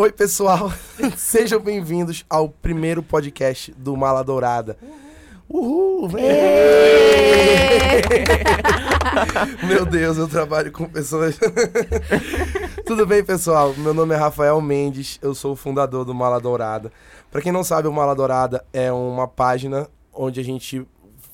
[0.00, 0.72] Oi, pessoal.
[1.14, 4.78] Sejam bem-vindos ao primeiro podcast do Mala Dourada.
[5.46, 6.08] Uhul!
[9.68, 11.38] Meu Deus, eu trabalho com pessoas.
[12.86, 13.74] Tudo bem, pessoal?
[13.76, 16.90] Meu nome é Rafael Mendes, eu sou o fundador do Mala Dourada.
[17.30, 20.82] Para quem não sabe, o Mala Dourada é uma página onde a gente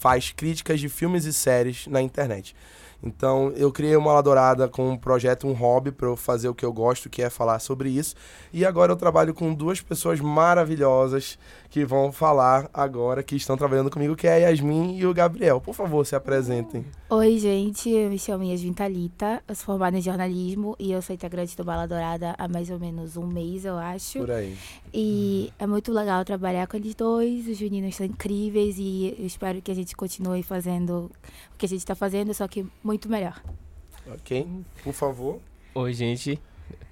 [0.00, 2.56] faz críticas de filmes e séries na internet.
[3.06, 6.64] Então, eu criei uma Dourada com um projeto, um hobby para eu fazer o que
[6.64, 8.16] eu gosto, que é falar sobre isso.
[8.52, 11.38] E agora eu trabalho com duas pessoas maravilhosas
[11.70, 15.60] que vão falar agora, que estão trabalhando comigo, que é a Yasmin e o Gabriel.
[15.60, 16.84] Por favor, se apresentem.
[17.10, 21.14] Oi, gente, eu me chamo Yasmin Thalita, eu sou formada em jornalismo e eu sou
[21.14, 24.20] integrante do Bala Dourada há mais ou menos um mês, eu acho.
[24.20, 24.56] Por aí.
[24.92, 29.60] E é muito legal trabalhar com eles dois, os meninos são incríveis e eu espero
[29.60, 31.10] que a gente continue fazendo
[31.54, 33.42] o que a gente está fazendo, só que muito melhor.
[34.08, 34.46] Ok,
[34.82, 35.38] por favor.
[35.74, 36.40] Oi, gente.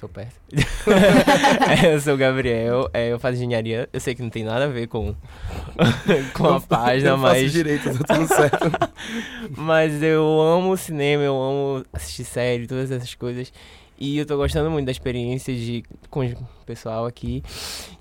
[0.05, 0.35] Tô perto.
[1.83, 3.89] eu sou o Gabriel, é, eu faço engenharia.
[3.91, 5.15] Eu sei que não tem nada a ver com,
[6.35, 7.43] com a página, eu mas.
[7.43, 8.71] Faço direito, tá tudo certo.
[9.57, 13.53] mas eu amo cinema, eu amo assistir série, todas essas coisas.
[13.99, 17.43] E eu tô gostando muito da experiência de, com o pessoal aqui,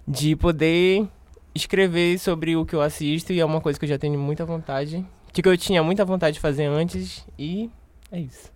[0.08, 1.08] de poder
[1.56, 4.44] escrever sobre o que eu assisto, e é uma coisa que eu já tenho muita
[4.44, 5.06] vontade.
[5.32, 7.70] Que eu tinha muita vontade de fazer antes, e
[8.12, 8.53] é isso.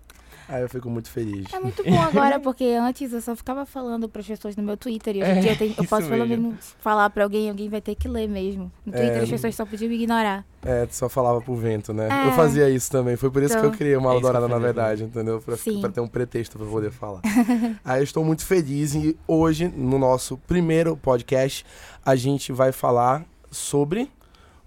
[0.50, 1.46] Ah, eu fico muito feliz.
[1.54, 4.78] É muito bom agora, porque antes eu só ficava falando para as pessoas no meu
[4.78, 7.50] Twitter e hoje em É, dia eu, tenho- eu posso pelo menos falar para alguém,
[7.50, 8.72] alguém vai ter que ler mesmo.
[8.86, 9.24] No Twitter É.
[9.24, 10.46] as pessoas só podiam me ignorar.
[10.64, 12.08] É, tu só falava pro vento, né?
[12.10, 12.28] É.
[12.28, 13.16] Eu fazia isso também.
[13.16, 15.04] Foi por isso que Então- eu criei uma É aula que eu dourada, na verdade,
[15.04, 15.42] entendeu?
[15.42, 15.82] Pra, Sim.
[15.82, 17.22] pra ter um pretexto pra poder falar.
[17.84, 21.66] Aí eu estou muito feliz e hoje, no nosso primeiro podcast,
[22.06, 24.10] a gente vai falar sobre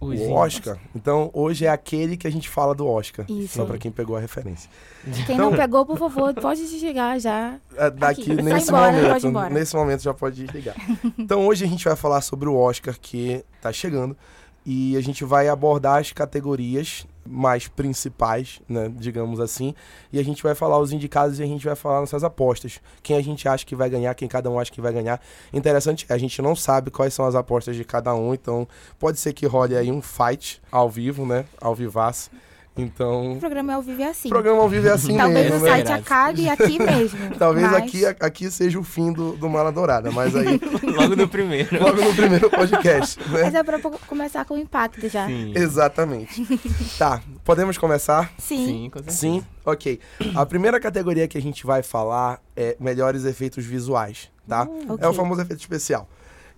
[0.00, 0.78] Os o Oscar.
[0.96, 3.26] Então, hoje é aquele que a gente fala do Oscar.
[3.28, 3.56] Isso.
[3.58, 4.70] Só pra quem pegou a referência.
[5.26, 7.56] Quem Então- não pegou, por favor, pode desligar já.
[7.76, 8.42] É, Daqui, Aqui.
[8.42, 10.74] Nesse embora, momento, nesse momento já pode desligar.
[11.18, 14.16] então, hoje a gente vai falar sobre o Oscar que tá chegando.
[14.64, 19.74] E a gente vai abordar as categorias mais principais, né, digamos assim.
[20.12, 22.80] E a gente vai falar os indicados e a gente vai falar nossas apostas.
[23.02, 25.20] Quem a gente acha que vai ganhar, quem cada um acha que vai ganhar.
[25.52, 28.66] Interessante, a gente não sabe quais são as apostas de cada um, então
[28.98, 32.30] pode ser que role aí um fight ao vivo, né, ao vivaço.
[32.76, 34.28] Então, O programa é ao vivo é assim.
[34.28, 35.70] o programa ao vivo é assim Talvez mesmo, o né?
[35.70, 36.00] site Verdade.
[36.02, 37.18] acabe aqui mesmo.
[37.38, 40.58] Talvez mas- aqui, aqui seja o fim do, do Mala Dourada, mas aí,
[40.96, 41.68] Logo no primeiro.
[41.82, 43.58] logo no primeiro podcast, Mas né?
[43.58, 45.26] é pra começar com o impacto já.
[45.26, 45.52] Sim.
[45.54, 46.46] Exatamente.
[46.96, 48.32] Tá, podemos começar?
[48.38, 48.66] Sim.
[48.66, 49.16] Sim, com certeza.
[49.18, 49.44] Sim?
[49.66, 50.00] Ok.
[50.34, 54.66] A primeira categoria que a gente vai falar é melhores efeitos visuais, tá?
[54.88, 55.08] É ok.
[55.08, 56.08] o famoso efeito especial.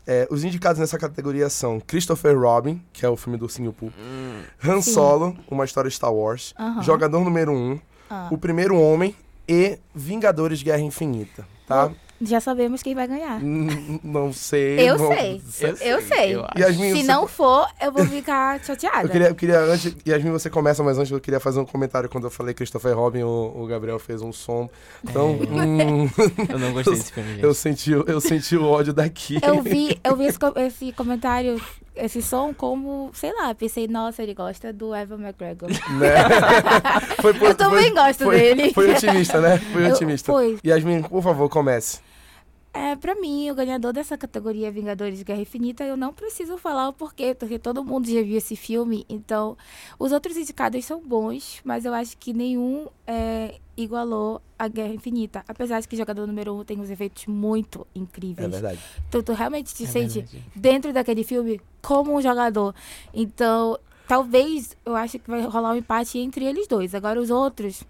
[0.05, 3.93] É, os indicados nessa categoria são Christopher Robin, que é o filme do Ursinho Pooh,
[4.67, 4.93] Han Sim.
[4.93, 6.83] Solo, uma história Star Wars, Aham.
[6.83, 7.81] Jogador Número 1, um,
[8.11, 8.29] Ah.
[8.31, 9.15] O Primeiro Homem
[9.49, 11.91] e Vingadores Guerra Infinita, tá?
[12.25, 13.43] Já sabemos quem vai ganhar.
[13.43, 14.79] N- Não sei.
[14.89, 15.43] Eu não- sei.
[15.83, 16.37] Eu sei.
[16.37, 16.47] eu.
[16.57, 19.03] Yasmin, Se você- não for, eu vou ficar chateada.
[19.03, 22.09] Eu queria, eu queria antes, Yasmin, você começa, mas antes eu queria fazer um comentário.
[22.09, 24.71] Quando eu falei Christopher Robin, o, o Gabriel fez um som.
[25.03, 26.09] Então, hum,
[26.49, 29.41] Eu não gostei desse filme, eu, senti, o- eu senti o ódio daqui.
[29.43, 31.61] Eu vi, eu vi esse, esse comentário,
[31.95, 35.69] esse som, como, sei lá, pensei, nossa, ele gosta do Evan McGregor.
[35.99, 36.15] Né?
[37.21, 38.73] Foi, Eu também gosto foi, dele.
[38.75, 39.59] Foi otimista, né?
[39.73, 40.33] Foi Eu- otimista.
[40.33, 40.59] foi.
[40.65, 42.01] Yasmin, por favor, comece.
[42.75, 46.89] É, pra mim, o ganhador dessa categoria Vingadores de Guerra Infinita, eu não preciso falar
[46.89, 49.59] o porquê, porque todo mundo já viu esse filme, então
[49.99, 55.45] os outros indicados são bons, mas eu acho que nenhum é, igualou a Guerra Infinita.
[55.49, 58.51] Apesar de que Jogador Número 1 um tem uns efeitos muito É incríveis.
[58.51, 58.79] verdade.
[59.11, 60.45] tu, tu realmente te É sente verdade.
[60.55, 62.75] dentro daquele filme como um jogador.
[63.15, 66.95] Então, talvez eu acho que vai rolar um empate entre eles dois.
[66.95, 67.83] Agora os outros,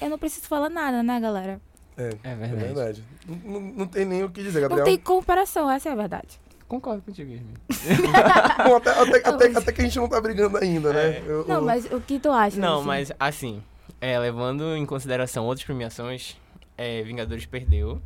[0.00, 1.60] eu não preciso falar nada, né, galera?
[1.96, 2.56] É, É é verdade.
[2.64, 3.04] verdade.
[3.44, 4.78] Não, não tem nem o que dizer, Gabriel.
[4.78, 6.40] Não tem comparação, essa é a verdade.
[6.68, 7.32] Concordo contigo.
[8.66, 11.16] Bom, até, até, até, até que a gente não tá brigando ainda, né?
[11.18, 11.22] É.
[11.26, 12.60] Eu- Não, eu- mas o que tu acha?
[12.60, 12.86] Não, assim?
[12.86, 13.62] mas assim,
[14.00, 16.36] é, levando em consideração outras premiações,
[16.76, 18.00] é, Vingadores perdeu.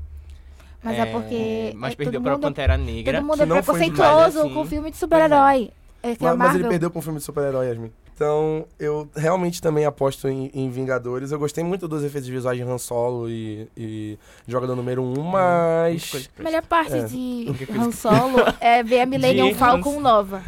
[0.82, 3.18] Mas é porque Mas é, perdeu todo pra mundo, Pantera Negra.
[3.18, 4.54] todo mundo que é não foi preconceituoso assim.
[4.54, 5.70] com filme de super-herói.
[6.02, 7.92] É a Mas, mas ele perdeu pra um filme de super-herói, Yasmin.
[8.14, 11.32] Então, eu realmente também aposto em, em Vingadores.
[11.32, 15.08] Eu gostei muito dos efeitos visuais de Han Solo e, e Jogador Número 1, um,
[15.08, 16.30] Muita mas...
[16.38, 17.04] A melhor parte É.
[17.04, 17.46] de
[17.76, 20.42] Han Solo é ver a Millennium Falcon nova.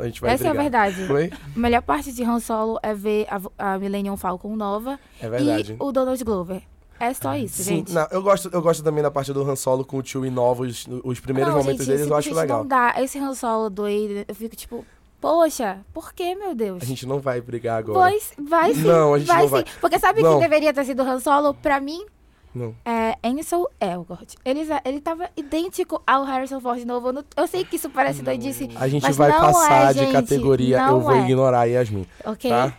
[0.00, 0.90] A gente vai Essa é a brigar.
[0.90, 1.06] verdade.
[1.06, 1.30] Foi?
[1.54, 3.26] A melhor parte de Han Solo é ver
[3.58, 5.72] a, a Millennium Falcon nova É verdade.
[5.78, 6.62] e o Donald Glover.
[7.00, 7.92] É só isso, Sim, gente.
[7.92, 10.86] não, eu gosto, eu gosto também da parte do Han Solo com o Chewie novos,
[11.02, 12.58] os primeiros Não, momentos gente, deles eu acho legal.
[12.60, 12.94] Não dá.
[12.98, 14.86] Esse Han Solo do Aiden, eu fico tipo,
[15.20, 16.80] poxa, por que, meu Deus?
[16.82, 17.98] A gente não vai brigar agora.
[17.98, 18.82] Vai, vai sim.
[18.82, 19.50] Não, a gente vai não sim.
[19.50, 19.64] vai.
[19.80, 20.32] Porque sabe Não.
[20.38, 21.52] quem deveria ter sido Han Solo?
[21.52, 22.06] Pra mim,
[22.54, 22.74] Não.
[22.84, 24.34] É Ansel Elgort.
[24.44, 27.08] Ele, ele tava idêntico ao Harrison Ford novo.
[27.08, 28.70] Eu, não- eu sei que isso parece doidice.
[28.76, 30.78] A gente Mas vai não passar é, de gente, categoria.
[30.86, 31.20] não eu vou é.
[31.20, 32.50] ignorar a Yasmin, Ok?
[32.50, 32.72] tá?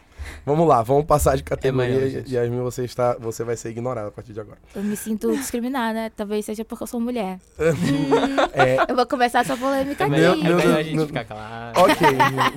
[0.44, 2.10] Vamos lá, vamos passar de categoria.
[2.10, 2.34] gente.
[2.34, 4.58] Yasmin, você, está, você vai ser ignorada a partir de agora.
[4.76, 6.12] Eu me sinto discriminada.
[6.18, 7.40] Talvez seja porque eu sou mulher.
[8.54, 10.16] É, Eu vou começar essa polêmica É aqui.
[10.16, 11.80] melhor, Meu é melhor a gente ficar calado.
[11.80, 12.08] ok.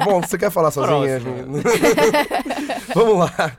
[0.05, 1.09] Bom, você quer falar sozinha.
[1.09, 1.63] Yasmin?
[2.95, 3.53] Vamos lá.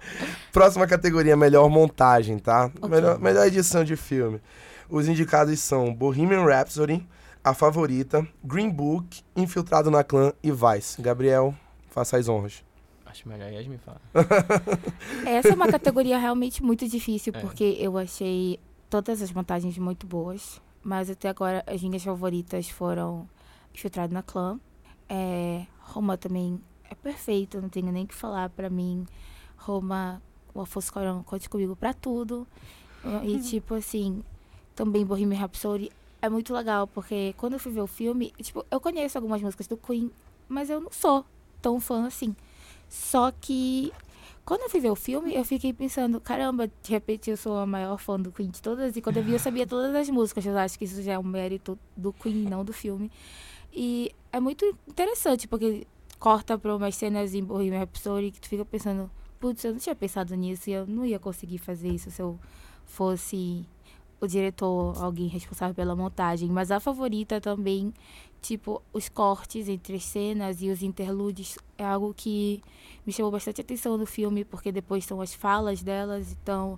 [0.52, 2.66] Próxima categoria, melhor montagem, tá?
[2.78, 2.90] Ok.
[2.90, 4.42] Melhor, melhor edição de filme.
[4.90, 7.08] Os indicados são Bohemian Rhapsody,
[7.44, 11.02] A Favorita, Green Book, Infiltrado na Clã e Vice.
[11.02, 11.54] Gabriel,
[11.90, 12.64] faça as honras.
[13.06, 14.02] Acho melhor a Yasmin falar.
[15.26, 17.40] Essa é uma categoria realmente muito difícil, É.
[17.40, 18.60] porque eu achei
[18.90, 20.62] todas as montagens muito boas.
[20.84, 23.28] Mas até agora as minhas favoritas foram
[23.74, 24.60] Infiltrado na Clã.
[25.08, 26.60] É, Roma também
[26.90, 29.06] é perfeito, não tenho nem o que falar pra mim.
[29.58, 30.22] Roma,
[30.54, 32.48] o Afonso Corão, conte comigo pra tudo.
[33.24, 34.24] E tipo assim,
[34.76, 35.92] também Bohemian Rhapsody
[36.22, 39.68] é muito legal, porque quando eu fui ver o filme, tipo, eu conheço algumas músicas
[39.68, 40.12] do Queen,
[40.48, 41.26] mas eu não sou
[41.62, 42.36] tão fã assim.
[42.90, 43.94] Só que
[44.46, 47.66] quando eu fui ver o filme, eu fiquei pensando, caramba, de repente eu sou a
[47.66, 50.46] maior fã do Queen de todas, e quando eu vi eu sabia todas as músicas.
[50.46, 53.12] Eu acho que isso já é um mérito do Queen, não do filme.
[53.72, 55.86] E é muito interessante, porque
[56.20, 59.10] corta pra umas cenas em Bohemian Rhapsody que tu fica pensando,
[59.40, 62.38] putz, eu não tinha pensado nisso e eu não ia conseguir fazer isso se eu
[62.86, 63.66] fosse
[64.22, 66.50] o diretor, alguém responsável pela montagem.
[66.50, 67.94] Mas a favorita também,
[68.42, 72.62] tipo, os cortes entre as cenas e os interlúdios é algo que
[73.06, 76.78] me chamou bastante atenção no filme, porque depois são as falas delas, então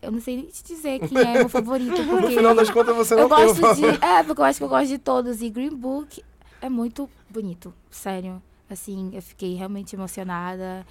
[0.00, 2.96] eu não sei nem te dizer quem é meu favorito, No porque final das contas,
[2.96, 4.04] você não eu tem um gosto de, favorito.
[4.04, 6.22] é, porque eu acho que eu gosto de todos e Green Book
[6.60, 8.42] é muito bonito, sério.
[8.68, 10.84] Assim, eu fiquei realmente emocionada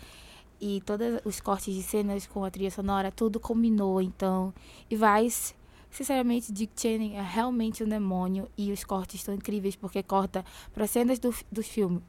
[0.61, 4.53] e todos os cortes de cenas com a trilha sonora, tudo combinou, então.
[4.89, 5.55] E Vice,
[5.89, 10.85] sinceramente, Dick Cheney é realmente um demônio e os cortes estão incríveis porque corta para
[10.87, 12.01] cenas do, fi- do filme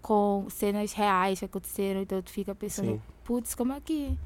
[0.00, 2.92] com cenas reais que aconteceram, então tu fica pensando,
[3.22, 4.16] putz, como é que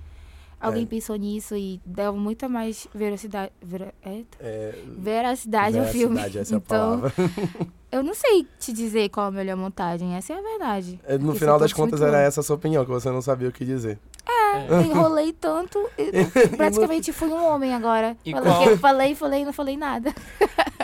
[0.67, 0.87] alguém É.
[0.87, 6.15] pensou nisso e deu muita mais velocidade, vera, eita, É, veracidade ao filme.
[6.17, 7.13] veracidade, essa é a então, palavra.
[7.93, 10.99] eu não sei te dizer qual a melhor montagem, essa é a verdade.
[11.05, 13.53] É, No final das contas, era essa a sua opinião, que você não sabia o
[13.53, 13.99] que dizer.
[14.27, 14.73] É.
[14.73, 18.17] Eu enrolei tanto, e praticamente fui um homem agora.
[18.25, 20.15] E falei, qual- falei, falei e não falei nada.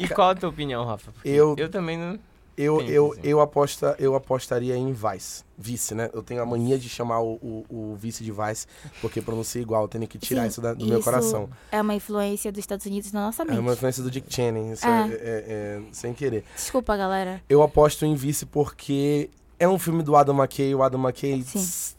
[0.00, 1.12] E qual a tua opinião, Rafa?
[1.12, 2.19] Porque Eu- eu também não.
[2.61, 5.43] Eu, Sim, eu, eu, aposta, eu apostaria em Vice.
[5.57, 6.11] Vice, né?
[6.12, 8.67] Eu tenho a mania de chamar o, o, o vice de Vice,
[9.01, 9.83] porque pronuncia igual.
[9.83, 11.49] Eu tenho que tirar Sim, isso da- do meu isso coração.
[11.73, 13.59] É uma influência dos Estados Unidos na nossa É mente.
[13.59, 15.09] uma influência do Dick Cheney, isso Ah.
[15.11, 16.45] é, é- é sem querer.
[16.55, 17.43] Desculpa, galera.
[17.49, 19.29] Eu aposto em Vice porque
[19.59, 20.75] é um filme do Adam McKay.
[20.75, 21.45] O Adam McKay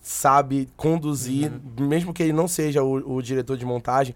[0.02, 4.16] sabe conduzir, mesmo que ele não seja o, o diretor de montagem,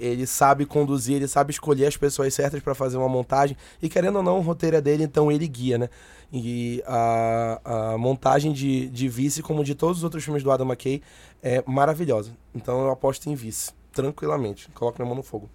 [0.00, 3.56] ele sabe conduzir, ele sabe escolher as pessoas certas para fazer uma montagem.
[3.80, 5.88] E querendo ou não, o roteiro é dele, então ele guia, né?
[6.32, 10.66] E a, a montagem de, de Vice, como de todos os outros filmes do Adam
[10.66, 11.02] McKay,
[11.42, 12.32] é maravilhosa.
[12.54, 14.68] Então eu aposto em Vice, tranquilamente.
[14.70, 15.48] Coloco minha mão no fogo.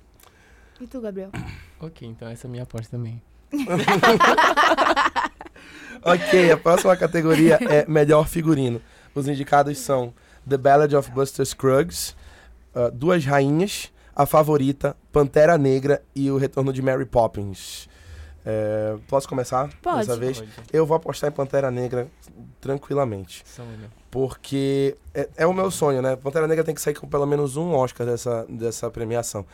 [0.80, 1.32] E tu, Gabriel?
[1.78, 3.22] Ok, então essa é a minha aposta também.
[6.08, 8.80] Ok, a próxima categoria é melhor figurino.
[9.16, 10.14] Os indicados são
[10.48, 12.16] The Ballad of Buster Scruggs,
[12.76, 17.90] uh, Duas Rainhas, A Favorita, Pantera Negra e O Retorno de Mary Poppins.
[18.46, 20.00] É, posso começar Pode.
[20.00, 20.40] dessa vez?
[20.40, 20.52] Pode.
[20.72, 22.08] Eu vou apostar em Pantera Negra
[22.62, 23.44] tranquilamente.
[23.46, 23.92] Sonho.
[24.12, 26.16] Porque é, é o meu sonho, né?
[26.16, 29.46] Pantera Negra tem que sair com pelo menos um Oscar dessa, dessa premiação.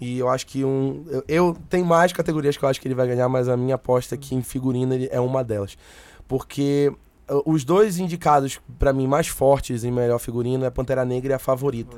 [0.00, 1.04] E eu acho que um.
[1.08, 3.74] Eu, eu tem mais categorias que eu acho que ele vai ganhar, mas a minha
[3.74, 5.76] aposta é que em figurino ele é uma delas.
[6.26, 6.90] Porque
[7.44, 11.38] os dois indicados, pra mim, mais fortes em melhor figurino é Pantera Negra e a
[11.38, 11.96] favorita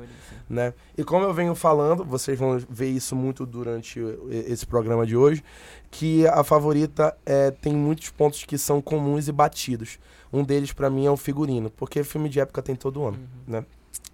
[0.49, 0.73] né?
[0.97, 3.99] E como eu venho falando, vocês vão ver isso muito durante
[4.29, 5.43] esse programa de hoje,
[5.89, 9.99] que a favorita é, tem muitos pontos que são comuns e batidos.
[10.31, 13.65] Um deles, pra mim, é o figurino, porque filme de época tem todo ano, né?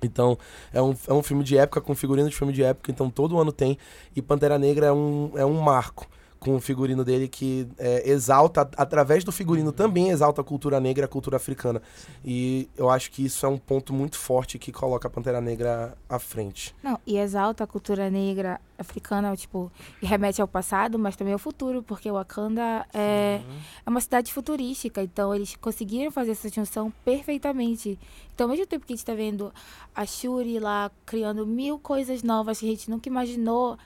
[0.01, 0.37] Então,
[0.73, 3.37] é um, é um filme de época com figurino de filme de época, então todo
[3.39, 3.77] ano tem.
[4.15, 6.07] E Pantera Negra é um, é um marco
[6.39, 11.05] com o figurino dele que é, exalta, através do figurino também exalta a cultura negra
[11.05, 11.81] a cultura africana.
[12.23, 15.97] E eu acho que isso é um ponto muito forte que coloca a Pantera Negra
[16.07, 16.73] à frente.
[16.81, 21.39] Não, e exalta a cultura negra africana, tipo, e remete ao passado, mas também ao
[21.39, 23.41] futuro, porque Wakanda é,
[23.85, 27.99] é uma cidade futurística, então eles conseguiram fazer essa junção perfeitamente.
[28.33, 29.51] Então, ao mesmo tempo que a gente tá vendo
[29.93, 33.77] a Shuri lá criando mil coisas novas que a gente nunca imaginou,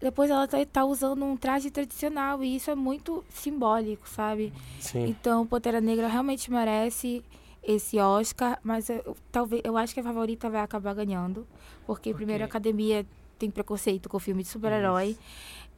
[0.00, 4.52] depois ela tá, tá usando um traje tradicional, e isso é muito simbólico, sabe?
[4.78, 5.06] Sim.
[5.06, 7.22] Então, Pantera Negra realmente merece
[7.62, 11.46] esse Oscar, mas eu, talvez eu acho que a favorita vai acabar ganhando,
[11.86, 13.06] porque primeiro a academia
[13.38, 15.16] tem preconceito com filme de super-herói.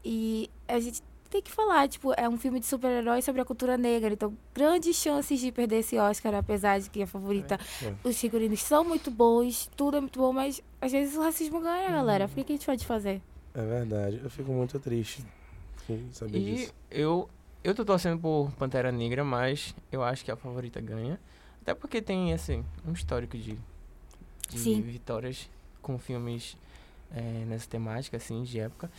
[0.05, 3.79] E a gente tem que falar, tipo, é um filme de super-herói sobre a cultura
[3.79, 4.13] negra.
[4.13, 7.59] Então, grandes chances de perder esse Oscar, apesar de que a favorita.
[7.83, 7.95] É.
[8.05, 11.91] Os figurinos são muito bons, tudo é muito bom, mas às vezes o racismo ganha,
[11.91, 12.27] galera.
[12.27, 13.23] O que a gente pode fazer?
[13.55, 14.21] É verdade.
[14.23, 15.25] Eu fico muito triste
[15.89, 16.75] em saber E disso.
[16.91, 17.29] eu,
[17.63, 21.21] eu tô torcendo por Pantera Negra, mas eu acho que a favorita ganha.
[21.61, 23.59] Até porque tem, assim, um histórico de,
[24.51, 25.49] de vitórias
[25.81, 26.57] com filmes
[27.15, 28.91] eh, nessa temática, assim, de época.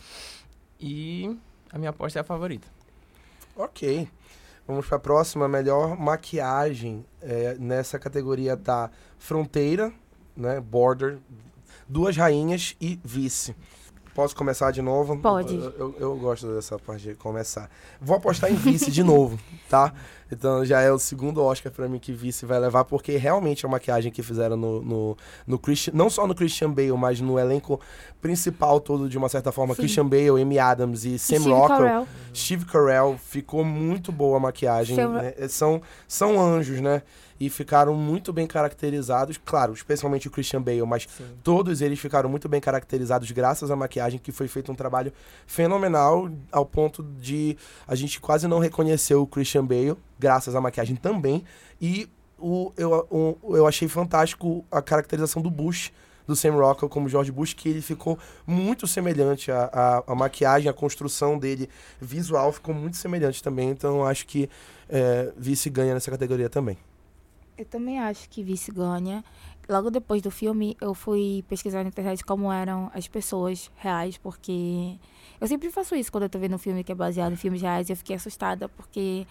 [0.80, 1.36] E
[1.70, 2.66] a minha aposta é a favorita.
[3.56, 4.08] Ok.
[4.66, 7.04] Vamos para a próxima, melhor maquiagem.
[7.20, 9.92] É, nessa categoria tá Fronteira,
[10.34, 10.58] né?
[10.60, 11.18] Border,
[11.86, 13.54] Duas Rainhas e Vice.
[14.14, 15.16] Posso começar de novo?
[15.18, 15.54] Pode.
[15.56, 17.68] Eu, eu- eu gosto dessa parte de começar.
[18.00, 19.92] Vou apostar em Vice de novo, tá?
[20.30, 23.68] Então já é o segundo Oscar pra mim que Vice vai levar, porque realmente a
[23.68, 25.16] maquiagem que fizeram no, no,
[25.46, 27.80] no Christian, não só no Christian Bale, mas no elenco
[28.20, 29.82] principal todo, de uma certa forma, Sim.
[29.82, 32.06] Christian Bale, Amy Adams e Sam Steve Rockwell.
[32.34, 34.96] Steve Carell, ficou muito boa a maquiagem.
[34.96, 35.34] Sam- né?
[35.48, 37.02] São, são anjos, né?
[37.44, 39.38] E ficaram muito bem caracterizados.
[39.44, 41.24] Claro, especialmente o Christian Bale, mas Sim.
[41.42, 45.12] todos eles ficaram muito bem caracterizados graças à maquiagem, que foi feito um trabalho
[45.46, 50.96] fenomenal, ao ponto de a gente quase não reconhecer o Christian Bale, graças à maquiagem
[50.96, 51.44] também.
[51.80, 52.08] E
[52.38, 55.92] o, eu, o- eu achei fantástico a caracterização do Bush,
[56.26, 59.50] do Sam Rockwell como George Bush, que ele ficou muito semelhante.
[59.52, 61.68] A maquiagem, a construção dele
[62.00, 63.68] visual ficou muito semelhante também.
[63.68, 64.48] Então eu acho que
[64.88, 66.78] é, Vice ganha nessa categoria também.
[67.56, 69.24] Eu também acho que Vice ganha.
[69.68, 74.98] Logo depois do filme, eu fui pesquisar na internet como eram as pessoas reais, porque
[75.40, 77.62] eu sempre faço isso quando eu tô vendo um filme que é baseado em filmes
[77.62, 77.88] reais.
[77.88, 79.24] Eu fiquei assustada, porque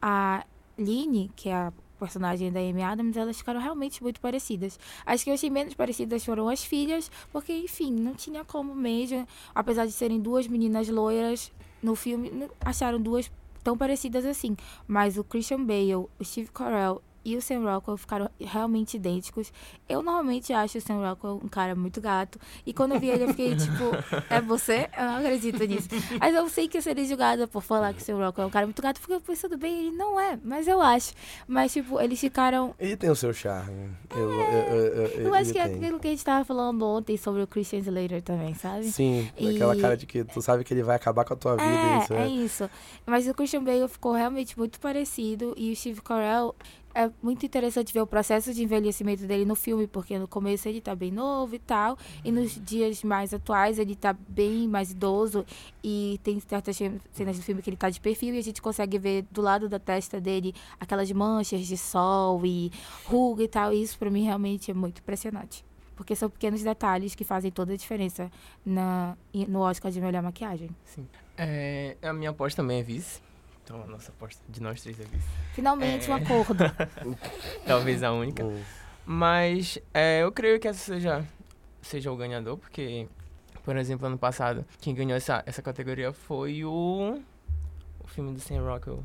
[0.00, 0.44] a
[0.78, 4.78] Lynn, que é a personagem da Amy Adams, elas ficaram realmente muito parecidas.
[5.04, 9.28] As que eu achei menos parecidas foram as filhas, porque, enfim, não tinha como mesmo.
[9.54, 11.52] Apesar de serem duas meninas loiras,
[11.82, 13.30] no filme acharam duas
[13.62, 14.56] tão parecidas assim.
[14.88, 19.52] Mas o Christian Bale, o Steve Carell e o Sam Rockwell ficaram realmente idênticos.
[19.88, 22.38] Eu normalmente acho o Sam Rockwell um cara muito gato.
[22.64, 23.90] E quando eu vi ele, eu fiquei tipo,
[24.30, 24.88] é você?
[24.96, 25.88] Eu não acredito nisso.
[26.20, 28.50] Mas eu sei que eu seria julgada por falar que o Sam Rockwell é um
[28.50, 29.00] cara muito gato.
[29.00, 31.12] Fiquei pensando bem, ele não é, mas eu acho.
[31.48, 32.74] Mas, tipo, eles ficaram.
[32.78, 33.90] Ele tem o seu charme.
[34.14, 35.76] Eu, eu, eu, eu, Eu acho que é tem.
[35.78, 38.84] aquilo que a gente tava falando ontem sobre o Christian Slater também, sabe?
[38.84, 41.56] Sim, E- aquela cara de que tu sabe que ele vai acabar com a tua
[41.56, 41.66] vida.
[41.66, 42.28] É, isso, é né?
[42.28, 42.70] isso.
[43.04, 46.54] Mas o Christian Bale ficou realmente muito parecido e o Steve Carell
[46.96, 50.80] é muito interessante ver o processo de envelhecimento dele no filme, porque no começo ele
[50.80, 55.44] tá bem novo e tal, e nos dias mais atuais ele tá bem mais idoso
[55.84, 56.78] e tem certas
[57.12, 59.68] cenas do filme que ele tá de perfil e a gente consegue ver do lado
[59.68, 62.72] da testa dele aquelas manchas de sol e
[63.04, 65.62] ruga e tal, e isso pra mim realmente é muito impressionante.
[65.94, 68.30] Porque são pequenos detalhes que fazem toda a diferença
[68.64, 69.16] na,
[69.48, 70.70] no Oscar de melhor maquiagem.
[70.84, 71.06] Sim.
[71.36, 73.20] É, a minha aposta também é vice.
[73.66, 75.26] Então a nossa aposta de nós três é vice.
[75.52, 76.22] Finalmente um É.
[76.22, 76.62] acordo.
[77.66, 78.44] Talvez a única.
[79.04, 81.24] Mas é, eu creio que essa seja,
[81.82, 83.08] seja o ganhador, porque,
[83.64, 87.20] por exemplo, ano passado, quem ganhou essa, essa categoria foi o.
[88.04, 89.04] O filme do Sam Rockwell.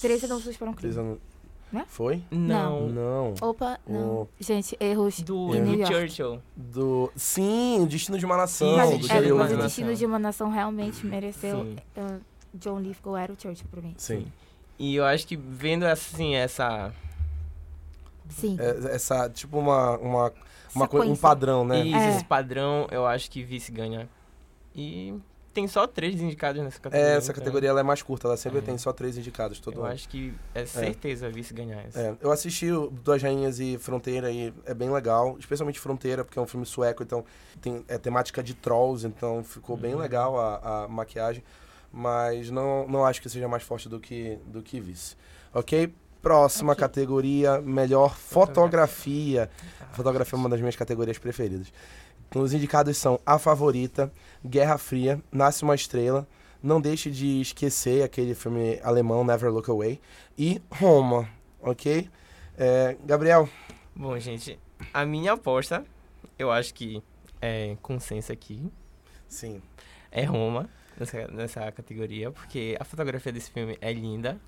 [0.00, 0.94] Teresa não suspara um crime.
[0.94, 1.18] Três anos-
[1.70, 1.84] Né?
[1.86, 2.22] Foi?
[2.30, 2.88] Não.
[2.88, 3.34] Não.
[3.42, 4.22] Opa, não.
[4.22, 5.92] O- Gente, erros Do em New York.
[5.94, 6.40] Churchill.
[6.56, 7.12] Do.
[7.16, 8.70] Sim, o Destino de uma Nação.
[8.70, 9.56] Sim, Mas, é, de Jerry uma mas o.
[9.58, 11.64] Destino de uma Nação realmente mereceu.
[11.64, 11.76] Sim.
[11.98, 12.20] uh,
[12.54, 13.94] John Lithgow era o Churchill pra mim.
[13.98, 14.26] Sim.
[14.78, 16.92] E eu acho que vendo assim, essa.
[18.28, 18.56] Sim.
[18.58, 20.32] É, essa, tipo, uma, uma,
[20.74, 21.84] uma coi- um padrão, né?
[21.84, 22.10] Isso, É.
[22.16, 24.08] esse padrão, eu acho que vice ganha.
[24.74, 25.14] E
[25.52, 27.12] tem só três indicados nessa categoria.
[27.12, 28.62] É, essa então categoria ela é mais curta, ela sempre É.
[28.62, 29.92] tem só três indicados todo Eu ano.
[29.94, 32.00] acho que é certeza vice ganhar essa.
[32.00, 36.38] É, eu assisti o Duas Rainhas e Fronteira e é bem legal, especialmente Fronteira, porque
[36.38, 37.24] é um filme sueco, então
[37.60, 40.00] tem é temática de trolls, então ficou bem Uhum.
[40.00, 41.44] legal a, a maquiagem,
[41.94, 45.16] mas não, não acho que seja mais forte do que, do que Vice.
[45.52, 45.94] Ok?
[46.20, 46.80] Próxima Ok.
[46.80, 49.48] categoria, melhor fotografia.
[49.92, 51.72] Fotografia é uma das minhas categorias preferidas.
[52.28, 54.10] Então, os indicados são A Favorita,
[54.44, 56.26] Guerra Fria, Nasce uma Estrela,
[56.60, 60.00] Não Deixe de Esquecer, aquele filme alemão Never Look Away,
[60.36, 61.28] e Roma,
[61.60, 62.10] ok?
[62.58, 63.48] É, Gabriel,
[63.94, 64.58] Bom, gente,
[64.92, 65.84] a minha aposta,
[66.36, 67.00] eu acho que
[67.40, 68.68] é consenso aqui,
[69.28, 69.62] sim,
[70.10, 74.38] é Roma, nessa, nessa categoria, porque a fotografia desse filme é linda.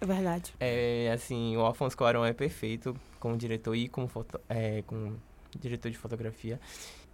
[0.00, 0.52] É verdade.
[0.58, 5.16] É, assim, o Alfonso Cuarón é perfeito como diretor e como, foto, é, como
[5.60, 6.58] diretor de fotografia.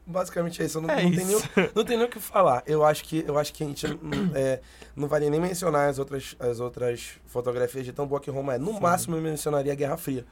[0.06, 0.80] basicamente é isso.
[0.80, 1.46] Não, É não Tem nem, isso.
[1.54, 2.62] o- não tem nem o que falar.
[2.66, 3.86] Eu acho que, eu acho que a gente
[4.34, 4.60] é,
[4.96, 8.58] não vale nem mencionar as outras, as outras fotografias de tão boa que Roma é.
[8.58, 8.80] No Sim.
[8.80, 10.24] máximo, eu mencionaria a Guerra Fria.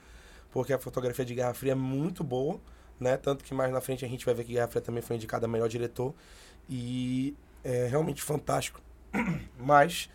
[0.50, 2.58] Porque a fotografia de Guerra Fria é muito boa.
[2.98, 3.18] né?
[3.18, 5.44] Tanto que mais na frente a gente vai ver que Guerra Fria também foi indicado
[5.44, 6.14] a melhor diretor.
[6.70, 7.34] E
[7.66, 8.80] é realmente fantástico.
[9.58, 10.08] Mas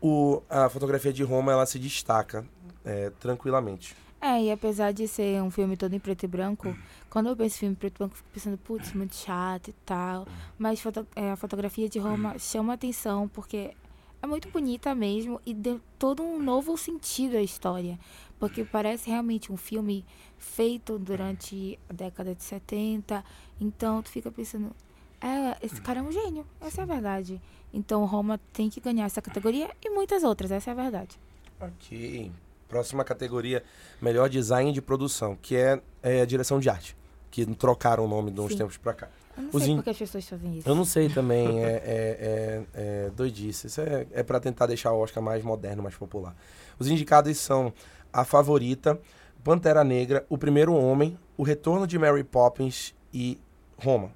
[0.00, 2.44] o, a fotografia de Roma, ela se destaca
[2.84, 3.94] é, tranquilamente.
[4.20, 6.76] É, e apesar de ser um filme todo em preto e branco,
[7.08, 9.74] quando eu penso em filme preto e branco, eu fico pensando, putz, muito chato e
[9.84, 10.26] tal.
[10.58, 13.72] Mas foto, é, a fotografia de Roma chama atenção porque
[14.20, 17.98] é muito bonita mesmo e deu todo um novo sentido à história.
[18.38, 20.04] Porque parece realmente um filme
[20.36, 23.24] feito durante a década de 70.
[23.60, 24.74] Então tu fica pensando,
[25.20, 27.40] é, esse cara é um gênio, essa é a verdade.
[27.72, 31.18] Então Roma tem que ganhar essa categoria e muitas outras, essa é a verdade.
[31.60, 32.30] Ok.
[32.68, 33.62] Próxima categoria,
[34.00, 36.96] melhor design de produção, que é, é a direção de arte.
[37.30, 38.58] Que trocaram o nome de uns Sim.
[38.58, 39.08] tempos pra cá.
[39.36, 40.68] Eu não Os sei in- por que as pessoas fazem isso.
[40.68, 42.64] Eu não sei também, é, é, é,
[43.06, 43.66] é doidice.
[43.66, 46.34] Isso é, é para tentar deixar o Oscar mais moderno, mais popular.
[46.78, 47.72] Os indicados são
[48.12, 48.98] A Favorita,
[49.44, 53.38] Pantera Negra, O Primeiro Homem, O Retorno de Mary Poppins e
[53.78, 54.10] Roma.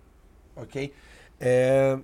[0.63, 0.93] Ok?
[1.41, 1.99] É,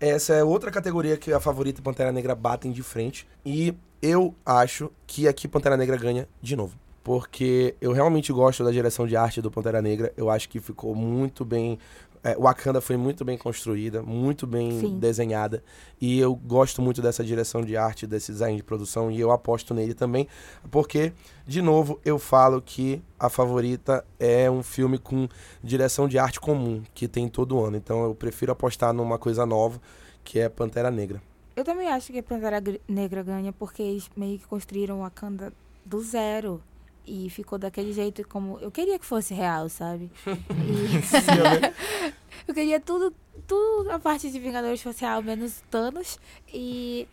[0.00, 3.26] essa é outra categoria que a Favorita e Pantera Negra batem de frente.
[3.44, 6.76] E eu acho que aqui Pantera Negra ganha de novo.
[7.02, 10.12] Porque eu realmente gosto da direção de arte do Pantera Negra.
[10.16, 11.78] Eu acho que ficou muito bem.
[12.22, 14.98] É, Wakanda foi muito bem construída, muito bem Sim.
[14.98, 15.62] desenhada.
[16.00, 19.10] E eu gosto muito dessa direção de arte, desse design de produção.
[19.10, 20.26] E eu aposto nele também.
[20.70, 21.12] Porque,
[21.46, 25.28] de novo, eu falo que a favorita é um filme com
[25.62, 27.76] direção de arte comum, que tem todo ano.
[27.76, 29.80] Então eu prefiro apostar numa coisa nova,
[30.24, 31.22] que é Pantera Negra.
[31.56, 35.52] Eu também acho que Pantera Gr- Negra ganha porque eles meio que construíram Wakanda
[35.84, 36.62] do zero.
[37.10, 40.10] E ficou daquele jeito como eu queria que fosse real, sabe?
[40.26, 40.28] E-
[42.46, 43.14] eu queria tudo,
[43.46, 46.18] tudo a parte de Vingadores fosse real, menos Thanos.
[46.52, 47.08] E,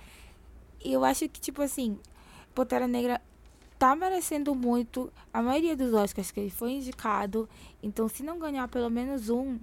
[0.84, 1.98] e eu acho que, tipo assim,
[2.54, 3.22] Pantera Negra
[3.80, 7.48] tá merecendo muito a maioria dos Oscars que ele foi indicado.
[7.82, 9.58] Então, se não ganhar pelo menos um,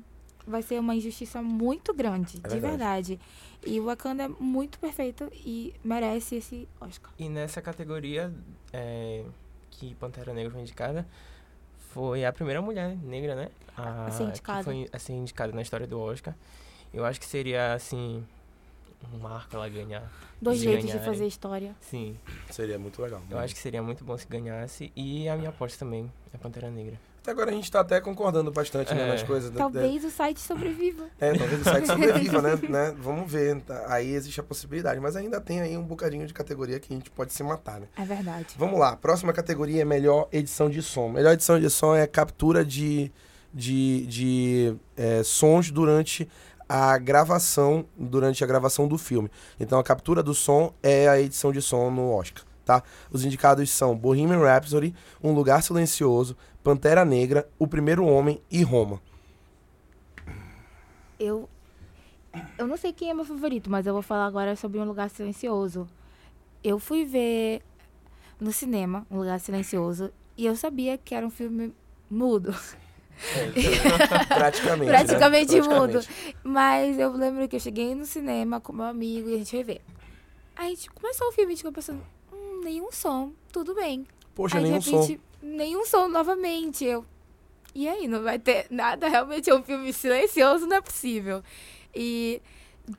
[0.46, 3.16] vai ser uma injustiça muito grande, É de verdade.
[3.16, 3.20] verdade.
[3.66, 7.12] E o Wakanda é muito perfeito e merece esse Oscar.
[7.18, 8.33] E nessa categoria
[8.72, 9.24] é,
[9.83, 11.05] que Pantera Negra foi indicada,
[11.92, 13.49] foi a primeira mulher negra, né?
[13.77, 14.59] A, A ser indicada.
[14.59, 16.35] Que foi a ser indicada na história do Oscar.
[16.95, 18.25] Eu acho que seria, assim,
[19.12, 20.09] um marco ela ganhar.
[20.40, 21.75] Dois jeitos de fazer história.
[21.81, 22.16] Sim,
[22.51, 23.23] Seria muito legal.
[23.31, 24.92] eu acho que seria muito bom se ganhasse.
[24.95, 26.99] E a minha aposta também é Pantera Negra.
[27.22, 29.12] Até agora a gente tá até concordando bastante né, É.
[29.12, 29.48] nas coisas.
[29.50, 31.04] da- Talvez o site sobreviva.
[31.20, 32.58] É, talvez o site sobreviva, né?
[32.68, 32.94] né?
[32.98, 33.61] Vamos ver.
[33.61, 33.85] tá?
[33.88, 34.98] Aí existe a possibilidade.
[34.98, 37.87] Mas ainda tem aí um bocadinho de categoria que a gente pode se matar, né?
[37.96, 38.46] É verdade.
[38.58, 38.96] Vamos lá.
[38.96, 41.08] Próxima categoria é melhor edição de som.
[41.08, 43.12] Melhor edição de som é captura de,
[43.54, 46.28] de, de é, sons durante
[46.68, 49.30] a gravação, durante a gravação do filme.
[49.61, 52.83] Então a captura do som é a edição de som no Oscar, tá?
[53.11, 59.01] Os indicados são Bohemian Rhapsody, Um Lugar Silencioso, Pantera Negra, O Primeiro Homem e Roma.
[61.18, 61.48] Eu.
[62.57, 65.11] Eu não sei quem é meu favorito, mas eu vou falar agora sobre Um Lugar
[65.11, 65.87] Silencioso.
[66.64, 67.62] Eu fui ver
[68.40, 71.75] no cinema Um Lugar Silencioso e eu sabia que era um filme
[72.11, 72.55] mudo.
[74.29, 74.90] Praticamente.
[74.90, 74.98] né?
[74.98, 75.92] Praticamente mudo.
[75.92, 76.37] Praticamente.
[76.42, 79.62] Mas eu lembro que eu cheguei no cinema com meu amigo e a gente foi
[79.62, 79.81] ver.
[80.57, 82.03] Aí a gente começou o filme e a gente ficou pensando,
[82.62, 84.07] nenhum som, tudo bem.
[84.35, 85.46] Poxa, aí nenhum repente, som.
[85.46, 86.85] nenhum som novamente.
[86.85, 87.05] Eu.
[87.75, 89.09] E aí, não vai ter nada?
[89.09, 91.42] Realmente é um filme silencioso, não é possível.
[91.94, 92.40] E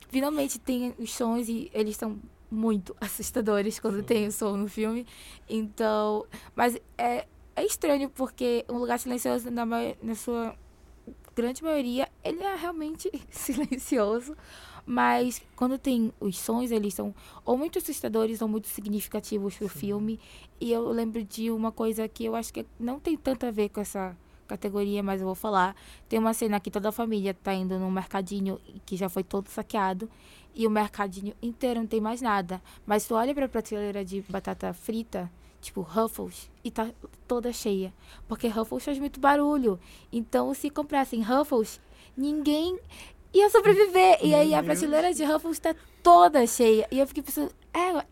[0.08, 2.18] finalmente tem os sons e eles são
[2.50, 5.06] muito assustadores quando tem o som no filme.
[5.48, 6.26] Então.
[6.54, 10.56] Mas é, é estranho porque um lugar silencioso, na, na sua
[11.34, 14.36] grande maioria, ele é realmente silencioso.
[14.86, 20.20] Mas quando tem os sons, eles são ou muito assustadores ou muito significativos pro filme.
[20.60, 23.70] E eu lembro de uma coisa que eu acho que não tem tanto a ver
[23.70, 24.16] com essa
[24.46, 25.74] categoria, mas eu vou falar.
[26.08, 29.48] Tem uma cena que toda a família tá indo num mercadinho que já foi todo
[29.48, 30.08] saqueado.
[30.54, 32.62] E o mercadinho inteiro não tem mais nada.
[32.86, 36.90] Mas tu olha pra prateleira de batata frita, tipo Ruffles, e tá
[37.26, 37.92] toda cheia.
[38.28, 39.80] Porque Ruffles faz muito barulho.
[40.12, 41.80] Então, se comprassem Ruffles,
[42.16, 42.78] ninguém
[43.34, 44.18] ia sobreviver.
[44.22, 46.86] E aí a prateleira de Ruffles tá toda cheia.
[46.90, 48.04] E eu fiquei pensando, é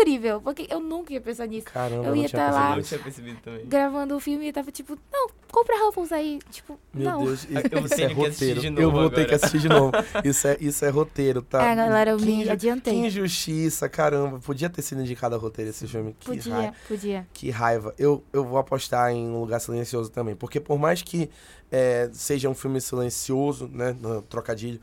[0.00, 0.40] incrível.
[0.40, 1.66] Porque eu nunca ia pensar nisso.
[1.66, 2.70] Caramba, Eu não ia tinha tá lá.
[2.70, 2.86] Eu percebido.
[2.88, 3.66] tinha percebido também.
[3.66, 6.38] Gravando o filme e tava tipo, não, compra Ruffles aí.
[6.50, 7.24] Tipo, Meu não.
[7.24, 8.80] Deus, isso, Eu vou isso ter é roteiro.
[8.80, 9.24] eu vou ter agora.
[9.28, 9.92] que assistir de novo.
[10.24, 11.62] Isso é, isso é roteiro, tá?
[11.64, 12.94] É, galera, eu me Que- adiantei.
[12.94, 14.38] Que injustiça, caramba.
[14.40, 16.14] Podia ter sido indicado a roteiro esse filme.
[16.18, 16.74] Que Podia, raiva.
[16.88, 17.26] podia.
[17.32, 17.94] Que raiva.
[17.98, 20.34] Eu, eu vou apostar em Um Lugar Silencioso também.
[20.34, 21.30] Porque por mais que
[21.70, 23.94] é, seja um filme silencioso, né?
[24.00, 24.80] No trocadilho.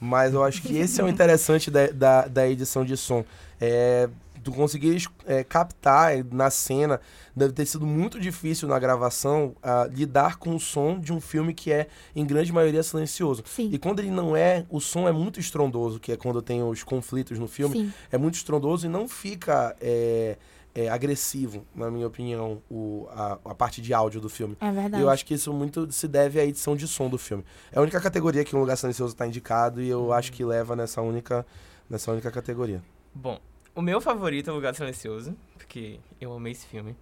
[0.00, 3.24] Mas eu acho que esse é o interessante da, da, da edição de som.
[3.60, 4.08] É,
[4.42, 7.00] tu conseguir é, captar na cena,
[7.34, 11.54] deve ter sido muito difícil na gravação uh, lidar com o som de um filme
[11.54, 13.42] que é, em grande maioria, silencioso.
[13.46, 13.70] Sim.
[13.72, 16.82] E quando ele não é, o som é muito estrondoso, que é quando tem os
[16.82, 17.92] conflitos no filme, Sim.
[18.10, 20.36] é muito estrondoso e não fica é,
[20.74, 24.56] é, agressivo, na minha opinião, o, a, a parte de áudio do filme.
[24.60, 25.02] É E verdade.
[25.02, 27.44] eu acho que isso muito se deve à edição de som do filme.
[27.70, 30.74] É a única categoria que um lugar silencioso está indicado e eu acho que leva
[30.74, 31.46] nessa única,
[31.88, 32.82] nessa única categoria.
[33.14, 33.38] Bom,
[33.74, 36.96] o meu favorito é o Lugar Silencioso, porque eu amei esse filme.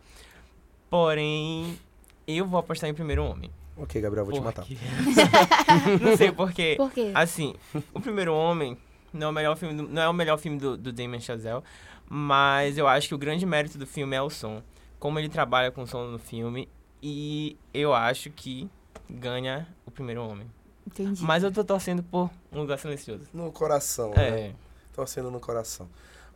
[0.89, 1.79] Porém,
[2.27, 3.51] eu vou apostar em Primeiro Homem.
[3.77, 4.65] Ok, Gabriel, vou te matar.
[4.67, 4.77] Porque-
[6.05, 6.75] não sei porque.
[6.77, 7.11] Por quê?
[7.15, 7.55] Assim,
[7.95, 8.77] o Primeiro Homem
[9.13, 11.63] não é o melhor filme do, não é o melhor filme do, do Damien Chazelle,
[12.09, 14.63] mas eu acho que o grande mérito do filme é o som.
[14.99, 16.69] Como ele trabalha com o som no filme.
[17.03, 18.69] E eu acho que
[19.09, 20.47] ganha o Primeiro Homem.
[20.87, 21.23] Entendi.
[21.23, 23.27] Mas eu tô torcendo por Um Lugar Silencioso.
[23.33, 24.29] No coração, né?
[24.49, 24.53] É.
[24.93, 25.89] Torcendo no coração.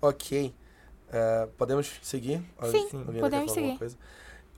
[0.08, 0.54] Ok.
[1.12, 2.42] É, podemos seguir?
[2.70, 2.88] Sim,
[3.20, 3.78] podemos seguir.
[3.78, 3.96] coisa?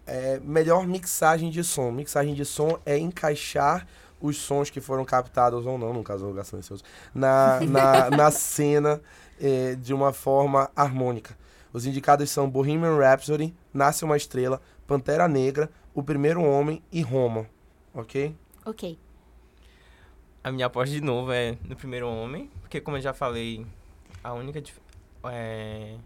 [0.06, 1.90] É, melhor mixagem de som.
[1.90, 3.86] Mixagem de som é encaixar
[4.20, 6.82] os sons que foram captados ou não, no caso do lugar silencioso,
[7.14, 9.00] na, na, na cena
[9.40, 11.36] é, de uma forma harmônica.
[11.72, 17.46] Os indicados são Bohemian Rhapsody, Nasce uma Estrela, Pantera Negra, O Primeiro Homem e Roma.
[17.92, 18.34] Ok?
[18.64, 18.98] Ok.
[20.42, 23.66] A minha aposta de novo é no Primeiro Homem, porque como eu já falei,
[24.24, 24.80] a única dif-
[25.24, 25.96] é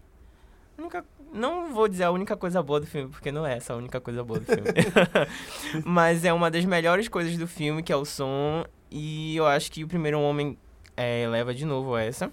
[0.77, 3.77] única não vou dizer a única coisa boa do filme, porque não é essa a
[3.77, 4.69] única coisa boa do filme.
[5.85, 9.71] Mas é uma das melhores coisas do filme, que é o som, e eu acho
[9.71, 10.57] que o Primeiro Homem
[10.97, 12.29] é, leva de novo essa.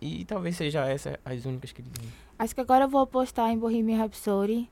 [0.00, 1.90] E talvez seja essa as únicas que ele.
[2.38, 4.68] Acho que agora eu vou apostar em Bohemian Rhapsody,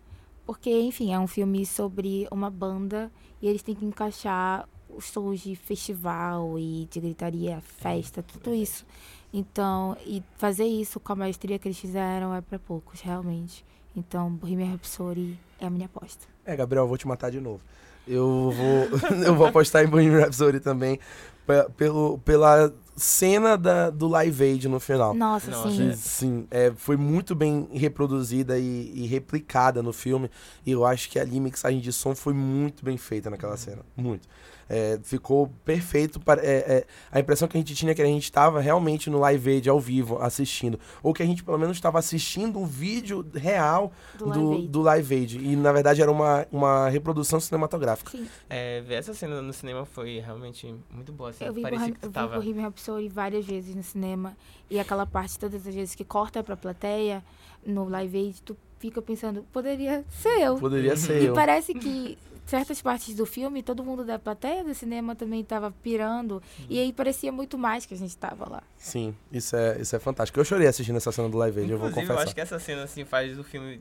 [0.47, 3.11] porque, enfim, é um filme sobre uma banda
[3.41, 8.85] e eles têm que encaixar os sons de festival e de gritaria, festa, tudo isso.
[9.33, 13.65] Então, e fazer isso com a maestria que eles fizeram é pra poucos, realmente.
[13.97, 16.27] Então, Bohemian Rhapsody é a minha aposta.
[16.45, 17.61] É, Gabriel, eu vou te matar de novo.
[18.07, 18.89] Eu vou,
[19.25, 20.99] eu vou apostar em Bohemian Rhapsody também,
[21.47, 25.15] pe- pelo, pela cena da, do Live Aid no final.
[25.15, 25.91] Nossa, Nossa, sim.
[25.91, 30.31] Que, sim, é, foi muito bem reproduzida e, e replicada no filme.
[30.67, 33.83] E eu acho que ali a mixagem de som foi muito bem feita naquela cena.
[33.97, 34.27] Muito.
[34.75, 36.19] É, ficou perfeito.
[36.19, 39.11] Para, é, é, a impressão que a gente tinha é que a gente estava realmente
[39.11, 40.81] no Live Aid ao vivo assistindo.
[41.03, 44.69] Ou que a gente pelo menos estava assistindo o vídeo real Do do, Live Aid.
[44.69, 45.39] do Live Aid.
[45.39, 48.13] E na verdade era uma, uma reprodução cinematográfica.
[48.13, 48.27] Sim.
[48.49, 51.29] É, ver essa cena no cinema foi realmente muito boa.
[51.29, 52.37] Assim, Eu vi, parecia que tava...
[52.41, 54.35] Bohemian Rhapsody várias vezes no cinema.
[54.71, 57.23] E aquela parte, todas as vezes que corta pra plateia,
[57.67, 60.57] no Live Aid, tu fica pensando, poderia ser eu.
[60.57, 61.35] Poderia ser E eu.
[61.35, 66.43] parece que certas partes do filme, todo mundo da plateia do cinema também tava pirando.
[66.69, 68.63] E aí parecia muito mais que a gente tava lá.
[68.77, 70.39] Sim, isso é, isso é fantástico.
[70.39, 72.19] Eu chorei assistindo essa cena do Live Aid, eu vou confessar.
[72.23, 73.81] acho que essa cena assim faz o filme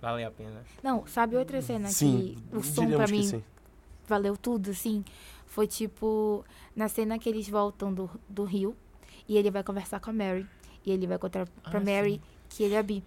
[0.00, 0.62] valer a pena.
[0.82, 3.42] Não, sabe outra cena Sim, que o som que mim sim.
[4.06, 5.04] valeu tudo, assim?
[5.46, 8.76] Foi tipo, na cena que eles voltam do, do Rio
[9.28, 10.46] e ele vai conversar com a Mary.
[10.86, 13.02] E ele vai contar pra Ah, Mary que ele é bi.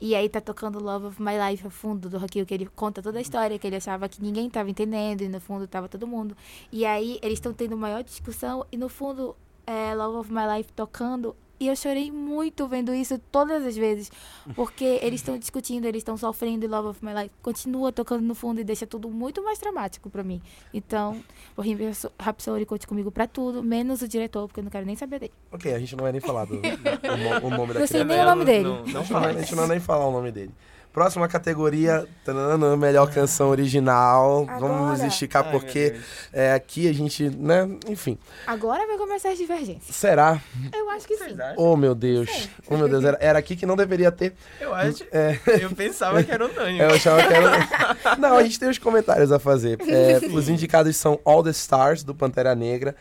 [0.00, 3.02] E aí tá tocando Love of My Life a fundo do Rock que ele conta
[3.02, 6.06] toda a história, que ele achava que ninguém tava entendendo, e no fundo tava todo
[6.06, 6.36] mundo.
[6.70, 10.72] E aí eles estão tendo maior discussão, e no fundo é Love of My Life
[10.72, 11.34] tocando.
[11.62, 14.10] E eu chorei muito vendo isso todas as vezes.
[14.56, 18.34] Porque eles estão discutindo, eles estão sofrendo e Love of My Life continua tocando no
[18.34, 20.42] fundo e deixa tudo muito mais dramático pra mim.
[20.74, 21.22] Então,
[21.56, 25.20] Bohemian Rhapsody conte comigo pra tudo, menos o diretor, porque eu não quero nem saber
[25.20, 25.32] dele.
[25.52, 28.20] Ok, a gente não vai nem falar do, o, o nome da Não sei nem
[28.20, 28.64] o nome dele.
[28.64, 30.50] Não, não não, a gente não vai nem falar o nome dele.
[30.92, 34.44] Próxima categoria, tanana, melhor canção original.
[34.60, 35.06] Vamos Agora.
[35.06, 35.96] esticar Ai, porque
[36.32, 38.18] é, aqui a gente, né, enfim.
[38.46, 39.96] Agora vai começar as divergências.
[39.96, 40.38] Será?
[40.70, 41.34] Eu acho que sim.
[41.56, 42.48] Oh, meu Deus.
[42.68, 44.34] Oh, meu Deus, era, era aqui que não deveria ter.
[44.60, 45.02] Eu acho.
[45.10, 46.80] É, Eu pensava que era unânime.
[46.80, 48.16] eu achava que era...
[48.18, 49.78] Não, a gente tem os comentários a fazer.
[49.88, 52.94] É, os indicados são All the Stars, do Pantera Negra,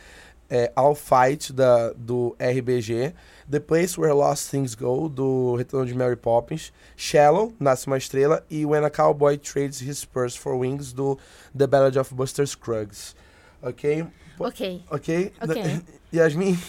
[0.51, 3.13] é, All Fight, da, do RBG,
[3.49, 8.45] The Place Where Lost Things Go, do Retorno de Mary Poppins, Shallow, Nasce uma Estrela,
[8.49, 11.17] e When a Cowboy Trades His Spurs for Wings, do
[11.57, 13.15] The Ballad of Buster Scruggs.
[13.63, 14.05] Ok?
[14.37, 14.83] Ok.
[14.91, 15.33] Ok?
[15.41, 15.81] Ok.
[16.13, 16.59] Yasmin,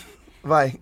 [0.45, 0.79] vai.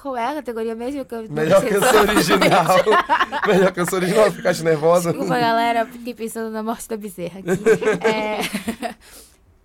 [0.00, 2.66] Qual é a categoria mesmo que eu Melhor canção original.
[3.46, 5.10] Melhor canção original, ficaste nervosa?
[5.10, 7.50] Desculpa, galera, fiquei pensando na morte da bezerra aqui.
[8.06, 8.94] É...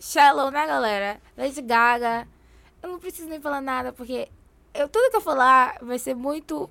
[0.02, 1.22] Shallow, né, galera?
[1.38, 2.28] Lady Gaga.
[2.82, 4.28] Eu não preciso nem falar nada, porque
[4.74, 6.68] eu, tudo que eu falar vai ser muito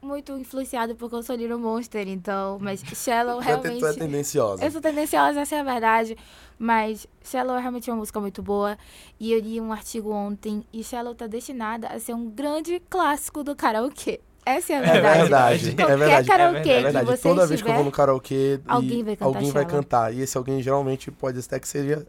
[0.00, 2.58] muito influenciado porque eu sou Little Monster, então.
[2.60, 3.78] Mas Shallow Tu é, realmente.
[3.78, 4.64] tu é tendenciosa.
[4.64, 6.16] Eu sou tendenciosa, essa é a verdade.
[6.58, 8.76] Mas Shallow é realmente uma música muito boa.
[9.20, 10.66] E eu li um artigo ontem.
[10.72, 14.20] E Shallow tá destinada a ser um grande clássico do karaokê.
[14.56, 15.18] Essa é a É verdade.
[15.18, 16.28] verdade, é Qualquer verdade.
[16.28, 19.04] karaokê É É que verdade, você toda vez que eu estiver, vou no karaokê, alguém
[19.04, 20.14] vai cantar alguém vai cantar.
[20.14, 22.06] E esse alguém geralmente pode até que seja.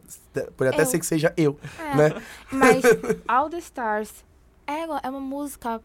[0.56, 0.86] Pode até Eu.
[0.86, 2.22] ser que seja eu, É, né?
[2.50, 2.82] Mas
[3.28, 4.10] All the Stars
[4.66, 5.80] é, é uma música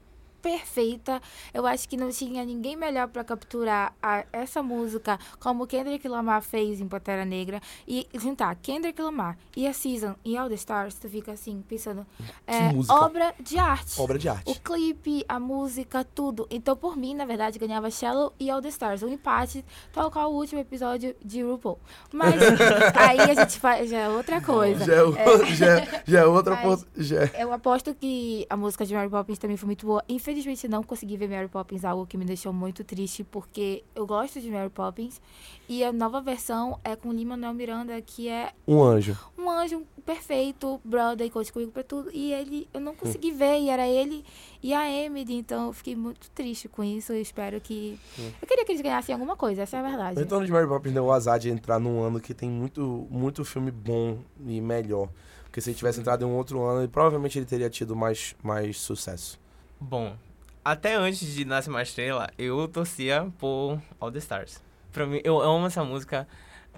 [0.49, 1.19] perfeita.
[1.53, 6.41] Eu acho que não tinha ninguém melhor pra capturar a- essa música como Kendrick Lamar
[6.43, 7.59] fez em Pantera Negra.
[7.87, 12.05] E juntar Kendrick Lamar e a Season e All the Stars, tu fica assim, pensando.
[12.45, 13.99] É, obra de arte.
[13.99, 14.61] Obra de O arte.
[14.61, 16.47] clipe, a música, tudo.
[16.51, 19.01] Então, por mim, na verdade, ganhava Shallow e All the Stars.
[19.01, 21.79] Um empate, tal qual o último episódio de RuPaul.
[22.13, 22.35] Mas
[22.95, 23.89] aí a gente faz.
[23.89, 24.85] Já é outra coisa.
[24.85, 25.15] Já é, o-
[25.55, 26.55] já, é- já é outra.
[26.63, 30.03] Mas- Já é- Eu aposto que a música de Mary Poppins também foi muito boa.
[30.07, 30.34] Infelizmente,
[30.69, 34.49] não consegui ver Mary Poppins, algo que me deixou muito triste, porque eu gosto de
[34.49, 35.21] Mary Poppins.
[35.69, 39.17] E a nova versão é com Lin-Manuel Miranda, que é um anjo.
[39.37, 42.09] um anjo perfeito, brother, conte comigo pra tudo.
[42.13, 42.83] E ele, eu Hum.
[42.83, 44.23] não consegui ver, e era ele
[44.61, 47.13] e a Emily, então eu fiquei muito triste com isso.
[47.13, 47.99] Eu espero que.
[48.19, 48.31] Hum.
[48.41, 50.17] Eu queria que eles ganhassem alguma coisa, essa é a verdade.
[50.17, 53.07] O retorno de Mary Poppins deu o azar de entrar num ano que tem muito,
[53.09, 55.09] muito filme bom e melhor.
[55.43, 58.35] Porque se ele tivesse entrado em um outro ano, ele, provavelmente ele teria tido mais,
[58.43, 59.39] mais sucesso.
[59.79, 60.15] Bom,
[60.63, 64.61] até antes de Nasce Uma Estrela, eu torcia por All the Stars.
[64.91, 66.27] Pra mim, eu amo essa música.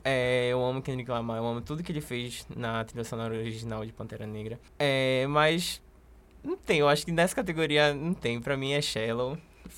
[0.03, 3.85] é, eu amo Kendrick Lamar, eu amo tudo que ele fez na trilha sonora original
[3.85, 4.59] de Pantera Negra.
[4.79, 5.81] É, mas
[6.43, 8.39] não tem, eu acho que nessa categoria não tem.
[8.41, 9.37] Pra mim é Shallow.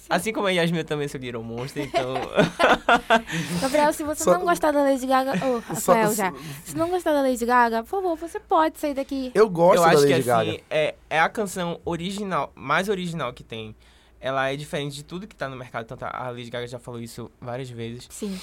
[0.09, 2.13] Assim como a Yasmin eu também sou Little Monster, então.
[3.61, 5.33] Gabriel, se você Só- não gostar da Lady Gaga.
[5.45, 6.33] Ô, Só- Rafael já.
[6.63, 9.31] Se não gostar da Lady Gaga, por favor, você pode sair daqui.
[9.33, 10.51] Eu gosto eu da acho Lady que Gaga.
[10.51, 13.75] assim, é, é a canção original, mais original que tem.
[14.21, 16.99] Ela é diferente de tudo que tá no mercado, tanto a Lady Gaga já falou
[16.99, 18.05] isso várias vezes.
[18.09, 18.37] Sim.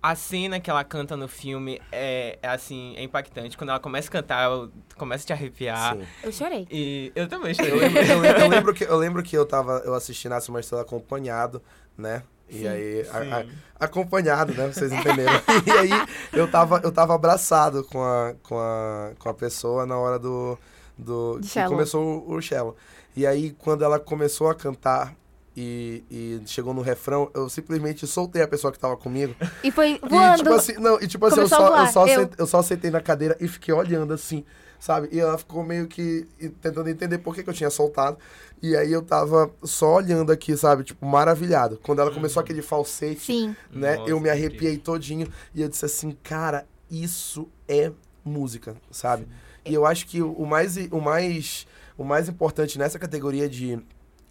[0.00, 3.56] A cena que ela canta no filme é, é, assim, é impactante.
[3.58, 5.96] Quando ela começa a cantar, eu começo a te arrepiar.
[5.96, 6.06] Sim.
[6.22, 6.68] Eu chorei.
[6.70, 7.74] E eu também Eu chorei.
[7.80, 10.60] lembro, eu lembro- eu lembro que, eu lembro que eu tava, eu assisti Nasce uma
[10.60, 11.60] Estrela acompanhado,
[11.96, 12.22] né?
[12.48, 12.68] E Sim.
[12.68, 13.50] aí, a- a- Sim.
[13.78, 14.68] acompanhado, né?
[14.68, 15.32] Vocês entenderam.
[15.66, 15.90] e aí,
[16.32, 20.56] eu tava, eu tava abraçado com a, com a, com a pessoa na hora do,
[20.96, 22.76] do De que começou o, o Shallow.
[23.16, 25.12] E aí, quando ela começou a cantar
[25.60, 29.34] e, e chegou no refrão, eu simplesmente soltei a pessoa que tava comigo.
[29.64, 30.38] E foi E voando.
[30.44, 32.62] tipo assim, não, e tipo assim, eu Começou só, eu, só eu- sent- eu só
[32.62, 34.44] sentei na cadeira e fiquei olhando assim,
[34.78, 35.08] sabe?
[35.10, 38.16] E ela ficou meio que e- tentando entender por que, que eu tinha soltado.
[38.62, 40.84] E aí eu tava só olhando aqui, sabe?
[40.84, 41.78] Tipo, maravilhado.
[41.82, 43.56] Quando ela começou aquele falsete, Sim.
[43.72, 43.96] né?
[43.96, 47.90] Nossa, eu me que arrepiei todinho e eu disse assim, cara, isso é
[48.24, 49.26] música, sabe?
[49.64, 51.66] E eu acho que o o mais, o mais,
[51.96, 53.78] o mais importante nessa categoria de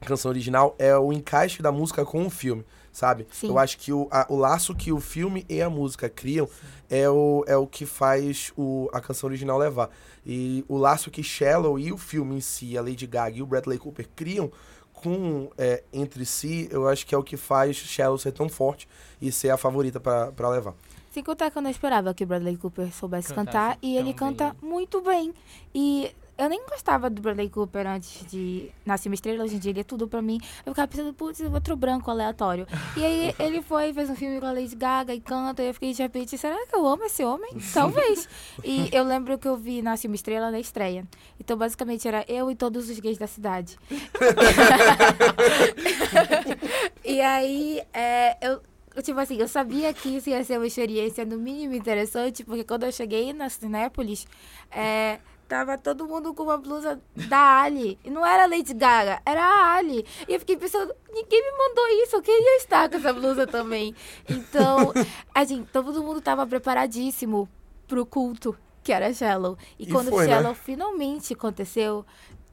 [0.05, 3.27] canção original é o encaixe da música com o filme, sabe?
[3.31, 3.47] Sim.
[3.49, 6.47] Eu acho que o, a- o laço que o filme e a música criam
[6.89, 9.89] é o, é o que faz o, a canção original levar.
[10.25, 13.45] E o laço que Shallow e o filme em si, a Lady Gaga e o
[13.45, 14.51] Bradley Cooper criam
[14.93, 18.87] com é, entre si, eu acho que é o que faz Shallow ser tão forte
[19.21, 20.73] e ser a favorita pra pra levar.
[21.11, 23.77] Sem contar que eu não esperava que o Bradley Cooper soubesse Cantasse cantar.
[23.81, 25.33] E ele tão canta muito bem.
[25.73, 29.43] E eu nem gostava do Bradley Cooper antes de Nascer uma Estrela.
[29.43, 30.39] Hoje em dia ele é tudo pra mim.
[30.65, 32.67] Eu ficava pensando, putz, outro branco aleatório.
[32.95, 35.63] E aí ele foi, fez um filme com a Lady Gaga e canta.
[35.63, 37.51] E eu fiquei de repente, será que eu amo esse homem?
[37.73, 38.27] Talvez.
[38.63, 41.05] E eu lembro que eu vi Nasce uma Estrela na estreia.
[41.39, 43.77] Então basicamente era eu e todos os gays da cidade.
[47.03, 48.61] e aí, é, eu,
[48.95, 52.63] eu, tipo assim, eu sabia que isso ia ser uma experiência no mínimo interessante, porque
[52.63, 54.27] quando eu cheguei na Cinépolis,
[54.71, 57.97] é, tava todo mundo com uma blusa da Ali.
[58.03, 60.05] E não era Lady Gaga, era a Ali.
[60.27, 63.95] E eu fiquei pensando, ninguém me mandou isso, eu queria estar com essa blusa também.
[64.29, 64.93] Então,
[65.33, 67.47] assim, todo mundo tava preparadíssimo
[67.87, 69.57] pro culto, que era Shallow.
[69.79, 70.33] E, E quando foi, né?
[70.33, 72.05] Shallow finalmente aconteceu,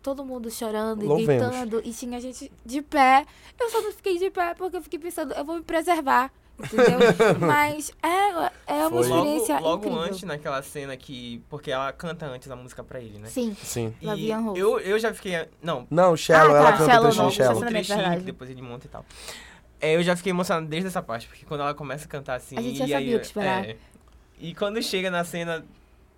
[0.02, 1.50] todo mundo chorando e Louvemos.
[1.50, 3.26] deitando, e tinha gente de pé.
[3.58, 6.30] Eu só não fiquei de pé porque eu fiquei pensando, eu vou me preservar.
[6.58, 6.98] Entendeu?
[7.40, 9.00] Mas é, é uma Foi.
[9.00, 11.42] experiência Logo, logo antes, naquela cena que.
[11.48, 13.28] Porque ela canta antes a música pra ele, né?
[13.28, 13.94] Sim, Sim.
[14.00, 15.48] E eu, eu já fiquei.
[15.62, 17.66] Não, Não, Shallow, Ah, ela tá, canta Shallow o trechinho não, Shallow.
[17.66, 19.04] trechinho que depois ele monta e tal.
[19.80, 22.56] É, eu já fiquei emocionado desde essa parte, porque quando ela começa a cantar assim.
[22.56, 23.64] A gente já e sabia aí, o que esperar.
[23.64, 23.76] é,
[24.38, 25.64] e quando chega na cena,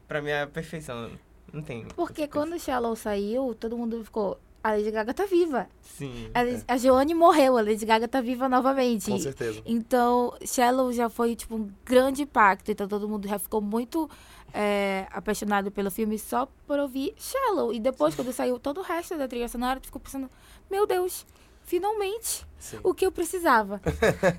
[0.06, 1.10] pra mim é a perfeição.
[1.52, 1.84] Não tem.
[1.96, 4.38] Porque quando o Shallow saiu, todo mundo ficou.
[4.66, 5.68] A Lady Gaga tá viva.
[5.80, 6.28] Sim.
[6.34, 9.10] A, a Joane morreu, a Lady Gaga tá viva novamente.
[9.10, 9.62] Com certeza.
[9.64, 12.70] Então, Shallow já foi, tipo, um grande impacto.
[12.70, 14.10] Então, todo mundo já ficou muito
[14.52, 17.72] é, apaixonado pelo filme só por ouvir Shallow.
[17.72, 20.28] E depois, quando saiu todo o resto da trilha sonora, tu ficou pensando,
[20.70, 21.24] meu Deus,
[21.64, 22.78] finalmente Sim.
[22.82, 23.80] o que eu precisava.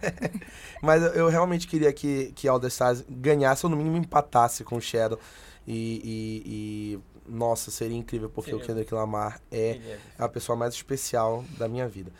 [0.83, 4.63] Mas eu, eu realmente queria que, que All the Stars ganhasse, ou no mínimo empatasse
[4.63, 5.19] com o Shadow.
[5.65, 8.63] E, e- e, nossa, seria incrível, porque Seria.
[8.63, 10.01] o Kendrick Lamar é Beleza.
[10.17, 12.11] a pessoa mais especial da minha vida.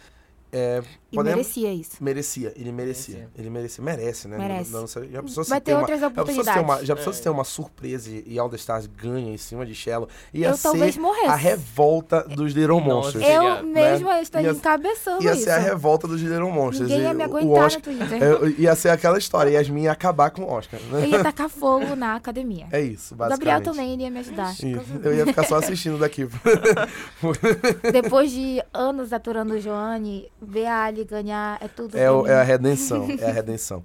[0.51, 0.81] É,
[1.15, 1.91] podemos- merecia isso.
[2.01, 3.15] Merecia, ele merecia.
[3.15, 3.29] Merecia.
[3.37, 4.37] Ele merecia, merece, né?
[4.37, 4.71] Merece.
[4.71, 6.63] Não, não sei, já se Vai tem ter uma, outras já se ter oportunidades.
[6.63, 7.23] uma, já pensou se É.
[7.23, 10.07] ter uma surpresa e, All the Stars ganha em cima de Shello?
[10.33, 11.27] Ia eu ser talvez morresse.
[11.27, 13.25] a revolta dos Little Nossa, Monsters.
[13.25, 15.43] Eu mesma estaria Ia- encabeçando Ia isso.
[15.43, 16.89] ser a revolta dos Little Monsters.
[16.89, 18.23] Ninguém ia me o aguentar Oscar, no Twitter.
[18.57, 20.79] é, ia ser aquela história, Yasmin ia acabar com o Oscar.
[20.91, 21.03] né?
[21.03, 22.67] Eu ia tacar fogo na academia.
[22.77, 23.45] É isso, o basicamente.
[23.55, 24.51] Gabriel também iria me ajudar.
[24.53, 24.65] Isso.
[25.03, 26.27] Eu ia ficar só assistindo daqui.
[27.91, 31.97] Depois de anos aturando o Joane, ver a Ali ganhar é tudo.
[31.97, 33.83] É, o- é a redenção, é a redenção.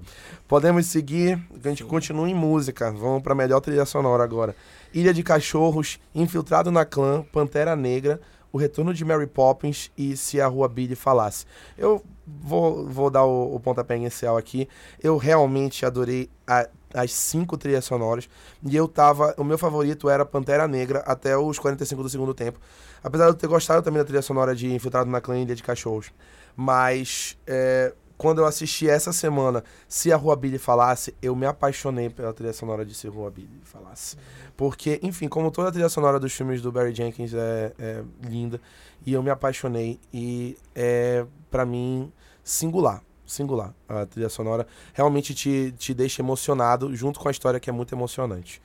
[0.48, 2.90] Podemos seguir, a gente continua em música.
[2.92, 4.54] Vamos pra melhor trilha sonora agora.
[4.92, 8.20] Ilha de Cachorros, Infiltrado na Clã, Pantera Negra,
[8.52, 11.46] O Retorno de Mary Poppins e Se a Rua Billy Falasse.
[11.78, 14.68] Eu vou, vou dar o, o pontapé inicial aqui.
[15.02, 18.28] Eu realmente adorei a- as cinco trilhas sonoras.
[18.62, 19.34] E eu tava.
[19.38, 22.60] O meu favorito era Pantera Negra até os 45 do segundo tempo.
[23.02, 25.54] Apesar de eu ter gostado também da trilha sonora de Infiltrado na Clã e Ilha
[25.56, 26.12] de Cachorros.
[26.56, 32.08] Mas é, quando eu assisti essa semana Se a Rua Billy Falasse, eu me apaixonei
[32.08, 34.16] pela trilha sonora de Se a Rua Billy Falasse.
[34.56, 38.60] Porque, enfim, como toda a trilha sonora dos filmes do Barry Jenkins é, é linda,
[39.04, 42.12] e eu me apaixonei, e é, para mim,
[42.44, 43.02] singular.
[43.26, 43.74] Singular.
[43.88, 47.92] A trilha sonora realmente te, te deixa emocionado, junto com a história que é muito
[47.92, 48.62] emocionante.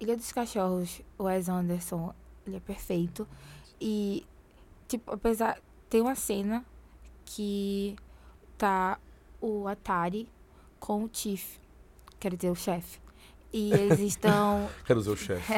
[0.00, 2.12] Ilha dos Cachorros, o Wes Anderson,
[2.46, 3.28] ele é perfeito.
[3.80, 4.26] E,
[4.88, 5.60] tipo, apesar.
[5.90, 6.62] Tem uma cena
[7.28, 7.94] que
[8.56, 8.98] tá
[9.40, 10.28] o Atari
[10.80, 11.58] com o Chief,
[12.18, 12.98] quer dizer, o chefe.
[13.52, 14.68] E eles estão.
[14.84, 15.52] Quero dizer o chefe.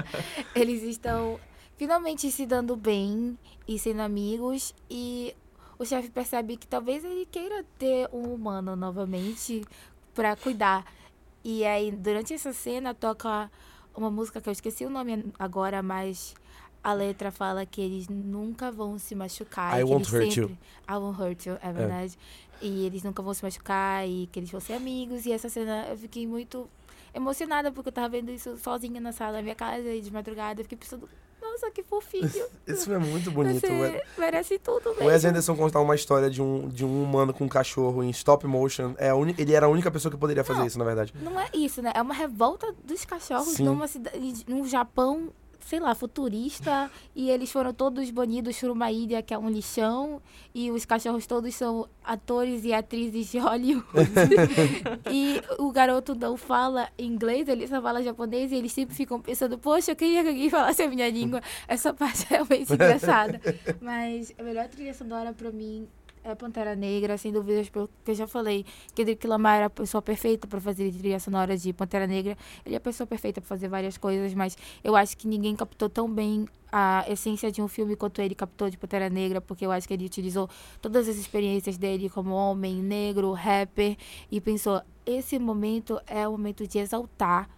[0.54, 1.38] eles estão
[1.76, 4.74] finalmente se dando bem e sendo amigos.
[4.88, 5.34] E
[5.78, 9.64] o chefe percebe que talvez ele queira ter um humano novamente
[10.14, 10.84] pra cuidar.
[11.44, 13.50] E aí, durante essa cena, toca
[13.94, 16.34] uma música que eu esqueci o nome agora, mas
[16.82, 19.78] a letra fala que eles nunca vão se machucar.
[19.78, 20.48] I won't hurt you.
[20.48, 20.58] sempre...
[20.88, 22.18] I won't hurt you, é verdade.
[22.62, 25.24] E eles nunca vão se machucar e que eles vão ser amigos.
[25.26, 26.68] E essa cena eu fiquei muito
[27.14, 30.60] emocionada porque eu tava vendo isso sozinha na sala da minha casa e de madrugada.
[30.60, 31.08] Eu fiquei pensando,
[31.40, 32.28] nossa, que fofinho.
[32.66, 33.60] Esse filme é muito bonito.
[33.60, 35.06] Você merece tudo O mesmo.
[35.08, 38.46] Wes Anderson contar uma história de um, de um humano com um cachorro em stop
[38.46, 38.94] motion.
[38.98, 40.66] É a uni- ele era a única pessoa que poderia fazer Não.
[40.66, 41.12] isso, na verdade.
[41.22, 41.92] Não é isso, né?
[41.94, 43.64] É uma revolta dos cachorros Sim.
[43.64, 45.30] numa cidade, num Japão,
[45.66, 46.90] sei lá, futurista.
[47.14, 50.20] e eles foram todos banidos por uma ilha que é um lixão.
[50.54, 53.86] E os cachorros todos são atores e atrizes de Hollywood.
[55.10, 58.50] e o garoto não fala inglês, ele só fala japonês.
[58.52, 61.40] E eles sempre ficam pensando, poxa, eu queria que alguém falasse a minha língua.
[61.68, 63.40] Essa parte é realmente engraçada.
[63.80, 65.88] Mas a melhor trilha sonora pra mim
[66.22, 68.64] é Pantera Negra, sem dúvidas, pelo que eu já falei.
[68.94, 72.36] Kendrick Lamar era a pessoa perfeita pra fazer trilha sonora de Pantera Negra.
[72.64, 75.88] Ele é a pessoa perfeita pra fazer várias coisas, mas eu acho que ninguém captou
[75.88, 79.72] tão bem a essência de um filme quanto ele captou de Pantera Negra, porque eu
[79.72, 80.48] acho que ele utilizou
[80.80, 83.96] todas as experiências dele como homem, negro, rapper,
[84.30, 87.48] e pensou: esse momento é o momento de exaltar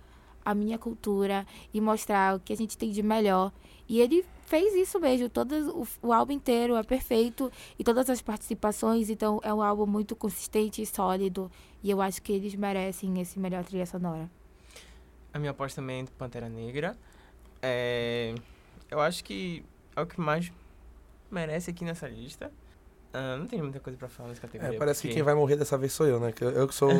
[0.45, 3.53] a minha cultura e mostrar o que a gente tem de melhor.
[3.89, 5.29] E ele fez isso mesmo.
[5.29, 9.11] Todo o, o álbum inteiro é perfeito e todas as participações.
[9.11, 11.51] Então é um álbum muito consistente e sólido.
[11.83, 14.31] E eu acho que eles merecem esse melhor trilha sonora.
[15.33, 16.97] A minha aposta também é Pantera Negra.
[17.61, 18.35] É,
[18.91, 19.65] eu acho que
[19.97, 20.53] é o que mais
[21.31, 22.53] merece aqui nessa lista.
[23.13, 24.75] Ah, não tem muita coisa pra falar nessa categoria.
[24.75, 26.33] É, parece que porque- quem vai morrer dessa vez sou eu, né?
[26.33, 26.91] Que Eu, eu que sou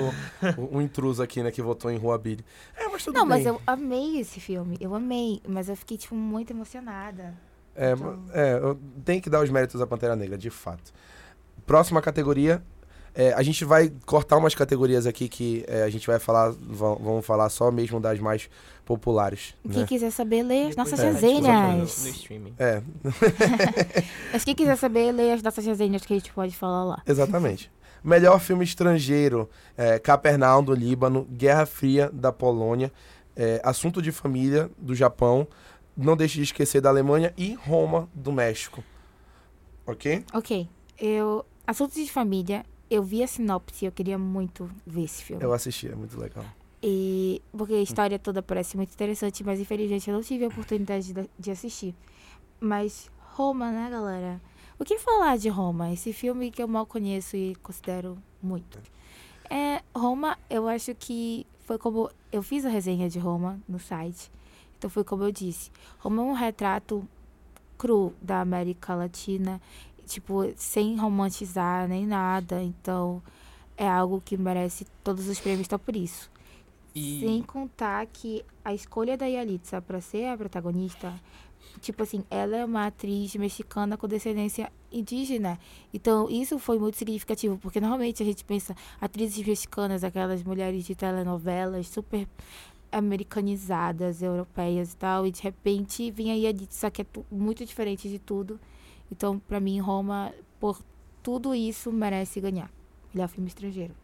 [0.59, 1.51] o, o intruso aqui, né?
[1.51, 2.45] Que votou em Rua Billy.
[2.77, 3.39] É, mas tudo Não, bem.
[3.39, 4.77] mas eu amei esse filme.
[4.81, 5.41] Eu amei.
[5.49, 7.35] Mas eu fiquei, tipo, muito emocionada.
[7.75, 10.93] É, Então- é, eu tenho que dar os méritos à Pantera Negra, de fato.
[11.67, 12.63] Próxima categoria.
[13.15, 16.97] É, a gente vai cortar umas categorias aqui que é, a gente vai falar, vão-
[16.97, 18.49] vamos falar só mesmo das mais
[18.85, 19.55] populares.
[19.71, 19.87] Quem Né?
[19.87, 21.45] quiser saber, lê as nossas usa resenhas.
[21.99, 22.55] No, no streaming.
[22.59, 22.83] É,
[24.33, 27.03] Mas quem quiser saber, lê as nossas resenhas que a gente pode falar lá.
[27.07, 27.71] exatamente.
[28.05, 32.91] Melhor filme estrangeiro: é, Capernaum do Líbano, Guerra Fria da Polônia,
[33.37, 35.47] é, Assunto de Família do Japão,
[35.97, 38.83] Não Deixe de Esquecer da Alemanha e Roma do México.
[39.87, 40.25] Ok?
[40.33, 40.69] Ok.
[40.99, 41.45] Eu.
[41.65, 42.65] Assuntos de família.
[42.93, 45.43] Eu vi a sinopse, eu queria muito ver esse filme.
[45.43, 46.45] Eu assisti, é muito legal.
[46.83, 51.11] E porque a história toda parece muito interessante, mas infelizmente eu não tive a oportunidade
[51.11, 51.95] de, de assistir.
[52.61, 54.39] Mas Roma, né, galera?
[54.79, 55.91] O que falar de Roma?
[55.91, 58.79] Esse filme que eu mal conheço e considero muito.
[59.49, 64.31] É, Roma, eu acho que foi como eu fiz a resenha de Roma no site.
[64.77, 65.71] Então foi como eu disse.
[65.99, 67.09] Roma é um retrato
[67.79, 69.61] cru da América Latina
[70.07, 72.63] tipo, sem romantizar nem nada.
[72.63, 73.23] Então,
[73.77, 76.31] é algo que merece todos os prêmios só por isso.
[76.95, 81.15] E Sem contar que a escolha da Yalitza pra ser a protagonista,
[81.81, 85.59] tipo assim, ela é uma atriz mexicana com descendência indígena.
[85.93, 90.95] Então, isso foi muito significativo, porque normalmente a gente pensa atrizes mexicanas, aquelas mulheres de
[90.95, 92.29] telenovelas super
[92.91, 98.19] americanizadas, europeias e tal, e de repente vinha a Yalitza, que é muito diferente de
[98.19, 98.61] tudo.
[99.13, 100.81] Então, pra mim, Roma, por
[101.23, 102.71] tudo isso, merece ganhar.
[103.13, 103.95] Melhor filme estrangeiro.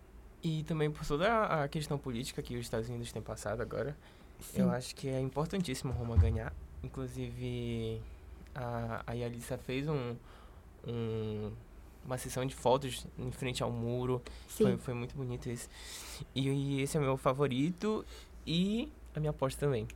[0.42, 3.96] E também por toda a questão política que os Estados Unidos têm passado agora,
[4.38, 4.60] Sim.
[4.60, 6.52] eu acho que é importantíssimo Roma ganhar.
[6.84, 8.02] Inclusive,
[8.54, 10.14] a, a Yalissa fez um,
[10.86, 11.50] um-
[12.04, 14.22] uma sessão de fotos em frente ao muro.
[14.46, 14.64] Sim.
[14.64, 15.68] Foi, foi muito bonito isso.
[16.34, 18.04] E, e esse é o meu favorito
[18.46, 19.88] e a minha aposta também.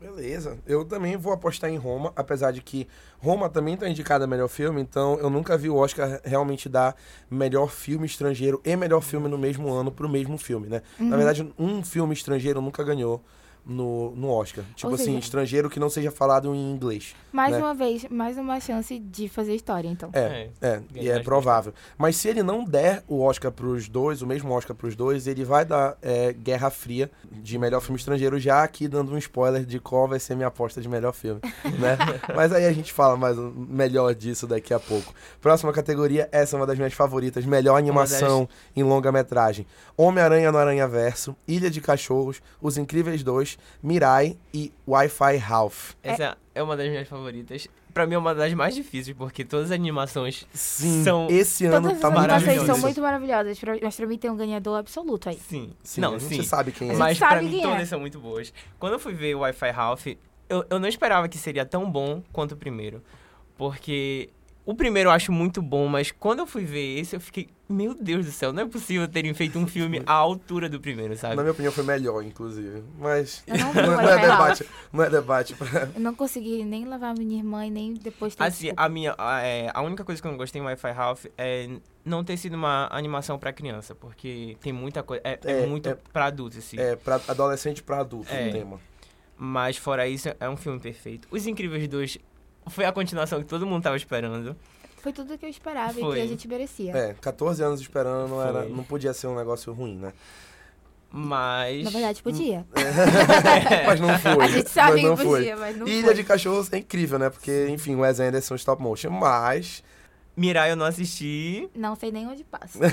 [0.00, 0.58] Beleza.
[0.66, 2.86] Eu também vou apostar em Roma, apesar de que
[3.18, 6.94] Roma também tá indicada a melhor filme, então eu nunca vi o Oscar realmente dar
[7.30, 10.82] melhor filme estrangeiro e melhor filme no mesmo ano pro mesmo filme, né?
[11.00, 11.08] Uhum.
[11.08, 13.24] Na verdade, um filme estrangeiro nunca ganhou
[13.66, 14.64] no, no Oscar.
[14.74, 17.14] Tipo Ou assim, seja- estrangeiro que não seja falado em inglês.
[17.32, 17.58] Mais né?
[17.58, 20.10] uma vez, mais uma chance de fazer história, então.
[20.12, 21.74] É, é, e ganhar é provável.
[21.98, 25.44] Mas se ele não der o Oscar pros dois, o mesmo Oscar pros dois, ele
[25.44, 29.80] vai dar é, Guerra Fria de melhor filme estrangeiro, já aqui dando um spoiler de
[29.80, 31.40] qual vai ser minha aposta de melhor filme,
[31.78, 31.98] né?
[32.34, 35.12] Mas aí a gente fala mais melhor disso daqui a pouco.
[35.40, 39.66] Próxima categoria, essa é uma das minhas favoritas, melhor animação em longa-metragem.
[39.96, 45.92] Homem-Aranha no Aranha Verso, Ilha de Cachorros, Os Incríveis 2, Mirai e Wi-Fi Ralph.
[46.02, 47.66] Essa é uma das minhas favoritas.
[47.94, 51.88] Pra mim é uma das mais difíceis, porque todas as animações Sim, São esse ano
[51.88, 55.30] Todas tá as animações são muito maravilhosas, pra- mas pra mim tem um ganhador absoluto
[55.30, 55.38] aí.
[55.38, 55.72] Sim.
[55.82, 56.42] Sim, não, a gente sim.
[56.42, 56.90] sabe quem é.
[56.90, 57.72] gente Mas sabe pra mim quem é.
[57.72, 58.52] todas são muito boas.
[58.78, 60.06] Quando eu fui ver o Wi-Fi Ralph,
[60.48, 63.02] eu, eu não esperava que seria tão bom quanto o primeiro.
[63.56, 64.28] Porque
[64.66, 67.94] o primeiro eu acho muito bom, mas quando eu fui ver esse, eu fiquei, meu
[67.94, 71.36] Deus do céu, não é possível terem feito um filme à altura do primeiro, sabe?
[71.36, 72.82] Na minha opinião foi melhor, inclusive.
[72.98, 74.66] Mas não vi não, é debate.
[74.92, 75.54] Não é debate.
[75.54, 78.82] pra- Eu não consegui nem levar minha irmã e nem depois ter Assim, desculpa.
[78.82, 79.14] a minha.
[79.16, 81.68] A, é, a única coisa que eu não gostei em Wi-Fi Ralph é
[82.04, 85.22] não ter sido uma animação pra criança, porque tem muita coisa.
[85.24, 86.78] É, é É, muito é- pra adultos, assim.
[86.78, 88.48] É, pra adolescente pra adulto É.
[88.48, 88.80] o tema.
[89.38, 91.28] Mas fora isso, é um filme perfeito.
[91.30, 92.18] Os Incríveis 2
[92.68, 94.56] foi a continuação que todo mundo tava esperando.
[94.98, 96.16] Foi tudo que eu esperava e Foi.
[96.16, 96.96] que a gente merecia.
[96.96, 100.12] É, 14 anos esperando não, era, não podia ser um negócio ruim, né?
[101.12, 101.84] Mas.
[101.84, 102.66] Na verdade, podia.
[103.86, 104.44] Mas não foi.
[104.44, 105.38] A gente sabe mas não que foi.
[105.38, 106.14] podia, mas não Ilha foi.
[106.14, 107.30] de Cachorros é incrível, né?
[107.30, 109.10] Porque, enfim, o Wes Anderson stop motion.
[109.10, 109.82] Mas
[110.36, 111.70] Mirai eu não assisti.
[111.74, 112.78] Não sei nem onde passa.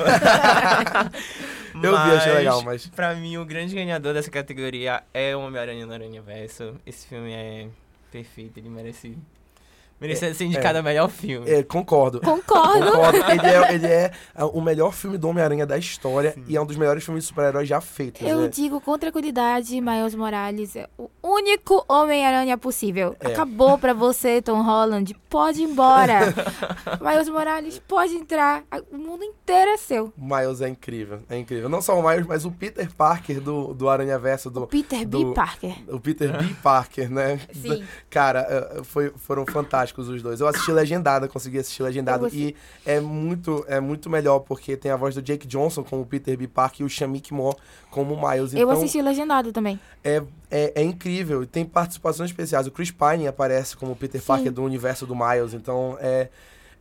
[1.76, 2.88] eu vi, achei mas legal, mas...
[2.88, 6.76] Pra mim, o grande ganhador dessa categoria é o Homem-Aranha no Aranha Verso.
[6.86, 7.68] Esse filme é
[8.10, 9.18] perfeito, ele merece.
[10.04, 11.50] Merece ser indicado a melhor filme.
[11.50, 12.20] É, concordo.
[12.20, 12.92] Concordo.
[12.92, 13.18] Concordo.
[13.32, 16.66] Ele é, ele é ah, o melhor filme do Homem-Aranha da história e é um
[16.66, 18.22] dos melhores filmes de super-heróis já feitos.
[18.22, 18.48] Eu né?
[18.50, 23.16] digo com tranquilidade, Miles Morales é o único Homem-Aranha possível.
[23.20, 23.28] É.
[23.28, 25.16] Acabou pra você, Tom Holland.
[25.30, 26.20] Pode ir embora.
[27.00, 28.64] Miles Morales, pode entrar.
[28.92, 30.12] O mundo inteiro é seu.
[30.18, 31.70] O Miles é incrível, é incrível.
[31.70, 35.30] Não só o Miles, mas o Peter Parker do, do Aranha Verso, do, Peter do-
[35.30, 35.34] B.
[35.34, 35.76] Parker.
[35.88, 36.54] o Peter B.
[36.62, 37.40] Parker, né?
[37.54, 37.84] Sim.
[38.10, 40.40] Cara, eh, foi, foram fantásticos os dois.
[40.40, 42.28] Eu assisti legendado, consegui assistir legendado.
[42.28, 42.34] Eu.
[42.34, 42.56] E
[42.86, 46.48] é muito, é muito melhor, porque tem a voz do Jake Johnson como Peter B.
[46.48, 47.58] Parker e o Shamik Moore
[47.90, 48.54] como Miles.
[48.54, 49.80] Eu Então, assisti legendado também.
[50.04, 51.44] é, é, é incrível.
[51.44, 52.68] E tem participações especiais.
[52.68, 54.28] O Chris Pine aparece como Peter Sim.
[54.28, 55.54] Parker do universo do Miles.
[55.54, 56.30] Então, é...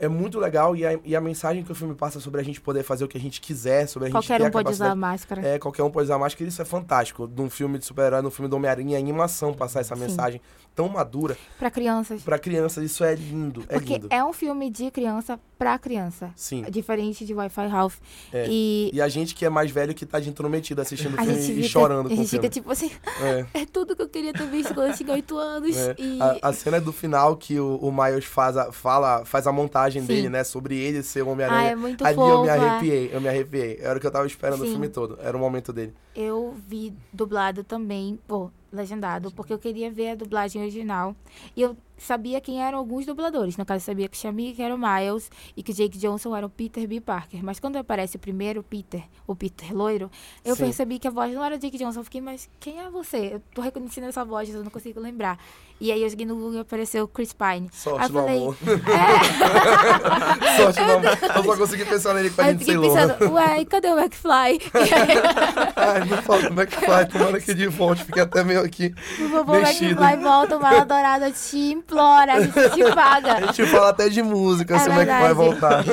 [0.00, 2.60] É muito legal e a, e a mensagem que o filme passa sobre a gente
[2.60, 4.90] poder fazer o que a gente quiser, sobre a gente Qualquer um a pode usar
[4.90, 5.46] a máscara.
[5.46, 7.30] é, qualquer um pode usar máscara, isso é fantástico.
[7.36, 10.00] Num filme de super-herói, num filme do Homem-Aranha, a animação passar essa Sim.
[10.02, 10.40] mensagem
[10.74, 12.22] tão madura Pra crianças.
[12.22, 14.06] pra crianças, isso é lindo, é Porque lindo.
[14.10, 16.30] é um filme de criança pra criança.
[16.34, 16.62] Sim.
[16.70, 17.96] Diferente de Wi-Fi Ralph.
[18.32, 18.46] É.
[18.48, 21.22] E E a gente que é mais velho que tá de intrometido assistindo o a
[21.24, 22.42] filme gente, e fica, chorando a com o gente filme.
[22.42, 25.36] fica tipo assim, É, é tudo que eu queria ter visto quando eu tinha 8
[25.36, 25.76] anos.
[25.76, 25.94] é.
[25.98, 29.52] E A, a cena do final que o, o Miles faz a, fala, faz a
[29.52, 30.08] montagem Sim.
[30.08, 30.42] dele, né?
[30.42, 31.70] Sobre ele ser o ah, Homem-Aranha.
[31.70, 32.30] é muito Ali fofa.
[32.32, 33.78] eu me arrepiei, eu me arrepiei.
[33.80, 34.72] Era o que eu tava esperando o Sim.
[34.72, 35.18] filme todo.
[35.22, 35.92] Era o momento dele.
[36.14, 36.31] Eu
[36.72, 41.14] vi dublado também, pô, legendado, porque eu queria ver a dublagem original.
[41.54, 43.56] E eu sabia quem eram alguns dubladores.
[43.56, 46.50] No caso, eu sabia que Shamik era o Miles e que Jake Johnson era o
[46.50, 47.00] Peter B.
[47.00, 47.44] Parker.
[47.44, 50.10] Mas quando aparece o primeiro Peter, o Peter loiro,
[50.44, 50.64] eu Sim.
[50.64, 52.00] percebi que a voz não era Jake Johnson.
[52.00, 53.34] Eu fiquei, mas quem é você?
[53.34, 55.38] Eu tô reconhecendo essa voz, eu não consigo lembrar.
[55.80, 57.68] E aí eu joguei no Google e apareceu Chris Pine.
[57.72, 58.56] Sorte Aí eu falei, amor.
[58.88, 60.56] é.
[60.62, 61.18] Sorte no amor.
[61.36, 63.08] Eu só consegui pensar nele com a gente fiquei Lohan.
[63.08, 64.60] pensando, ué, e cadê o McFly?
[65.76, 66.04] Ai?
[66.04, 67.08] Me fala é que faz.
[67.08, 68.90] Tomara que de volte, fique até meio aqui.
[68.90, 70.00] Por favor, Mexido.
[70.00, 73.32] vai volta, uma dourada te implora, a gente te paga.
[73.42, 75.84] A gente fala até de música, É como é que vai voltar.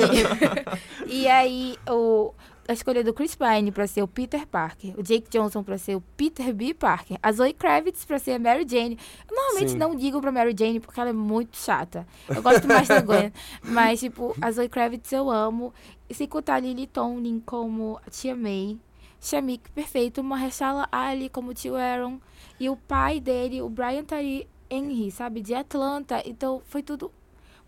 [1.06, 2.32] E, e aí, o,
[2.68, 5.96] a escolha do Chris Pine pra ser o Peter Parker, o Jake Johnson pra ser
[5.96, 6.72] o Peter B.
[6.72, 8.96] Parker, a Zoe Kravitz pra ser a Mary Jane.
[9.28, 9.76] Eu normalmente Sim.
[9.76, 12.06] não digo pra Mary Jane porque ela é muito chata.
[12.28, 13.32] Eu gosto mais da Gwen.
[13.62, 15.74] Mas, tipo, a Zoe Kravitz eu amo.
[16.08, 18.78] E sem contar a Lily Tomlin como a Tia May.
[19.20, 20.22] Shamik, perfeito.
[20.22, 22.18] Mahershala Ali como tio Aaron.
[22.58, 25.40] E o pai dele, o Brian Tyree Henry, sabe?
[25.42, 26.22] De Atlanta.
[26.24, 27.12] Então, foi tudo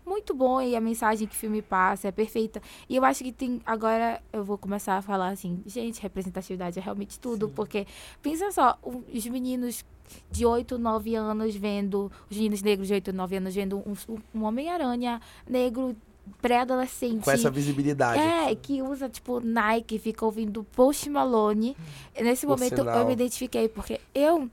[0.05, 2.61] muito bom e a mensagem que o filme passa é perfeita.
[2.89, 3.61] E eu acho que tem.
[3.65, 7.87] Agora eu vou começar a falar assim, gente, representatividade é realmente tudo, porque
[8.21, 9.85] pensa só, os meninos
[10.29, 13.93] de 8, 9 anos vendo, os meninos negros de 8, 9 anos vendo um,
[14.35, 15.95] um Homem-Aranha negro
[16.41, 17.23] pré-adolescente.
[17.23, 18.19] Com essa visibilidade.
[18.19, 21.75] É, que usa, tipo, Nike, fica ouvindo Post Malone.
[22.19, 22.99] Nesse Por momento sinal.
[22.99, 24.49] eu me identifiquei, porque eu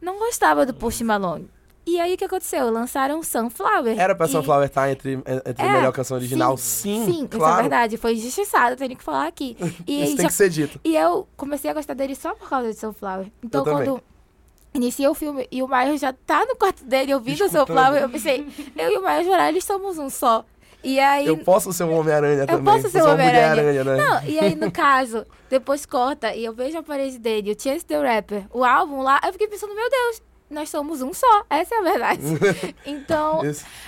[0.00, 1.48] não gostava do Post Malone.
[1.86, 2.70] E aí o que aconteceu?
[2.70, 3.98] Lançaram Sunflower.
[4.00, 6.56] Era pra e- Sunflower estar entre, entre a É, melhor canção original?
[6.56, 7.60] Sim, Sim, isso é claro.
[7.62, 7.96] verdade.
[7.98, 9.56] Foi injustiçado, tenho que falar aqui.
[9.86, 10.80] E, Isso tem já- que ser dito.
[10.82, 13.26] e eu comecei a gostar dele só por causa de Sunflower.
[13.42, 13.84] Então, Eu também.
[13.88, 14.02] quando
[14.72, 17.48] inicia o filme e o Miles já tá no quarto dele ouvindo o.
[17.50, 20.44] Sunflower, eu pensei, eu e o Miles Morales somos um só.
[20.82, 21.26] E aí...
[21.26, 22.74] Eu posso ser um Homem-Aranha também.
[22.74, 23.84] posso ser um Homem-Aranha.
[23.84, 23.96] Né?
[23.96, 27.84] Não, e aí, no caso, depois corta e eu vejo a parede dele, o Chance
[27.86, 30.22] the Rapper, o álbum lá, eu fiquei pensando, meu Deus,
[30.54, 31.44] nós somos um só.
[31.50, 32.22] Essa é a verdade.
[32.86, 33.42] então,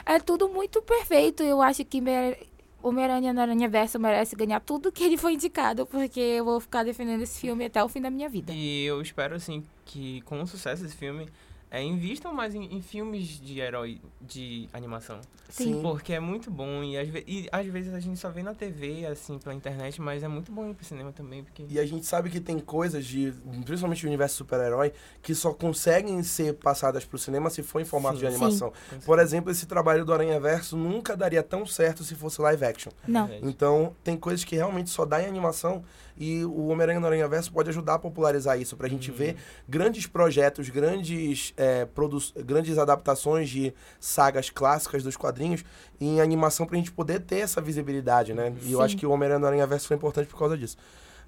[0.04, 1.42] é tudo muito perfeito.
[1.42, 2.36] Eu acho que mere...
[2.82, 6.84] Homem-Aranha no Aranha Verso merece ganhar tudo que ele foi indicado, porque eu vou ficar
[6.84, 8.52] defendendo esse filme até o fim da minha vida.
[8.54, 11.28] E eu espero, assim, que com o sucesso desse filme,
[11.76, 15.20] é, invistam mais em, em filmes de herói de animação.
[15.50, 15.80] Sim.
[15.82, 19.04] Porque é muito bom e às, e às vezes a gente só vê na TV,
[19.06, 21.66] assim, pela internet, mas é muito bom ir pro cinema também, porque...
[21.68, 23.32] E a gente sabe que tem coisas de,
[23.64, 28.16] principalmente o universo super-herói, que só conseguem ser passadas pro cinema se for em formato
[28.16, 28.20] Sim.
[28.22, 28.72] de animação.
[28.88, 32.64] Com Por exemplo, esse trabalho do Aranha Verso nunca daria tão certo se fosse live
[32.64, 32.92] action.
[33.06, 33.26] Não.
[33.26, 33.50] Verdade.
[33.50, 35.84] Então, tem coisas que realmente só dá em animação
[36.16, 39.36] e o Homem-Aranha no Aranha Verso pode ajudar a popularizar isso, pra gente ver
[39.68, 45.64] grandes projetos, grandes, é, produ grandes adaptações de sagas clássicas dos quadrinhos
[46.00, 48.54] em animação pra gente poder ter essa visibilidade, né?
[48.62, 50.76] E eu acho que o Homem-Aranha no Aranha Verso foi importante por causa disso.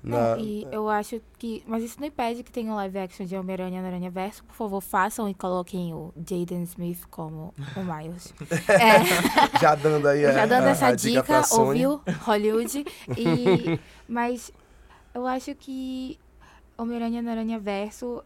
[0.01, 1.61] Na- É, e eu acho que.
[1.66, 4.45] Mas isso não impede que tenha um live action de Homem-Aranha no Aranha Verso.
[4.45, 8.32] Por favor, façam e coloquem o Jaden Smith como o Miles.
[8.68, 9.59] É.
[9.61, 11.84] Já dando aí a, Já dando a- essa a dica, pra Sony.
[11.84, 12.01] ouviu?
[12.22, 12.84] Hollywood.
[13.16, 14.53] E, mas
[15.15, 16.19] eu acho que
[16.77, 18.23] Homem-Aranha no Aranha Verso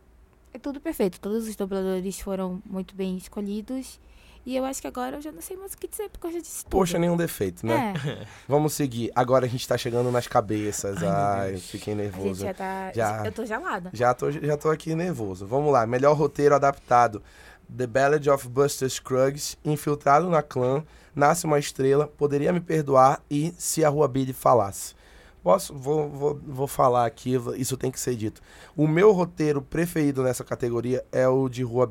[0.52, 1.20] é tudo perfeito.
[1.20, 3.98] Todos os dubladores foram muito bem escolhidos.
[4.44, 6.64] E eu acho que agora eu já não sei mais o que dizer, já disse
[6.64, 6.70] tudo.
[6.70, 7.94] Poxa, nenhum defeito, né?
[8.04, 9.12] É, Vamos seguir.
[9.14, 11.00] Agora a gente tá chegando nas cabeças.
[11.00, 12.42] Ai, Ai, fiquei nervoso.
[12.42, 12.92] já tá.
[12.92, 13.24] Já.
[13.24, 13.90] Eu tô gelada.
[13.92, 15.46] Já tô, já tô aqui nervoso.
[15.46, 15.86] Vamos lá.
[15.86, 17.22] Melhor roteiro adaptado.
[17.74, 23.54] The Ballad of Buster Scruggs, Infiltrado na Clã, Nasce uma Estrela, Poderia Me Perdoar e
[23.56, 24.94] Se a Rua Billy Falasse.
[25.42, 25.74] Posso?
[25.74, 28.40] Vou, vou, vou falar aqui, isso tem que ser dito.
[28.76, 31.90] O meu roteiro preferido nessa categoria é o de Rua.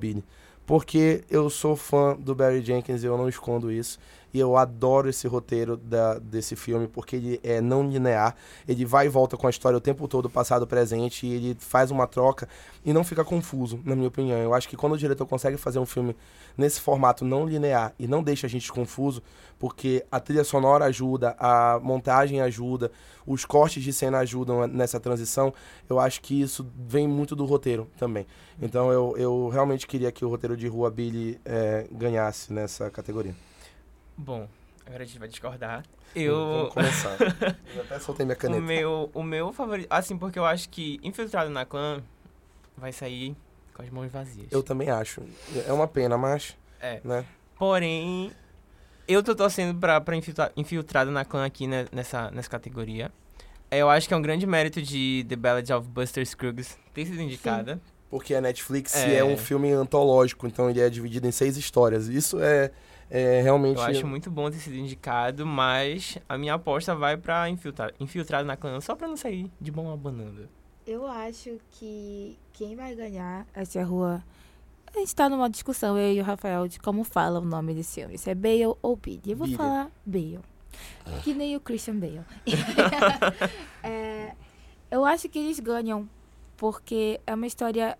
[0.65, 3.99] Porque eu sou fã do Barry Jenkins e eu não escondo isso.
[4.33, 8.35] E eu adoro esse roteiro da, desse filme, porque ele é não linear.
[8.67, 11.91] Ele vai e volta com a história o tempo todo, passado, presente, e ele faz
[11.91, 12.47] uma troca
[12.85, 14.37] e não fica confuso, na minha opinião.
[14.37, 16.15] Eu acho que quando o diretor consegue fazer um filme
[16.57, 19.21] nesse formato não linear e não deixa a gente confuso,
[19.59, 22.91] porque a trilha sonora ajuda, a montagem ajuda,
[23.25, 25.53] os cortes de cena ajudam nessa transição,
[25.89, 28.25] eu acho que isso vem muito do roteiro também.
[28.61, 33.35] Então eu, eu realmente queria que o roteiro de Rua Billy eh, ganhasse nessa categoria.
[34.23, 34.47] Bom,
[34.85, 35.83] agora a gente vai discordar.
[36.13, 36.69] Vamos Eu...
[36.73, 37.17] começar.
[37.75, 38.61] eu até soltei minha O caneta.
[38.61, 39.87] meu, o meu favorito...
[39.89, 42.03] Assim, porque eu acho que Infiltrado na Clã
[42.77, 43.35] vai sair
[43.73, 44.47] com as mãos vazias.
[44.51, 45.21] Eu também acho.
[45.67, 46.99] É uma pena, mas, É.
[47.03, 47.25] né?
[47.57, 48.31] Porém,
[49.07, 53.11] eu tô torcendo pra, pra infiltra- Infiltrado na Clã aqui né, nessa, nessa categoria.
[53.71, 57.21] Eu acho que é um grande mérito de The Ballad of Buster Scruggs ter sido
[57.21, 57.79] indicada.
[58.09, 59.17] Porque a Netflix É.
[59.19, 59.23] é.
[59.23, 62.07] um filme antológico, então ele é dividido em seis histórias.
[62.09, 62.69] Isso é,
[63.11, 63.77] é realmente.
[63.77, 68.47] Eu acho muito bom ter sido indicado, mas a minha aposta vai pra infiltra Infiltrado
[68.47, 70.47] na Clã, só pra não sair de bom abanando.
[70.87, 74.23] Eu acho que quem vai ganhar essa rua.
[74.87, 78.01] A gente tá numa discussão, eu e o Rafael, de como fala o nome desse
[78.01, 78.17] filme.
[78.17, 79.31] Se é Bale ou Bide.
[79.31, 80.39] Eu vou falar Bale.
[81.23, 82.21] Que nem o Christian Bale.
[83.83, 84.33] É,
[84.91, 86.07] eu acho que eles ganham,
[86.57, 87.97] porque é uma história.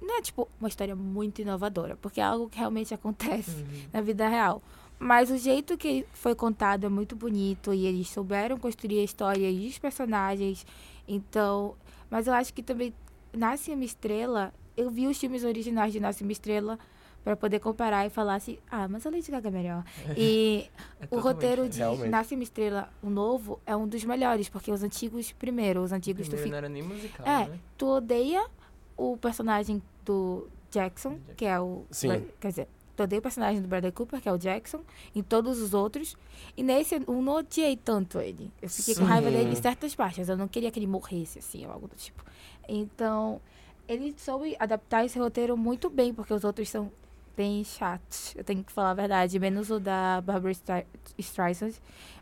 [0.00, 4.28] Não é tipo uma história muito inovadora, porque é algo que realmente acontece na vida
[4.28, 4.62] real.
[4.98, 9.50] Mas o jeito que foi contado é muito bonito e eles souberam construir a história
[9.50, 10.66] e os personagens.
[11.06, 11.74] Então,
[12.10, 12.94] Mas eu acho que também
[13.32, 16.78] Nasce uma Estrela, eu vi os filmes originais de Nasce uma Estrela
[17.22, 19.84] para poder comparar e falar assim, ah, mas a Lady Gaga é melhor.
[20.16, 20.70] E
[21.10, 21.78] É o roteiro de.
[21.78, 22.08] Realmente.
[22.08, 26.28] Nasce uma Estrela, o novo, é um dos melhores, porque os antigos, primeiro, os antigos
[26.28, 27.48] tu, Primeiro fica, não era nem musical, É.
[27.48, 27.58] né?
[27.76, 28.46] tu odeia
[28.96, 31.84] o personagem do Jackson, que é o.
[31.90, 32.26] Sim.
[32.40, 32.68] Quer dizer,
[32.98, 34.80] odeia o personagem do Bradley Cooper, que é o Jackson,
[35.14, 36.16] em todos os outros.
[36.56, 38.50] E nesse eu não odiei tanto ele.
[38.60, 39.36] Eu fiquei com raiva Sim.
[39.36, 40.28] dele em certas partes.
[40.28, 42.24] Eu não queria que ele morresse, assim, ou algo do tipo.
[42.68, 43.40] Então,
[43.86, 46.90] ele soube adaptar esse roteiro muito bem, porque os outros são
[47.36, 48.34] bem chatos.
[48.34, 49.38] Eu tenho que falar a verdade.
[49.38, 50.86] Menos o da Barbara Stre-
[51.18, 51.74] Streisand.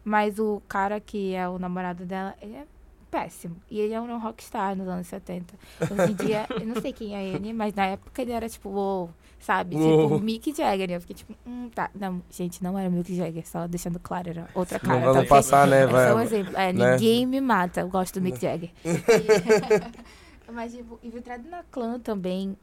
[0.04, 2.66] Mas o cara que é o namorado dela, ele é
[3.14, 3.56] péssimo.
[3.70, 5.54] E ele é um rockstar nos anos 70.
[5.82, 8.68] Hoje em dia, eu não sei quem é ele, mas na época ele era tipo,
[8.70, 9.08] uou,
[9.38, 9.76] sabe?
[9.76, 10.02] Uou.
[10.08, 10.90] Tipo, Mick Jagger.
[10.90, 11.90] Eu fiquei tipo, hum, tá.
[11.94, 14.98] Não, gente, não era Mick Jagger, só deixando claro, era outra Não cara.
[14.98, 15.28] vai tá não ok?
[15.28, 15.84] passar, né?
[15.84, 16.56] É só um Vai, exemplo.
[16.56, 16.90] É, né?
[16.94, 17.80] ninguém me mata.
[17.82, 18.70] Eu gosto do Mick Jagger.
[18.84, 22.56] E- Mas, tipo, Infiltrado na Clã também.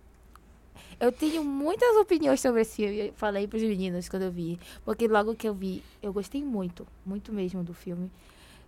[0.99, 3.07] Eu tenho muitas opiniões sobre esse filme.
[3.07, 4.59] Eu falei pros meninos quando eu vi.
[4.83, 6.85] Porque logo que eu vi, eu gostei muito.
[7.05, 8.11] Muito mesmo do filme.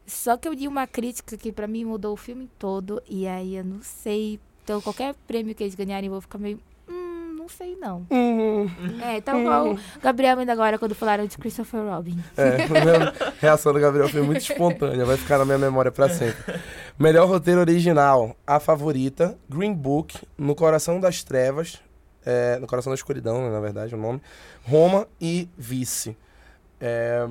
[0.05, 3.01] Só que eu li uma crítica que pra mim mudou o filme todo.
[3.09, 4.39] E aí eu não sei.
[4.63, 6.59] Então, qualquer prêmio que eles ganharem, eu vou ficar meio.
[6.89, 8.05] Hum, não sei não.
[8.11, 8.67] Hum,
[9.01, 12.17] É, tal qual o Gabriel ainda agora quando falaram de Christopher Robin.
[12.37, 12.63] é,
[13.27, 16.61] a reação do Gabriel foi muito espontânea, vai ficar na minha memória pra sempre.
[16.99, 21.81] Melhor roteiro original, A Favorita, Green Book, No Coração das Trevas,
[22.25, 24.21] é, No Coração da Escuridão, né, na verdade, o nome,
[24.63, 26.15] Roma e Vice.
[26.79, 27.27] É,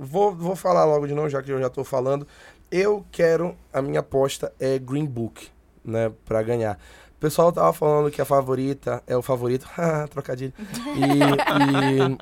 [0.00, 2.26] vou, vou falar logo de novo, já que eu já tô falando.
[2.70, 5.48] Eu quero, a minha aposta é Green Book,
[5.84, 6.78] né, pra ganhar.
[7.16, 9.68] O pessoal tava falando que a favorita é o favorito.
[10.08, 10.54] Trocadilho.
[10.96, 12.18] E, e,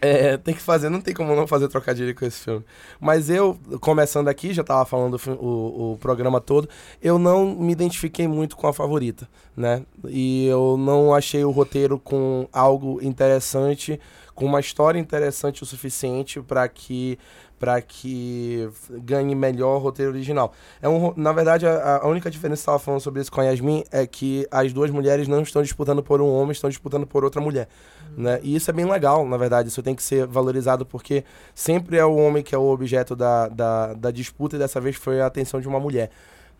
[0.00, 2.64] é, tem que fazer, não tem como não fazer trocadilho com esse filme.
[3.00, 6.68] Mas eu, começando aqui, já tava falando o, o programa todo,
[7.00, 9.84] eu não me identifiquei muito com a favorita, né?
[10.08, 14.00] E eu não achei o roteiro com algo interessante,
[14.34, 17.18] com uma história interessante o suficiente para que
[17.58, 20.52] para que ganhe melhor roteiro original.
[20.80, 23.44] É um, na verdade, a, a única diferença que estava falando sobre isso com a
[23.44, 27.22] Yasmin é que as duas mulheres não estão disputando por um homem, estão disputando por
[27.22, 27.68] outra mulher.
[28.16, 28.40] Né?
[28.42, 29.68] E isso é bem legal, na verdade.
[29.68, 31.22] Isso tem que ser valorizado porque
[31.54, 34.96] sempre é o homem que é o objeto da, da, da disputa e dessa vez
[34.96, 36.10] foi a atenção de uma mulher.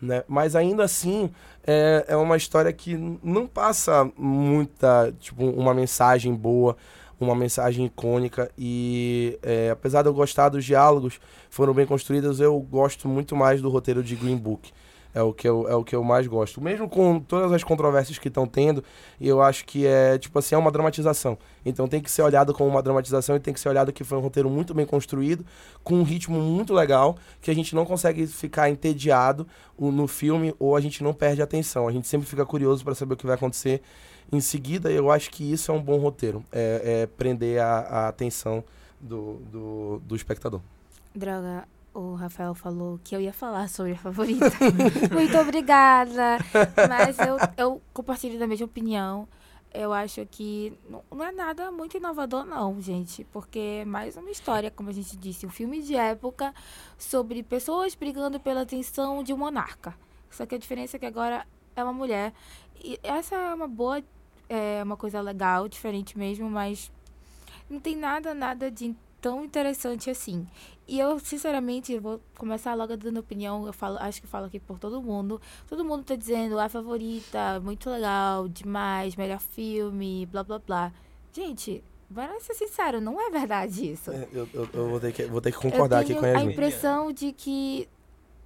[0.00, 0.22] Né?
[0.28, 1.30] Mas ainda assim,
[1.66, 6.76] é, é uma história que não passa muita, tipo, uma mensagem boa,
[7.24, 8.50] uma mensagem icônica.
[8.56, 11.20] E é, apesar de eu gostar dos diálogos,
[11.50, 14.72] foram bem construídos, eu gosto muito mais do roteiro de Green Book.
[15.14, 16.58] É o que eu, é o que eu mais gosto.
[16.60, 18.82] Mesmo com todas as controvérsias que estão tendo,
[19.20, 21.36] eu acho que é, tipo assim, é uma dramatização.
[21.66, 24.16] Então tem que ser olhado como uma dramatização e tem que ser olhado que foi
[24.16, 25.44] um roteiro muito bem construído,
[25.84, 29.46] com um ritmo muito legal, que a gente não consegue ficar entediado
[29.78, 31.86] no filme ou a gente não perde a atenção.
[31.86, 33.82] A gente sempre fica curioso para saber o que vai acontecer
[34.32, 34.90] em seguida.
[34.90, 38.64] Eu acho que isso é um bom roteiro, é, é prender a, a atenção
[39.00, 40.60] do, do, do espectador.
[41.14, 44.50] Droga, o Rafael falou que eu ia falar sobre a favorita.
[45.12, 46.38] Muito obrigada.
[46.88, 49.28] Mas eu, eu compartilho da mesma opinião.
[49.74, 53.24] Eu acho que não, não é nada muito inovador, não, gente.
[53.24, 56.54] Porque é mais uma história, como a gente disse, um filme de época
[56.98, 59.94] sobre pessoas brigando pela atenção de um monarca.
[60.30, 62.34] Só que a diferença é que agora é uma mulher.
[62.84, 64.02] E essa é uma boa,
[64.52, 66.90] é uma coisa legal, diferente mesmo, mas
[67.70, 70.46] não tem nada, nada de tão interessante assim.
[70.86, 73.64] E eu, sinceramente, vou começar logo dando opinião.
[73.66, 75.40] Eu falo, acho que falo aqui por todo mundo.
[75.68, 80.92] Todo mundo tá dizendo a favorita, muito legal, demais, melhor filme, blá blá blá.
[81.32, 84.10] Gente, bora ser sincero, não é verdade isso.
[84.10, 86.32] É, Eu, eu- eu vou, ter que, vou ter que concordar aqui com a a
[86.32, 86.52] Yasmin.
[86.52, 87.88] impressão de que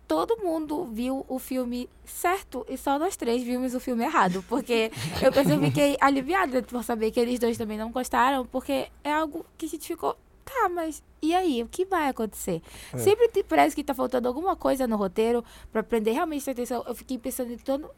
[0.06, 4.44] todo mundo viu o filme certo e só nós três vimos o filme errado.
[4.48, 4.90] Porque
[5.20, 9.44] eu, eu fiquei aliviada por saber que eles dois também não gostaram, porque é algo
[9.58, 10.16] que a gente ficou.
[10.44, 11.60] Tá, mas e aí?
[11.60, 12.62] O que vai acontecer?
[12.94, 12.98] É.
[12.98, 16.84] Sempre te- parece que tá faltando alguma coisa no roteiro pra prender realmente a atenção.
[16.86, 17.90] Eu fiquei pensando em todo,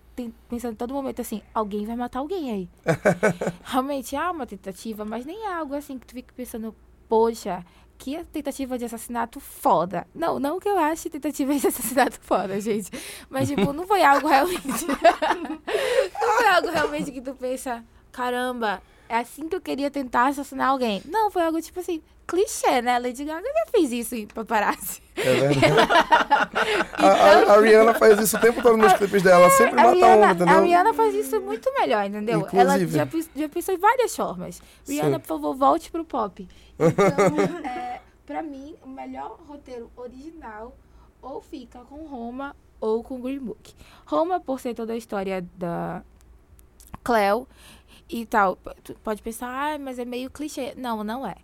[0.48, 2.68] pensando em todo momento assim, alguém vai matar alguém aí.
[3.62, 6.74] realmente há uma tentativa, mas nem é algo assim que tu fica pensando,
[7.06, 7.62] poxa,
[7.98, 10.06] que tentativa de assassinato foda.
[10.14, 12.90] Não, não que eu ache tentativa de assassinato foda, gente.
[13.28, 14.86] Mas, tipo, não foi algo realmente.
[14.86, 20.68] não foi algo realmente que tu pensa, caramba, é assim que eu queria tentar assassinar
[20.68, 21.02] alguém.
[21.04, 22.98] Não, foi algo tipo assim, clichê, né?
[22.98, 25.00] Lady Gaga já fez isso em paparazzi.
[25.16, 25.90] É verdade.
[26.92, 29.40] a, a- a Rihanna faz isso o tempo todo nos clipes dela.
[29.46, 30.56] Ela sempre A mata um, Rihanna, entendeu?
[30.56, 32.46] a Rihanna faz isso muito melhor, entendeu?
[32.52, 32.92] Ela Inclusive.
[32.98, 34.62] já, pens- já pensou em várias formas.
[34.86, 35.20] Rihanna, Sim.
[35.20, 36.46] por favor, volte pro pop.
[36.78, 40.76] Então, é, pra mim, o melhor roteiro original
[41.22, 43.74] ou fica com Roma ou com Green Book.
[44.06, 46.02] Roma, por ser toda a história da
[47.02, 47.48] Cleo
[48.08, 50.74] e tal, tu pode pensar, ah, mas é meio clichê.
[50.76, 51.34] Não, não é.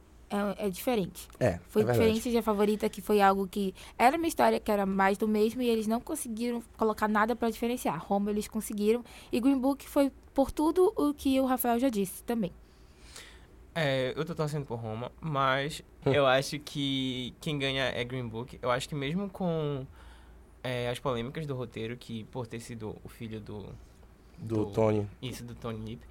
[0.59, 1.29] É, é diferente.
[1.39, 4.71] É, Foi é diferente de A Favorita, que foi algo que era uma história que
[4.71, 8.03] era mais do mesmo e eles não conseguiram colocar nada pra diferenciar.
[8.05, 12.25] Roma eles conseguiram e Green Book foi por tudo o que o Rafael já disse
[12.25, 12.51] também.
[13.75, 16.13] É, eu tô torcendo por Roma, mas Hum.
[16.13, 18.59] eu acho que quem ganha é Green Book.
[18.63, 19.87] Eu acho que mesmo com
[20.63, 23.67] é, as polêmicas do roteiro, que por ter sido o filho do.
[24.39, 25.07] Do do- Tony.
[25.23, 26.03] Isso, do Tony Nip.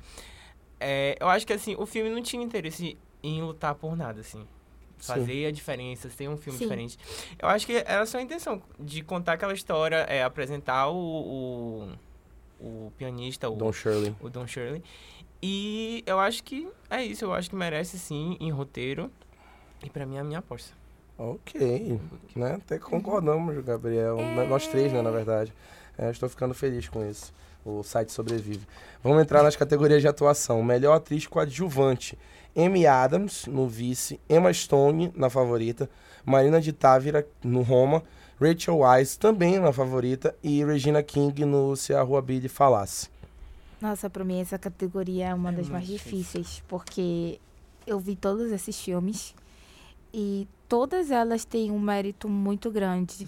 [0.80, 4.39] É, eu acho que assim, o filme não tinha interesse em lutar por nada, assim.
[4.99, 5.13] Sim.
[5.13, 6.65] Fazer a diferença, ser um filme Sim.
[6.65, 6.97] diferente.
[7.39, 11.88] Eu acho que era só a intenção de contar aquela história, é, apresentar o,
[12.59, 14.15] o, o pianista, o Don Shirley.
[14.21, 14.82] o Don Shirley.
[15.41, 19.11] E eu acho que é isso, eu acho que merece sim em roteiro.
[19.84, 20.74] E pra mim é a minha aposta.
[21.17, 21.99] Ok.
[22.36, 22.53] Né?
[22.53, 24.17] Até concordamos, Gabriel.
[24.19, 25.51] N- Nós três, né, na verdade.
[25.97, 27.34] É, estou ficando feliz com isso.
[27.65, 28.65] O site sobrevive.
[29.03, 30.63] Vamos entrar nas categorias de atuação.
[30.63, 32.17] Melhor atriz coadjuvante.
[32.55, 34.19] Amy Adams, no vice.
[34.29, 35.89] Emma Stone, na favorita.
[36.25, 38.03] Marina de Távira, no Roma.
[38.39, 40.35] Rachel Weisz, também na favorita.
[40.43, 43.09] E Regina King, no Se a Rua Billy Falasse.
[43.81, 46.41] Nossa, pra mim essa categoria é uma É das mais muito difícil.
[46.41, 47.39] difíceis, porque
[47.85, 49.35] eu vi todos esses filmes
[50.13, 53.27] e todas elas têm um mérito muito grande.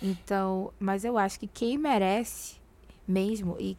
[0.00, 2.56] Então, mas eu acho que quem merece
[3.06, 3.76] mesmo e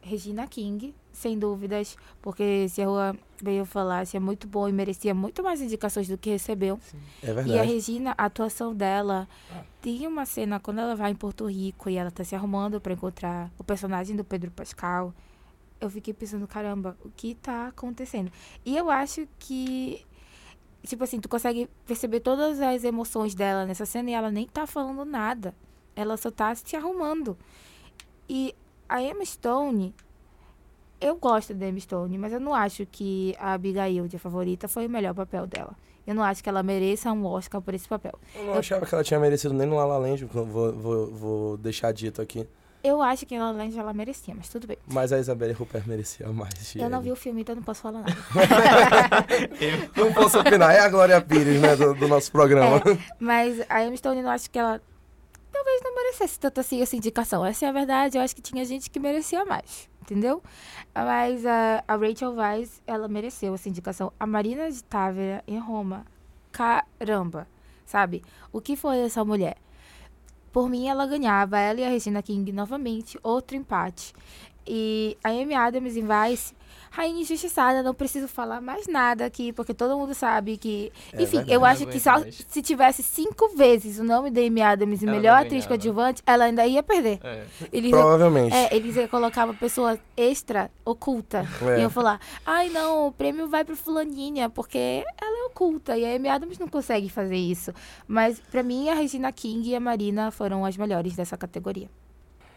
[0.00, 5.12] Regina King, sem dúvidas, porque se a Rua veio falar, é muito bom e merecia
[5.12, 6.78] muito mais indicações do que recebeu.
[7.20, 7.66] É E a verdade.
[7.66, 9.28] Regina, a atuação dela,
[9.80, 12.92] tem uma cena quando ela vai em Porto Rico e ela tá se arrumando pra
[12.92, 15.12] encontrar o personagem do Pedro Pascal.
[15.80, 18.30] Eu fiquei pensando, caramba, o que tá acontecendo?
[18.64, 20.06] E eu acho que,
[20.84, 24.68] tipo assim, tu consegue perceber todas as emoções dela nessa cena e ela nem tá
[24.68, 25.52] falando nada.
[25.96, 27.36] Ela só tá se arrumando.
[28.28, 28.54] E
[28.88, 29.92] a Emma Stone,
[31.02, 34.86] eu gosto da Emma Stone, mas eu não acho que a Abigail, de favorita, foi
[34.86, 35.74] o melhor papel dela.
[36.06, 38.18] Eu não acho que ela mereça um Oscar por esse papel.
[38.34, 41.56] Eu não achava que ela tinha merecido nem no La La Land, vou, vou, vou
[41.56, 42.46] deixar dito aqui.
[42.82, 44.76] Eu acho que ela Land ela merecia, mas tudo bem.
[44.88, 46.74] Mas a Isabelle Rupert merecia mais.
[46.74, 48.12] Eu não vi o filme, então não posso falar nada.
[49.96, 52.78] Não posso opinar, é a Glória Pires, né, do, do nosso programa.
[52.78, 54.80] É, mas a Emma Stone, eu acho que ela
[55.62, 57.46] talvez não merecesse tanto assim essa indicação.
[57.46, 60.42] Essa é a verdade, eu acho que tinha gente que merecia mais, entendeu?
[60.92, 64.12] Mas a, a Rachel Weisz, ela mereceu essa indicação.
[64.18, 66.04] A Marina de Távera, em Roma,
[66.50, 67.46] caramba,
[67.86, 68.22] sabe?
[68.52, 69.56] O que foi essa mulher?
[70.52, 74.12] Por mim, ela ganhava, ela e a Regina King novamente, outro empate.
[74.66, 76.54] E a Amy Adams em Vice,
[76.92, 80.92] rainha injustiçada, não preciso falar mais nada aqui, porque todo mundo sabe que...
[81.12, 82.44] É Enfim, eu acho que só mais.
[82.46, 86.66] se tivesse cinco vezes o nome da Amy Adams Ela melhor atriz coadjuvante, ela ainda
[86.66, 87.18] ia perder.
[87.24, 87.46] É.
[87.72, 88.54] Eles iam, Provavelmente.
[88.54, 91.48] é, eles iam colocar uma pessoa extra, oculta.
[91.62, 91.80] É.
[91.80, 95.96] Iam falar, ai não, o prêmio vai pro fulaninha, porque ela é oculta.
[95.96, 97.72] E a Amy Adams não consegue fazer isso.
[98.06, 101.88] Mas, pra mim, a Regina King e a Marina foram as melhores dessa categoria.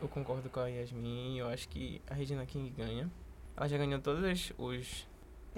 [0.02, 3.10] Eu concordo com a Yasmin, eu acho que a Regina King ganha.
[3.58, 5.08] Ela já ganhou todas as, os,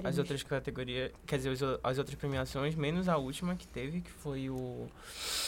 [0.04, 4.50] as outras categorias, quer dizer, as outras premiações, menos a última que teve, que foi
[4.50, 4.88] o...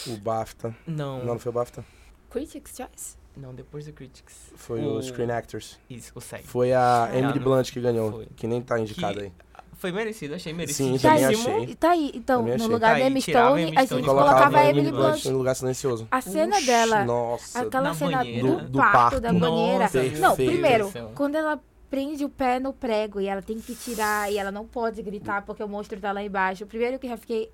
[0.07, 0.75] O BAFTA.
[0.87, 1.85] Não, Não, não foi o BAFTA?
[2.29, 3.17] Critics' Choice?
[3.37, 4.51] não, depois do Critics.
[4.55, 5.79] Foi O- o Screen Actors.
[5.89, 6.43] Isso, o SEG.
[6.45, 8.27] Foi a Ah, Emily Blunt que ganhou, foi.
[8.35, 9.31] que nem tá indicada Que- aí.
[9.77, 10.89] Foi merecido, achei merecido.
[10.89, 11.75] Sim, Tá também aí, achei.
[11.75, 12.11] tá aí.
[12.13, 15.25] Então, no lugar Tá da Emily Stone, a gente colocava Colocava a Emily Blunt.
[15.27, 16.05] no lugar silencioso.
[16.11, 17.61] A cena Uxi, dela, Nossa.
[17.61, 18.47] aquela Na cena banheira.
[18.47, 19.83] do, Do- parto, da banheira.
[19.85, 21.57] Nossa, Não, primeiro, quando ela
[21.89, 25.41] prende o pé no prego e ela tem que tirar e ela não pode gritar
[25.43, 26.65] porque o monstro tá lá embaixo.
[26.65, 27.51] Primeiro que eu já fiquei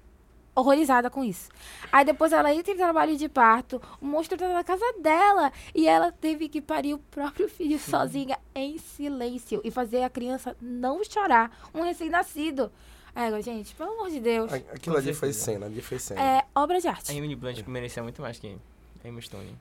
[0.54, 1.50] horrorizada com isso.
[1.92, 5.86] Aí depois ela entra em trabalho de parto, o monstro tá na casa dela e
[5.88, 11.04] ela teve que parir o próprio filho sozinha em silêncio e fazer a criança não
[11.04, 12.72] chorar, um recém-nascido.
[13.16, 16.22] Eu, gente, pelo amor de Deus, A- Aquilo ali foi cena, ali foi cena.
[16.22, 17.16] é obra de A arte.
[17.16, 18.58] Emily Blunt merecia muito mais que
[19.04, 19.58] a Emma Stone.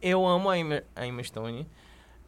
[0.00, 1.66] Eu amo a Emma, a Emma Stone,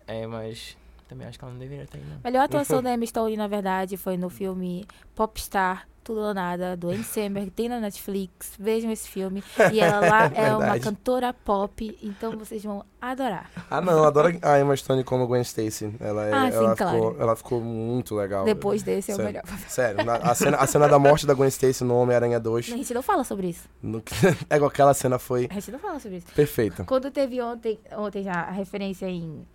[0.06, 0.76] é, mas
[1.08, 2.18] também acho que ela não deveria estar aí, não.
[2.22, 6.88] Melhor atuação da Emma Stone, na verdade, foi no filme Popstar, Tudo ou Nada, do
[6.90, 8.52] Andy Samberg, tem na Netflix.
[8.58, 9.42] Vejam esse filme.
[9.72, 10.80] E ela lá é uma Verdade.
[10.84, 13.50] cantora pop, então vocês vão adorar.
[13.70, 15.92] Ah, não, adoro a Emma Stone como Gwen Stacy.
[16.00, 16.96] Ela, é, Ah, sim, ela, claro.
[16.96, 18.44] ficou, ela ficou muito legal.
[18.44, 19.32] Depois desse é o Sério.
[19.44, 19.58] melhor.
[19.68, 22.76] Sério, na- a, cena, a cena da morte da Gwen Stacy no Homem-Aranha 2, A
[22.76, 23.68] gente não fala sobre isso.
[23.82, 24.02] no-
[24.48, 26.26] é igual aquela cena foi A gente não fala sobre isso.
[26.34, 26.84] perfeita.
[26.84, 29.46] Quando teve ontem, ontem já a referência em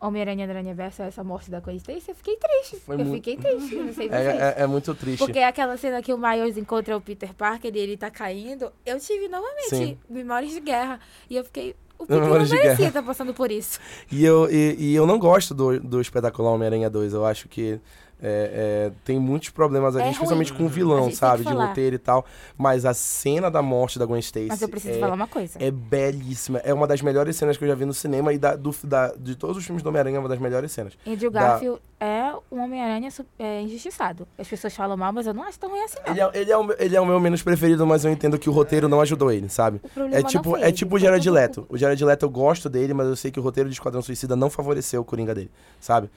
[0.00, 2.76] Homem-Aranha do Aranhaverso, essa morte da Stacy, eu fiquei triste.
[2.84, 4.40] Foi eu muito- fiquei triste, não sei É, vocês.
[4.40, 5.18] é, é muito triste.
[5.18, 8.72] Porque é aquela cena que o Miles encontra o Peter Parker e ele tá caindo,
[8.86, 9.98] eu tive novamente Sim.
[10.08, 10.98] memórias de guerra.
[11.28, 13.78] E eu fiquei O Peter não Memórias de merecia estar passando por isso.
[14.10, 17.12] E eu, e, e eu não gosto do, do espetacular Homem-Aranha 2.
[17.12, 17.78] Eu acho que
[18.22, 21.44] é, é, tem muitos problemas ali, É especialmente com o vilão, sabe?
[21.44, 22.24] De roteiro e tal.
[22.56, 24.46] Mas a cena da morte da Gwen Stacy.
[24.48, 25.58] Mas eu preciso é, falar uma coisa.
[25.60, 26.58] É belíssima.
[26.58, 29.08] É uma das melhores cenas que eu já vi no cinema e da, do, da,
[29.16, 30.92] de todos os filmes do Homem-Aranha é uma das melhores cenas.
[31.06, 33.08] Andrew da- Garfield é um Homem-Aranha
[33.38, 34.26] é, injustiçado.
[34.38, 36.12] As pessoas falam mal, mas eu não acho tão ruim assim, não.
[36.12, 38.38] Ele é, ele, é o, meu- ele é o meu menos preferido, mas eu entendo
[38.38, 39.80] que o roteiro não ajudou ele, sabe?
[40.12, 41.66] É tipo, é ele, tipo o Jared Leto.
[41.68, 44.34] O Jared Leto eu gosto dele, mas eu sei que o roteiro de Esquadrão Suicida
[44.36, 46.10] não favoreceu o Coringa dele, sabe?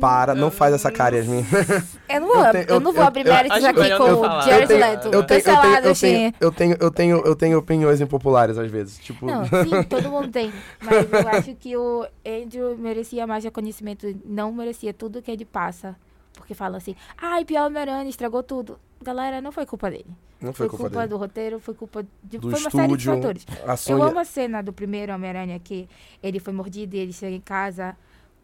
[0.00, 1.44] Para, não faz essa cara, Yasmin.
[2.08, 4.04] Eu não vou, Eu eu, tenho- eu- não vou eu- abrir eu- méritos aqui com
[4.04, 4.40] o.
[4.42, 5.06] Jared Eu tenho- Leto.
[5.06, 8.56] eu tenho, eu tenho, Cancelado, eu tenho, eu tenho, eu tenho, eu tenho opiniões impopulares
[8.58, 8.98] às vezes.
[8.98, 10.52] Tipo, Não, sim, todo mundo tem.
[10.80, 14.06] Mas eu acho que o Andrew merecia mais reconhecimento.
[14.24, 15.96] Não merecia tudo que ele passa.
[16.34, 18.78] Porque fala assim, ai, pior Homem-Aranha, estragou tudo.
[19.02, 20.06] Galera, não foi culpa dele.
[20.40, 21.08] não foi, Foi, culpa, culpa, dele.
[21.10, 22.38] do roteiro, foi culpa de.
[22.38, 23.46] Do foi uma série de estúdio, fatores.
[23.66, 24.02] a Eu Sony...
[24.02, 25.88] amo a cena do primeiro Homem-Aranha que
[26.22, 27.96] ele foi mordido e ele chega em casa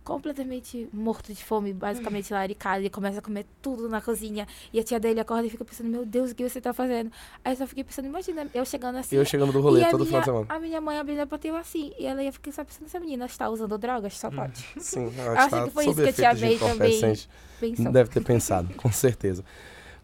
[0.05, 4.47] completamente morto de fome, basicamente lá de casa, e começa a comer tudo na cozinha.
[4.73, 7.11] E a tia dele acorda e fica pensando, meu Deus, o que você tá fazendo?
[7.45, 9.17] Aí eu só fiquei pensando, imagina eu chegando assim.
[9.17, 10.47] Eu chegando do rolê todo final minha, de semana.
[10.49, 11.93] a minha mãe abrindo a porta eu assim.
[11.99, 14.19] E ela ia ficar só pensando, essa menina está usando drogas?
[14.19, 14.65] Só pode.
[14.79, 17.01] Sim, eu acho que foi isso que a tia May também.
[17.61, 17.93] Pensou.
[17.93, 19.45] Deve ter pensado, com certeza.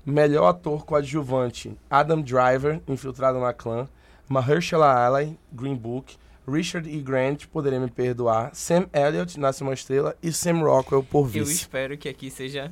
[0.07, 3.89] Melhor ator coadjuvante: Adam Driver, infiltrado na clã.
[4.29, 6.17] Mahershala Ali, Green Book.
[6.51, 7.01] Richard E.
[7.01, 8.51] Grant, Poderia Me Perdoar.
[8.55, 10.17] Sam Elliott, Nasce Uma Estrela.
[10.23, 11.53] E Sam Rockwell, por Eu vice.
[11.53, 12.71] espero que aqui seja.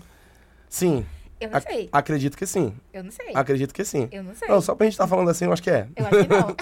[0.68, 1.04] Sim,
[1.40, 1.88] Eu não ac- sei.
[1.92, 2.74] acredito que sim.
[2.92, 3.30] Eu não sei.
[3.34, 4.08] Acredito que sim.
[4.10, 4.48] Eu não sei.
[4.48, 5.86] Não, só pra gente estar falando assim, eu acho que é.
[5.94, 6.56] Eu acho que não.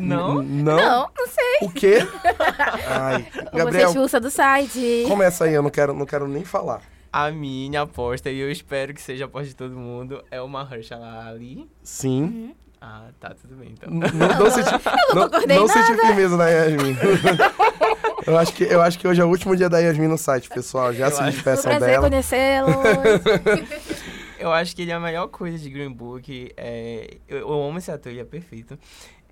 [0.00, 0.34] Não?
[0.42, 0.76] Não?
[0.76, 1.58] não, não sei.
[1.68, 1.98] O quê?
[2.88, 5.04] Ai, Eu Gabriel, expulsa do site.
[5.08, 6.80] começa aí, eu não quero, não quero nem falar.
[7.12, 10.48] A minha aposta, e eu espero que seja a aposta de todo mundo, é o
[10.48, 11.68] Mahershala Ali.
[11.82, 12.22] Sim.
[12.22, 12.54] Uhum.
[12.80, 13.90] Ah, tá, tudo bem, então.
[13.92, 14.70] N- Não, não senti,
[15.14, 16.96] não, não senti firmeza na Yasmin.
[18.26, 20.48] eu, acho que, eu acho que hoje é o último dia da Yasmin no site,
[20.48, 20.92] pessoal.
[20.94, 22.08] Já Eu se despeçam prazer dela.
[22.08, 22.74] conhecê-los.
[24.40, 26.50] Eu acho que ele é a melhor coisa de Green Book.
[26.56, 28.78] É, eu, eu amo esse ator, ele é perfeito.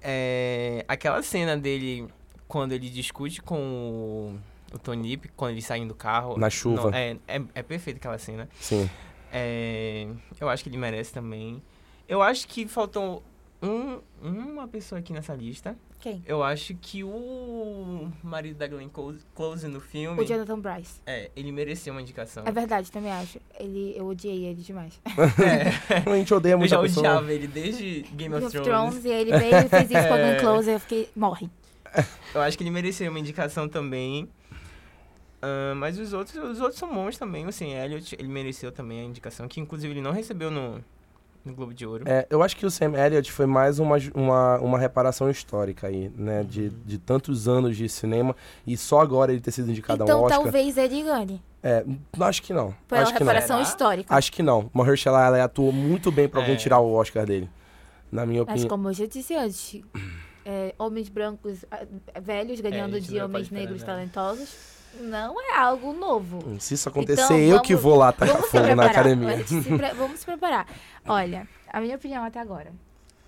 [0.02, 2.06] É, aquela cena dele,
[2.46, 3.56] quando ele discute com
[4.70, 6.36] o, o Tony Ip, quando eles saem do carro.
[6.38, 6.90] Na chuva.
[6.90, 8.50] não, é, é, é perfeita aquela cena.
[8.60, 8.88] Sim.
[9.32, 10.06] É,
[10.38, 11.62] eu acho que ele merece também.
[12.06, 13.22] Eu acho que faltou
[13.62, 15.76] um, uma pessoa aqui nessa lista.
[16.00, 16.22] Quem?
[16.26, 20.22] Eu acho que o marido da Glenn Close, Close no filme.
[20.22, 21.00] O Jonathan Bryce.
[21.04, 22.44] É, ele mereceu uma indicação.
[22.46, 23.40] É verdade, também acho.
[23.58, 25.00] Ele, eu odiei ele demais.
[25.44, 26.10] É.
[26.10, 27.06] A gente odeia Eu muito já a pessoa.
[27.06, 28.64] odiava ele desde Game of, Game of Thrones.
[28.68, 30.40] Thrones, e ele veio e fez isso com a Glenn É.
[30.40, 31.50] Close, e eu fiquei, morre.
[32.34, 34.28] Eu acho que ele mereceu uma indicação também.
[35.42, 37.46] Ah, mas os outros, os outros são bons também.
[37.46, 40.82] O Sam Elliott, ele mereceu também a indicação, que inclusive ele não recebeu no,
[41.48, 42.04] no Globo de Ouro.
[42.06, 46.10] É, eu acho que o Sam Elliott foi mais uma, uma, uma reparação histórica aí,
[46.16, 46.44] né?
[46.44, 48.36] De, de tantos anos de cinema
[48.66, 50.42] e só agora ele ter sido indicado a um então Oscar.
[50.42, 51.42] talvez ele ganhe.
[51.62, 51.84] É,
[52.16, 52.72] não, acho que não.
[52.86, 53.26] Pela acho que não.
[53.26, 53.68] reparação Será?
[53.68, 54.14] histórica.
[54.14, 54.70] Acho que não.
[54.72, 56.58] Mahershala Ali atuou muito bem pra alguém É.
[56.58, 57.50] tirar o Oscar dele.
[58.12, 58.68] Na minha Mas opinião.
[58.68, 59.80] como eu já disse antes,
[60.44, 61.64] é, homens brancos
[62.22, 66.58] velhos ganhando É, gente de não homens negros esperar talentosos não é algo novo.
[66.60, 69.46] Se isso acontecer, Então, eu que vamos- vou lá tacar Vamos fogo na academia.
[69.46, 70.66] Se pre- Vamos se preparar.
[71.06, 72.72] Olha, a minha opinião até agora.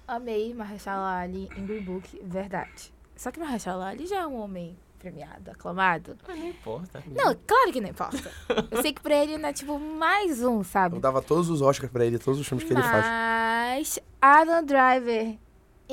[0.06, 2.92] Amei Mahershala Ali em Green Book, verdade.
[3.16, 6.16] Só que Mahershala Ali já é um homem premiado, aclamado.
[6.26, 7.02] Mas não importa.
[7.06, 8.30] Não, claro que não importa.
[8.70, 10.96] Eu sei que pra ele não é tipo mais um, sabe?
[10.96, 13.04] Eu dava todos os Oscars pra ele, todos os filmes que ele faz.
[13.06, 15.36] Mas Adam Driver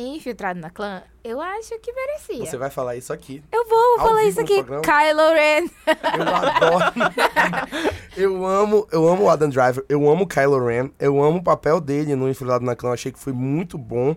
[0.01, 2.45] infiltrado na clã, eu acho que merecia.
[2.45, 3.43] Você vai falar isso aqui.
[3.51, 4.63] Eu vou falar isso aqui.
[4.63, 5.67] Kylo Ren.
[6.17, 6.85] Eu adoro.
[8.15, 11.43] eu amo, eu amo o Adam Driver, eu amo o Kylo Ren, eu amo o
[11.43, 14.15] papel dele no Infiltrado na Clã, eu achei que foi muito bom.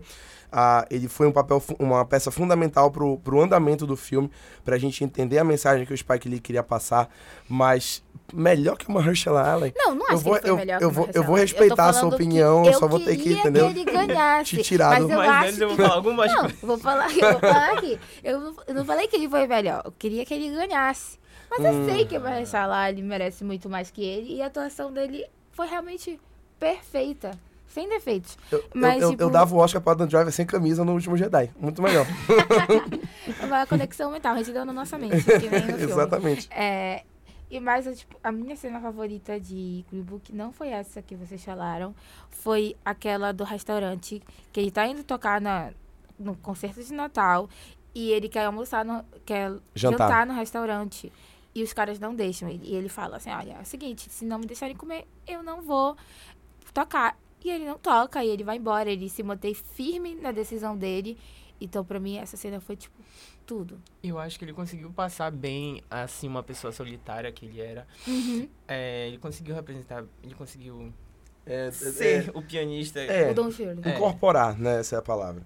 [0.52, 4.30] Ah, ele foi um papel, uma peça fundamental pro, pro andamento do filme,
[4.64, 7.08] pra gente entender a mensagem que o Spike Lee queria passar,
[7.48, 9.72] mas melhor que o Mahershala Ali.
[9.76, 11.22] Não, não acho Eu vou- que ele foi eu- melhor eu que o vou- eu
[11.24, 13.72] vou respeitar a sua opinião, eu eu só vou ter que, queria entendeu?
[13.72, 14.56] que ele ganhasse.
[14.56, 15.82] Te tirar mas do- eu Mas acho antes eu vou que...
[15.82, 16.60] falar algumas Não, coisas.
[16.60, 18.00] vou falar, eu vou falar aqui.
[18.24, 19.82] Eu, não- eu não falei que ele foi melhor.
[19.84, 21.18] Eu queria que ele ganhasse.
[21.50, 21.84] Mas eu Hum.
[21.86, 24.34] sei que o Mahershala ele merece muito mais que ele.
[24.36, 26.18] E a atuação dele foi realmente
[26.60, 27.32] perfeita.
[27.70, 28.36] Sem defeitos.
[28.50, 31.16] Eu, Mas, eu, tipo- eu dava o Oscar pro Adam Driver sem camisa no último
[31.16, 31.50] Jedi.
[31.58, 32.04] Muito melhor.
[33.40, 34.34] É uma conexão mental.
[34.34, 35.14] Resideu na nossa mente.
[35.14, 35.78] No.
[35.88, 36.48] Exatamente.
[36.50, 37.04] É,
[37.50, 41.14] e mais, eu, tipo, a minha cena favorita de Green Book não foi essa que
[41.14, 41.94] vocês falaram.
[42.28, 44.20] Foi aquela do restaurante,
[44.52, 45.70] que ele tá indo tocar na,
[46.18, 47.48] no concerto de Natal
[47.94, 50.08] e ele quer almoçar, no, quer Jantar.
[50.08, 50.26] jantar.
[50.26, 51.12] no restaurante.
[51.54, 52.62] E os caras não deixam ele.
[52.64, 55.62] E ele fala assim, olha, é o seguinte, se não me deixarem comer, eu não
[55.62, 55.96] vou
[56.72, 57.16] tocar.
[57.42, 58.90] E ele não toca, e ele vai embora.
[58.90, 61.16] Ele se mantém firme na decisão dele.
[61.60, 62.96] Então, pra mim, essa cena foi, tipo,
[63.46, 63.78] tudo.
[64.02, 67.86] Eu acho que ele conseguiu passar bem, assim, uma pessoa solitária que ele era.
[68.06, 68.48] Uhum.
[68.66, 70.92] É, ele conseguiu representar, ele conseguiu
[71.44, 73.00] É, é- ser o pianista.
[73.00, 73.78] é, O Don Shirley.
[73.84, 73.94] É.
[73.96, 74.80] incorporar, né?
[74.80, 75.42] Essa é a palavra.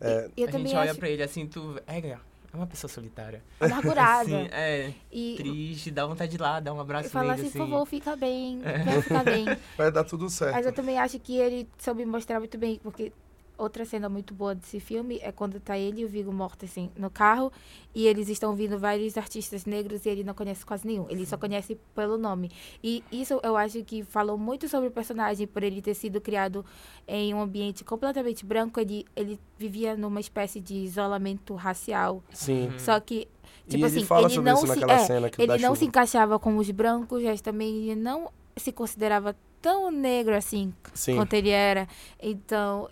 [0.00, 1.80] É, E eu a gente olha acho pra ele assim, tu...
[1.86, 2.16] É,
[2.54, 3.42] é uma pessoa solitária.
[3.60, 4.24] amargurada.
[4.28, 7.48] Sim, é, e triste, dá vontade de ir lá, dar um abraço falar nele, assim,
[7.48, 7.58] assim.
[7.58, 8.78] por favor, fica bem, É.
[8.78, 9.44] vai ficar bem.
[9.76, 10.54] vai dar tudo certo.
[10.54, 13.12] Mas eu também acho que ele soube mostrar muito bem, porque
[13.56, 17.08] outra cena muito boa desse filme é quando tá ele e o Viggo Mortensen no
[17.08, 17.52] carro
[17.94, 21.06] e eles estão vindo vários artistas negros e ele não conhece quase nenhum.
[21.08, 22.50] Ele só conhece pelo nome.
[22.82, 26.64] E isso eu acho que falou muito sobre o personagem, por ele ter sido criado
[27.06, 28.80] em um ambiente completamente branco.
[28.80, 32.22] Ele, ele vivia numa espécie de isolamento racial.
[32.32, 32.68] Sim.
[32.68, 32.78] Uhum.
[32.78, 33.28] Só que,
[33.68, 34.80] tipo e assim, ele fala ele sobre não isso se.
[34.80, 38.30] naquela é, cena que ele não se encaixava com os brancos, mas também ele não
[38.56, 41.16] se considerava tão negro assim Sim.
[41.16, 41.88] quanto ele era.
[42.20, 42.88] Então,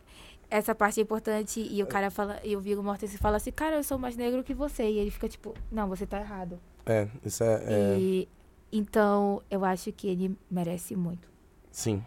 [0.52, 1.66] essa parte é importante.
[1.70, 4.44] E o cara fala, e o Viggo Mortensen fala assim, cara, eu sou mais negro
[4.44, 4.84] que você.
[4.84, 6.60] E ele fica tipo, não, você tá errado.
[6.84, 7.64] É, isso é.
[7.66, 8.28] é, E
[8.70, 11.26] então eu acho que ele merece muito.
[11.70, 12.04] Sim.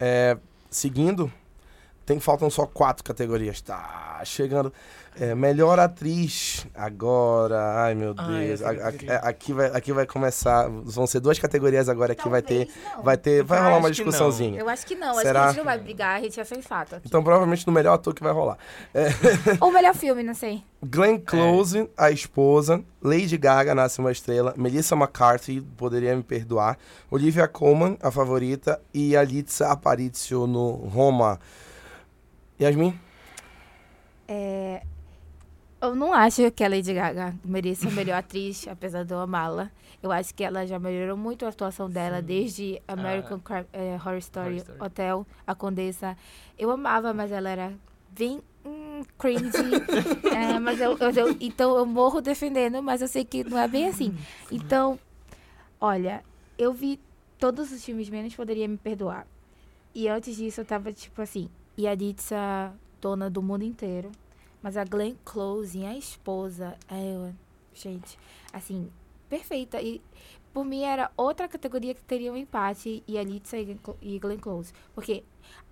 [0.00, 0.38] É,
[0.70, 1.30] seguindo,
[2.04, 3.60] tem, faltam só quatro categorias.
[3.60, 4.72] Tá chegando.
[5.20, 7.82] É, melhor atriz agora.
[7.84, 8.60] Ai, meu Ai, Deus.
[8.62, 9.16] essa A- a- categoria.
[9.18, 10.68] aqui, vai, aqui vai começar.
[10.70, 12.66] Vão ser duas categorias agora que vai ter.
[12.96, 13.02] Não.
[13.02, 13.42] Vai ter.
[13.44, 14.58] Vai Eu rolar uma acho discussãozinha.
[14.58, 15.40] Eu acho que não, acho Será?
[15.40, 16.94] que a gente não vai brigar, a gente é sensato.
[16.96, 17.06] aqui.
[17.06, 18.56] Então, provavelmente no melhor ator que vai rolar.
[19.60, 20.62] Ou melhor filme, não sei.
[20.82, 22.82] Glenn Close, a esposa.
[23.02, 24.54] Lady Gaga, Nasce uma Estrela.
[24.56, 26.78] Melissa McCarthy, poderia me perdoar.
[27.10, 28.80] Olivia Colman, a favorita.
[28.94, 31.38] E Alitza Aparicio no Roma.
[32.62, 32.98] Yasmin?
[34.28, 34.82] É,
[35.80, 39.70] eu não acho que a Lady Gaga mereça a melhor atriz, apesar de eu amá-la.
[40.02, 42.24] Eu acho que ela já melhorou muito a atuação dela Sim.
[42.26, 44.78] desde American Cri- eh, Horror, Story, Horror Story.
[44.80, 46.16] Hotel, A Condessa.
[46.58, 47.72] Eu amava, mas ela era
[48.10, 49.52] bem hum, cringe.
[50.34, 53.68] É, mas eu, eu- eu- então eu morro defendendo, mas eu sei que não é
[53.68, 54.16] bem assim.
[54.50, 54.98] Então,
[55.78, 56.24] olha,
[56.56, 56.98] eu vi
[57.38, 59.26] todos os filmes menos Poderia Me Perdoar.
[59.94, 61.50] E antes disso eu tava tipo assim,
[61.82, 64.12] e a Ditsa, dona do mundo inteiro.
[64.62, 67.34] Mas a Glenn Close, a esposa, é, eu-
[67.74, 68.16] gente,
[68.52, 68.88] assim,
[69.28, 69.82] perfeita.
[69.82, 70.00] E
[70.52, 74.72] por mim era outra categoria que teria um empate, Yalitza e Glenn Clo- Glenn Close.
[74.94, 75.24] Porque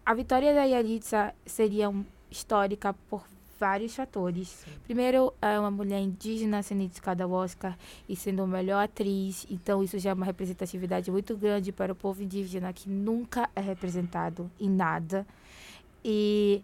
[0.05, 3.23] a vitória da Yalitza seria um- histórica por
[3.61, 4.65] vários fatores.
[4.85, 7.77] Primeiro, é uma mulher indígena sendo indicada ao Oscar
[8.09, 9.47] e sendo a melhor atriz.
[9.51, 13.61] Então, isso já é uma representatividade muito grande para o povo indígena que nunca é
[13.61, 15.25] representado em nada.
[16.05, 16.63] E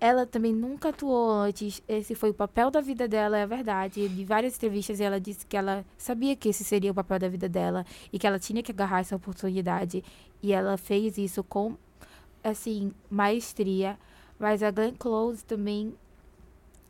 [0.00, 1.80] ela também nunca atuou antes.
[1.86, 4.00] Esse foi o papel da vida dela, é verdade.
[4.00, 7.48] Em várias entrevistas ela disse que ela sabia que esse seria o papel da vida
[7.48, 10.02] dela e que ela tinha que agarrar essa oportunidade.
[10.42, 11.76] E ela fez isso com,
[12.42, 13.96] assim, maestria.
[14.40, 15.94] Mas a Glenn Close também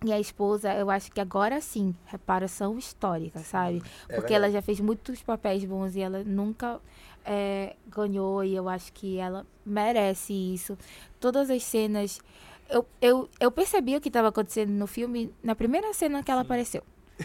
[0.05, 3.83] e a esposa, eu acho que agora sim, reparação histórica, sabe?
[4.09, 6.81] É Porque ela já fez muitos papéis bons e ela nunca
[7.25, 10.77] é, ganhou e eu acho que ela merece isso.
[11.21, 12.21] Todas as cenas.
[12.69, 16.41] Eu, eu, eu percebi o que estava acontecendo no filme na primeira cena que ela
[16.41, 16.47] Sim.
[16.47, 16.83] apareceu.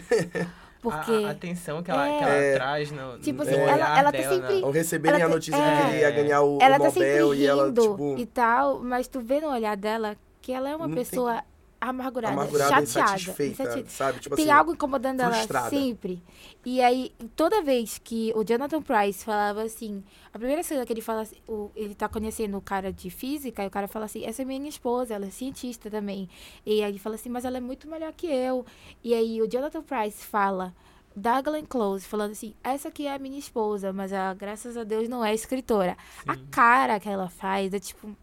[0.80, 1.10] Porque.
[1.10, 2.54] A, a atenção que ela, que ela É.
[2.54, 5.26] traz no, Tipo no assim, olhar ela- ela tá dela, sempre- na- Ao receberem a
[5.26, 5.76] tá- notícia de é.
[5.82, 8.26] que ele ia ganhar o, ela o tá sempre Nobel e ela, rindo tipo, e
[8.26, 11.42] tal, mas tu vê no olhar dela que ela é uma Não pessoa
[11.80, 13.14] amargurada, amargurada, chateada.
[13.14, 14.20] insatisfeita, insati- sabe?
[14.20, 15.70] Tipo Tem assim, algo incomodando ela frustrada.
[15.70, 16.22] sempre.
[16.64, 20.02] E aí, toda vez que o Jonathan Price falava assim,
[20.32, 23.62] a primeira cena que ele fala assim, o, ele tá conhecendo o cara de física,
[23.62, 26.28] e o cara fala assim, essa é minha esposa, ela é cientista também.
[26.66, 28.66] E aí ele fala assim, mas ela é muito melhor que eu.
[29.02, 30.74] E aí o Jonathan Price fala
[31.16, 34.84] da Glenn Close, falando assim, essa aqui é a minha esposa, mas ela, graças a
[34.84, 35.96] Deus, não é escritora.
[36.26, 36.46] A Sim.
[36.50, 38.16] cara que ela faz é tipo,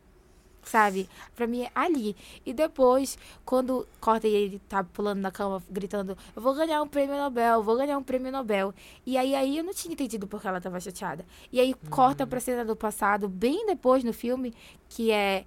[0.66, 1.10] sabe?
[1.36, 2.16] Pra mim é ali.
[2.46, 6.88] E depois, quando corta e ele tá pulando na cama, gritando, eu vou ganhar um
[6.88, 8.74] prêmio Nobel, vou ganhar um prêmio Nobel.
[9.06, 11.26] E aí, aí eu não tinha entendido porque ela tava chateada.
[11.52, 14.54] E aí corta pra cena do passado, bem depois no filme,
[14.90, 15.46] que é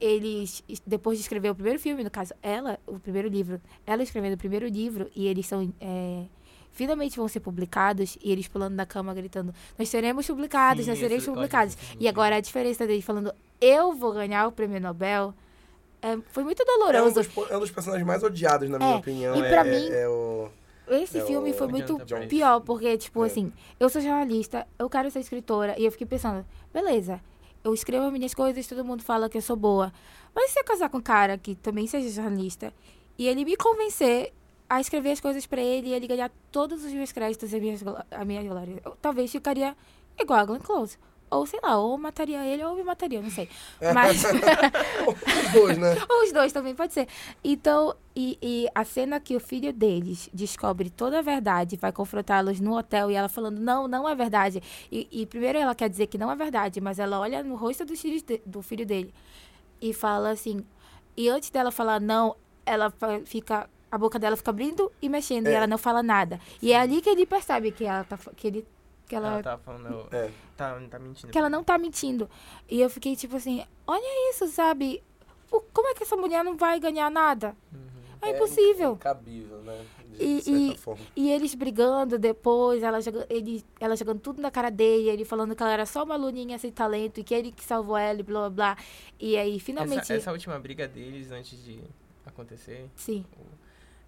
[0.00, 4.34] eles, depois de escrever o primeiro filme, no caso, ela, o primeiro livro, ela escrevendo
[4.34, 5.72] o primeiro livro, e eles são.
[5.80, 6.24] é,
[6.74, 10.98] finalmente vão ser publicados, e eles pulando na cama gritando: Nós seremos publicados, Sim, nós
[10.98, 11.74] seremos publicados.
[11.80, 15.32] esse E agora a diferença dele falando: Eu vou ganhar o prêmio Nobel.
[16.02, 17.14] é, foi muito é um, doloroso.
[17.14, 19.36] dos, é um dos personagens mais odiados, na minha É, opinião.
[19.36, 20.48] e é, pra é- mim- é o...
[20.86, 21.96] Esse É filme o foi muito
[22.28, 23.26] pior, porque, tipo É.
[23.26, 23.50] assim,
[23.80, 26.44] eu sou jornalista, eu quero ser escritora, e eu fiquei pensando,
[26.74, 27.22] beleza,
[27.64, 29.90] eu escrevo as minhas coisas, todo mundo fala que eu sou boa.
[30.34, 32.70] Mas se eu casar com um cara que também seja jornalista,
[33.16, 34.34] e ele me convencer
[34.76, 37.62] a escrever as coisas pra ele, e ele ganhar todos os meus créditos e as
[37.62, 39.76] minhas, a minha glória, eu talvez ficaria
[40.18, 40.96] igual a Glenn Close.
[41.30, 43.48] Ou sei lá, ou mataria ele ou me mataria, não sei.
[43.92, 44.22] Mas.
[45.04, 45.96] Os dois, né?
[46.08, 47.08] Ou os dois também, pode ser.
[47.42, 52.60] Então, e, e a cena que o filho deles descobre toda a verdade, vai confrontá-los
[52.60, 54.62] no hotel e ela falando, não, não é verdade.
[54.92, 57.84] E, e primeiro ela quer dizer que não é verdade, mas ela olha no rosto
[57.84, 59.12] dos filhos de- do filho dele
[59.80, 60.64] e fala assim.
[61.16, 62.92] E antes dela falar não, ela
[63.24, 63.68] fica.
[63.94, 65.54] A boca dela fica abrindo e mexendo, e É.
[65.54, 66.40] ela não fala nada.
[66.60, 68.18] E é ali que ele percebe que ela tá.
[68.34, 68.66] Que ele,
[69.06, 70.08] que ela Ela tá falando.
[70.10, 70.30] É.
[70.56, 71.32] Tá, tá mentindo.
[71.32, 72.28] que ela não tá mentindo.
[72.68, 75.00] E eu fiquei tipo assim, olha isso, sabe?
[75.48, 77.54] O- como é que essa mulher não vai ganhar nada?
[78.20, 78.94] É impossível.
[78.94, 79.84] Incabível, né?
[80.08, 81.04] De E- certa e- forma.
[81.14, 85.54] E eles brigando depois, ela, joga, ele, ela jogando tudo na cara dele, ele falando
[85.54, 88.22] que ela era só uma aluninha sem talento e que ele que salvou ela e
[88.24, 88.76] blá blá blá.
[89.20, 90.00] E aí, finalmente.
[90.00, 91.78] Essa, essa última briga deles antes de
[92.26, 93.24] acontecer, Sim,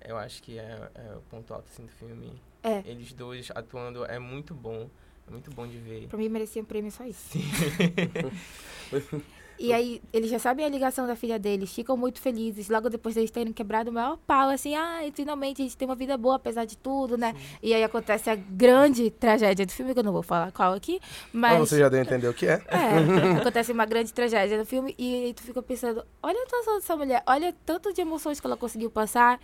[0.07, 2.33] eu acho que é, é o ponto alto assim, do filme.
[2.63, 2.83] É.
[2.87, 4.89] Eles dois atuando é muito bom.
[5.29, 6.07] É muito bom de ver.
[6.07, 7.31] pra mim merecia um prêmio só isso.
[7.31, 7.43] Sim.
[9.59, 12.69] E aí, eles já sabem a ligação da filha deles, ficam muito felizes.
[12.69, 15.95] Logo depois deles terem quebrado o maior pau, assim, ah, finalmente a gente tem uma
[15.95, 17.35] vida boa, apesar de tudo, né?
[17.63, 21.01] E aí acontece a grande tragédia do filme, que eu não vou falar qual aqui,
[21.33, 21.71] Mas mas.
[21.71, 22.63] você já deu a entender o que é?
[22.69, 26.75] É, acontece uma grande tragédia no filme e aí tu fica pensando, olha a atuação
[26.75, 29.41] dessa mulher, olha tanto de emoções que ela conseguiu passar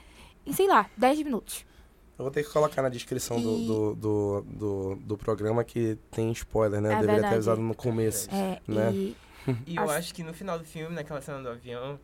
[0.46, 1.64] em, sei lá, 10 minutos.
[2.18, 5.98] Eu vou ter que colocar na descrição do, E- do, do, do, do programa que
[6.10, 6.90] tem spoiler, né?
[6.90, 7.34] Eu É deveria ter verdade.
[7.34, 8.28] avisado no começo.
[8.32, 8.90] É, Né?
[8.92, 9.16] e
[9.66, 11.98] E eu acho que no final do filme, naquela cena do avião,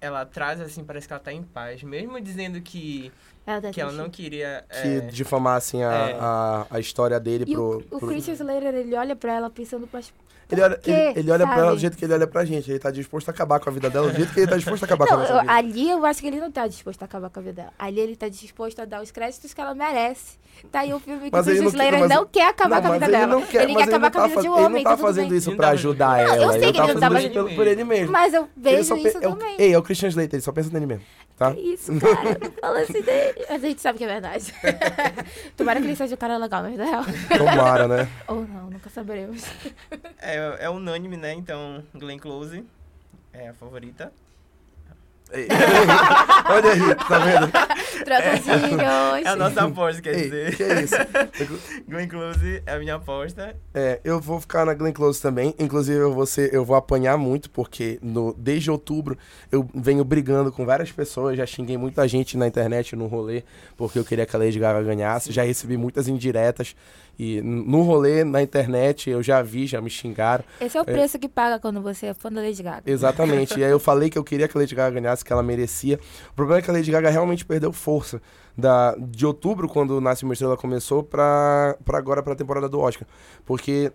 [0.00, 1.82] ela traz assim, parece que ela tá em paz.
[1.82, 3.12] Mesmo dizendo que,
[3.46, 4.64] ela tá que ela não queria.
[4.70, 6.16] Que é, difamassem a, É.
[6.18, 7.62] a, a história dele E pro.
[7.62, 10.12] o, o pro- Christian Slater, ele olha pra ela pensando, mas
[10.52, 12.70] Ele olha, quê, ele, ele olha pra ela do jeito que ele olha pra gente.
[12.70, 14.82] Ele tá disposto a acabar com a vida dela do jeito que ele tá disposto
[14.82, 15.52] a acabar com a Não, nossa eu- vida.
[15.52, 17.72] ali eu acho que ele não tá disposto a acabar com a vida dela.
[17.78, 20.40] Ali ele tá disposto a dar os créditos que ela merece.
[20.70, 22.88] Tá aí o filme que Mas o ele Christian não não quer acabar Não, com
[22.88, 23.26] a vida ele dela.
[23.26, 24.82] não quer, ele quer acabar não com a tá vida de um homem, Ele não
[24.84, 25.38] tá tá fazendo bem.
[25.38, 26.36] isso Não pra ajudar ela.
[26.36, 28.12] Eu sei ele que tá ele não tá fazendo isso por ele mesmo.
[28.12, 29.56] Mas eu Ele vejo isso é também.
[29.58, 31.02] Ei, é o Christian Slater, ele só pensa nele mesmo.
[31.42, 31.54] Tá?
[31.54, 32.38] Que isso, cara.
[32.40, 33.44] Não fala assim dele.
[33.48, 34.54] Mas a gente sabe que é verdade.
[35.56, 37.04] Tomara que ele seja um cara legal, mas na real.
[37.36, 38.08] Tomara, né?
[38.28, 39.44] Ou não, nunca saberemos.
[40.20, 41.32] é, é unânime, né?
[41.32, 42.64] Então, Glenn Close
[43.32, 44.12] é a favorita.
[45.32, 45.48] Ei.
[46.50, 47.52] Olha aí, tá vendo?
[48.04, 49.24] Trocadilhos.
[49.24, 50.56] É a nossa aposta, quer Ei, dizer.
[50.56, 50.94] que é isso?
[51.88, 53.56] Glenn Close é a minha aposta.
[53.72, 55.54] É, eu vou ficar na Glenn Close também.
[55.58, 59.16] Inclusive, eu vou, ser, eu vou apanhar muito, porque no, desde outubro
[59.50, 61.36] eu venho brigando com várias pessoas.
[61.36, 63.42] Já xinguei muita gente na internet, no rolê,
[63.76, 65.32] porque eu queria que a Lady Gaga ganhasse.
[65.32, 66.74] Já recebi muitas indiretas.
[67.18, 70.42] E no rolê, na internet, eu já vi, já me xingaram.
[70.60, 72.82] Esse é o preço que paga quando você é fã da Lady Gaga.
[72.90, 73.58] Exatamente.
[73.60, 76.00] e aí eu falei que eu queria que a Lady Gaga ganhasse, que ela merecia.
[76.30, 78.20] O problema é que a Lady Gaga realmente perdeu força.
[78.56, 83.06] Da, de outubro, quando Nasce Uma Estrela começou, pra, pra agora, pra temporada do Oscar.
[83.46, 83.90] Porque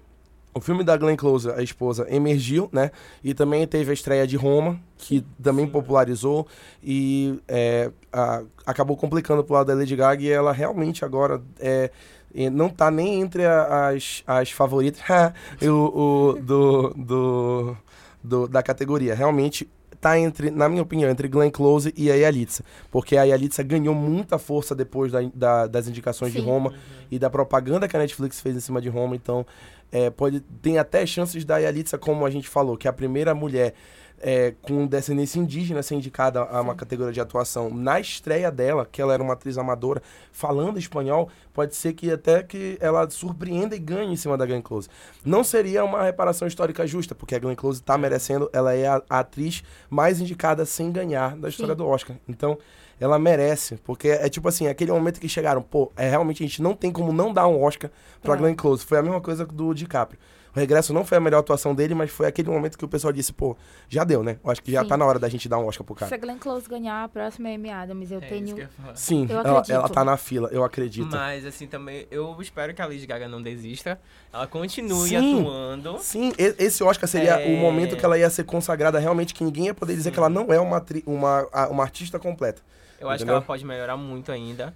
[0.53, 2.89] o filme da Glenn Close, a esposa, emergiu, né?
[3.23, 5.71] E também teve a estreia de Roma, que também Sim.
[5.71, 6.47] popularizou.
[6.83, 10.23] E é, a- acabou complicando pro lado da Lady Gaga.
[10.23, 11.91] E ela realmente agora é,
[12.51, 15.01] não tá nem entre as, as favoritas
[15.61, 17.77] o, o, do, do,
[18.23, 19.15] do- da categoria.
[19.15, 19.67] Realmente
[19.99, 22.63] tá entre, na minha opinião, entre Glenn Close e a Yalitza.
[22.91, 26.45] Porque a Yalitza ganhou muita força depois da- da- das indicações de Sim.
[26.45, 26.73] Roma
[27.09, 29.15] e da propaganda que a Netflix fez em cima de Roma.
[29.15, 29.43] Então,
[29.91, 33.33] é, pode, tem até chances da Yalitza, como a gente falou, que é a primeira
[33.33, 33.73] mulher
[34.19, 39.01] é, com descendência indígena ser indicada a uma categoria de atuação na estreia dela, que
[39.01, 40.01] ela era uma atriz amadora,
[40.31, 44.61] falando espanhol, pode ser que até que ela surpreenda e ganhe em cima da Glenn
[44.61, 44.89] Close.
[45.23, 49.01] Não seria uma reparação histórica justa, porque a Glenn Close está merecendo, ela é a,
[49.09, 51.77] a atriz mais indicada sem ganhar da história Sim.
[51.77, 52.17] do Oscar.
[52.27, 52.57] Então,
[52.99, 56.61] ela merece, porque é tipo assim, aquele momento que chegaram, pô, é realmente a gente
[56.61, 57.91] não tem como não dar um Oscar
[58.21, 58.37] pra É.
[58.37, 58.83] Glenn Close.
[58.83, 60.19] Foi a mesma coisa do DiCaprio.
[60.57, 63.13] O regresso não foi a melhor atuação dele, mas foi aquele momento que o pessoal
[63.13, 63.55] disse, pô,
[63.87, 64.39] já deu, né?
[64.43, 64.87] Eu acho que já Sim.
[64.87, 66.15] tá na hora da gente dar um Oscar pro Se cara.
[66.15, 68.09] a Glenn Close ganhar, a próxima é Amy Adams.
[68.09, 68.45] Eu É isso tenho...
[68.55, 68.95] que eu ia falar.
[68.95, 71.15] Sim, Eu ela, ela tá na fila, eu acredito.
[71.15, 73.99] Mas, assim, também, eu espero que a Lady Gaga não desista.
[74.33, 75.41] Ela continue Sim.
[75.41, 75.99] atuando.
[75.99, 77.53] Sim, esse Oscar seria É.
[77.55, 80.27] o momento que ela ia ser consagrada realmente, que ninguém ia poder dizer que ela
[80.27, 82.63] não é uma, uma, uma artista completa.
[82.99, 83.33] Eu acho Entendeu?
[83.35, 84.73] que ela pode melhorar muito ainda.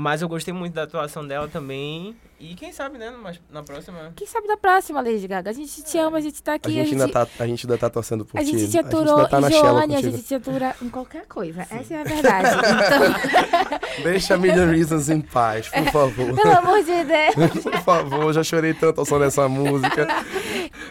[0.00, 2.14] Mas eu gostei muito da atuação dela também.
[2.38, 4.12] E quem sabe, né, numa- na próxima.
[4.14, 5.50] Quem sabe da próxima, Lady Gaga?
[5.50, 6.70] A gente te ama, a gente tá A aqui.
[6.72, 8.52] gente, ainda tá, a gente ainda tá torcendo por A ti.
[8.52, 11.62] gente te ainda aturou tá na em Joane, a gente te atura em qualquer coisa.
[11.68, 12.48] Essa é a verdade.
[13.98, 16.32] Então, Deixa a Million Reasons em paz, por favor.
[16.36, 17.62] pelo amor de Deus.
[17.64, 20.06] Por favor, já chorei tanto ao som dessa música.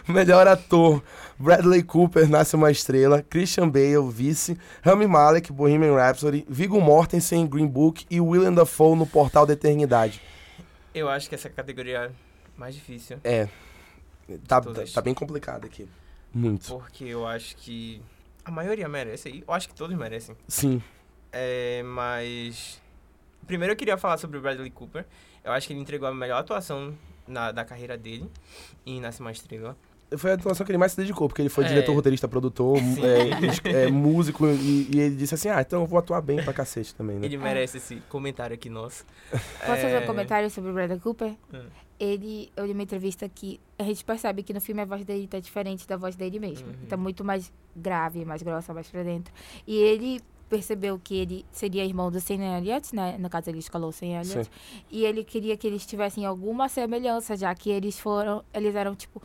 [0.06, 1.02] Melhor ator:
[1.38, 7.66] Bradley Cooper, Nasce uma Estrela, Christian Bale, Vice, Rami Malek, Bohemian Rhapsody, Viggo Mortensen, Green
[7.66, 10.20] Book e Willem Dafoe no Portal da Eternidade.
[10.92, 12.10] Eu acho que essa categoria é
[12.56, 13.18] mais difícil.
[13.22, 13.48] É.
[14.46, 15.88] Tá, tá, tá bem complicado aqui.
[16.34, 16.66] Muito.
[16.66, 18.02] Porque eu acho que
[18.44, 19.44] a maioria merece aí.
[19.46, 20.36] Eu acho que todos merecem.
[20.48, 20.82] Sim.
[21.32, 22.80] É, mas.
[23.46, 25.06] Primeiro eu queria falar sobre o Bradley Cooper.
[25.44, 26.94] Eu acho que ele entregou a melhor atuação
[27.26, 28.30] na, da carreira dele
[28.84, 29.76] em Nasce Uma Estrela.
[30.16, 31.68] Foi a atuação que ele mais se dedicou, porque ele foi É.
[31.68, 32.78] diretor, roteirista, produtor,
[33.64, 36.52] é, é, músico, e, e ele disse assim, ah, então eu vou atuar bem pra
[36.52, 37.26] cacete também, né?
[37.26, 39.04] Ele merece esse comentário aqui nosso.
[39.30, 41.34] Posso fazer um comentário sobre o Bradley Cooper?
[41.52, 41.66] Hum.
[42.00, 45.26] Ele, eu li uma entrevista que a gente percebe que no filme a voz dele
[45.26, 46.68] tá diferente da voz dele mesmo.
[46.68, 46.86] Uhum.
[46.88, 49.34] Tá muito mais grave, mais grossa, mais pra dentro.
[49.66, 53.16] E ele percebeu que ele seria irmão do Sam Elliott, né?
[53.18, 54.44] No caso, ele escalou o Sam Elliott.
[54.44, 54.82] Sim.
[54.90, 58.42] E ele queria que eles tivessem alguma semelhança, já que eles foram...
[58.54, 59.20] Eles eram, tipo...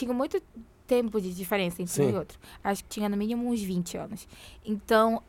[0.00, 0.42] Tinham muito
[0.86, 2.12] tempo de diferença entre um Sim.
[2.12, 2.36] e outro.
[2.64, 4.26] Acho que tinha no mínimo uns 20 anos.
[4.64, 5.22] Então,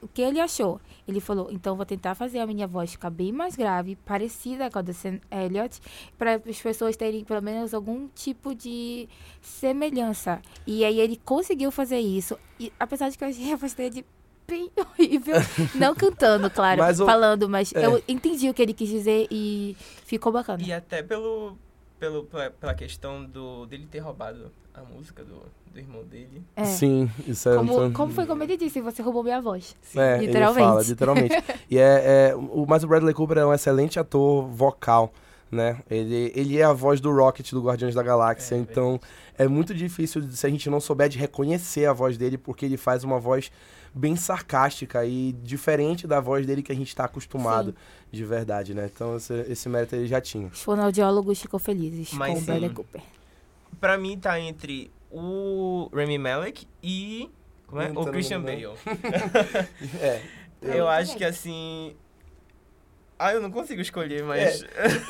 [0.00, 0.80] o que ele achou?
[1.08, 4.78] Ele falou, então vou tentar fazer a minha voz ficar bem mais grave, parecida com
[4.78, 5.80] a do Sam Elliott,
[6.16, 9.08] para as pessoas terem pelo menos algum tipo de
[9.42, 10.40] semelhança.
[10.66, 12.38] E aí ele conseguiu fazer isso.
[12.58, 14.04] E apesar de que eu achei a voz dele
[14.46, 15.36] bem horrível,
[15.74, 17.84] não cantando, claro, Mas o- falando, mas é.
[17.84, 20.62] eu entendi o que ele quis dizer e ficou bacana.
[20.62, 21.56] E até pelo,
[22.00, 26.42] pelo, pela, pela questão do, dele ter roubado a música do, do irmão dele.
[26.56, 26.64] É.
[26.64, 27.56] Sim, isso é...
[27.56, 29.76] Como, como foi como ele disse, você roubou minha voz.
[29.94, 30.60] É, Literalmente.
[30.60, 31.34] Ele fala, literalmente.
[31.70, 35.12] e é, é, o, mas o Bradley Cooper é um excelente ator vocal,
[35.52, 35.82] né?
[35.90, 38.98] Ele, ele é a voz do Rocket do Guardiões da Galáxia, É, então
[39.36, 42.78] é muito difícil se a gente não souber de reconhecer a voz dele, porque ele
[42.78, 43.52] faz uma voz
[43.92, 47.76] bem sarcástica e diferente da voz dele que a gente tá acostumado Sim.
[48.12, 48.90] de verdade, né?
[48.92, 50.48] Então esse, esse mérito ele já tinha.
[50.48, 52.42] Os fonoaudiólogos ficam felizes Mas com o.
[52.42, 53.02] Bradley Cooper.
[53.80, 57.30] Pra mim tá entre o Rami Malek e
[57.70, 57.92] como é?
[57.92, 58.66] Não o Christian Bale.
[60.00, 60.20] É.
[60.60, 61.94] Eu, Eu acho que assim.
[63.22, 64.64] Ah, eu não consigo escolher, mas.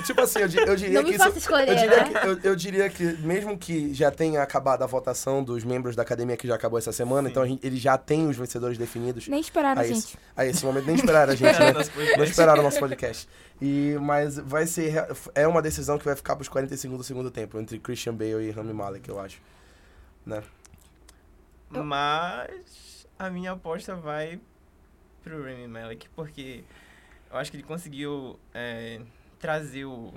[0.04, 2.20] Tipo assim, eu, di- eu diria Não que me isso, faça escolher, Eu diria, né?
[2.20, 6.02] que, eu, eu diria que, mesmo que já tenha acabado a votação dos membros da
[6.02, 7.30] academia, que já acabou essa semana, Sim.
[7.30, 9.28] então a gente, ele já tem os vencedores definidos.
[9.28, 9.98] Nem esperaram, a, gente.
[9.98, 11.72] esse, a esse momento, nem esperaram a gente, né?
[12.16, 13.28] Não esperaram o nosso podcast.
[13.62, 14.92] E, mas vai ser.
[15.34, 18.50] É uma decisão que vai ficar pros 45 do segundo tempo, entre Christian Bale e
[18.50, 19.40] Rami Malek, eu acho.
[20.26, 20.42] Né?
[21.70, 24.40] Mas a minha aposta vai
[25.22, 26.64] pro Rami Malek, porque
[27.30, 29.00] eu acho que ele conseguiu é,
[29.38, 30.12] trazer o.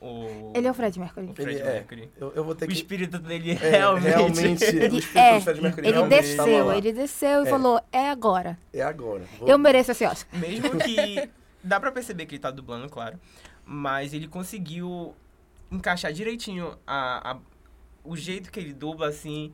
[0.00, 1.26] o Ele é o Fred Mercury.
[1.26, 1.72] o Fred Ele é.
[1.74, 2.10] Mercury.
[2.16, 2.74] Eu, eu vou ter O que.
[2.74, 4.04] espírito dele É, realmente.
[4.06, 5.34] realmente, o Ele espírito é.
[5.38, 7.50] do Fred Mercury Ele realmente desceu, ele desceu e É.
[7.50, 8.58] falou, é agora.
[8.72, 9.24] É agora.
[9.38, 10.38] Vou- Eu mereço esse Oscar.
[10.38, 11.28] Mesmo que.
[11.64, 13.18] Dá pra perceber que ele tá dublando, claro.
[13.64, 15.14] Mas ele conseguiu
[15.70, 17.38] encaixar direitinho a, a-
[18.04, 19.52] o jeito que ele dubla, assim,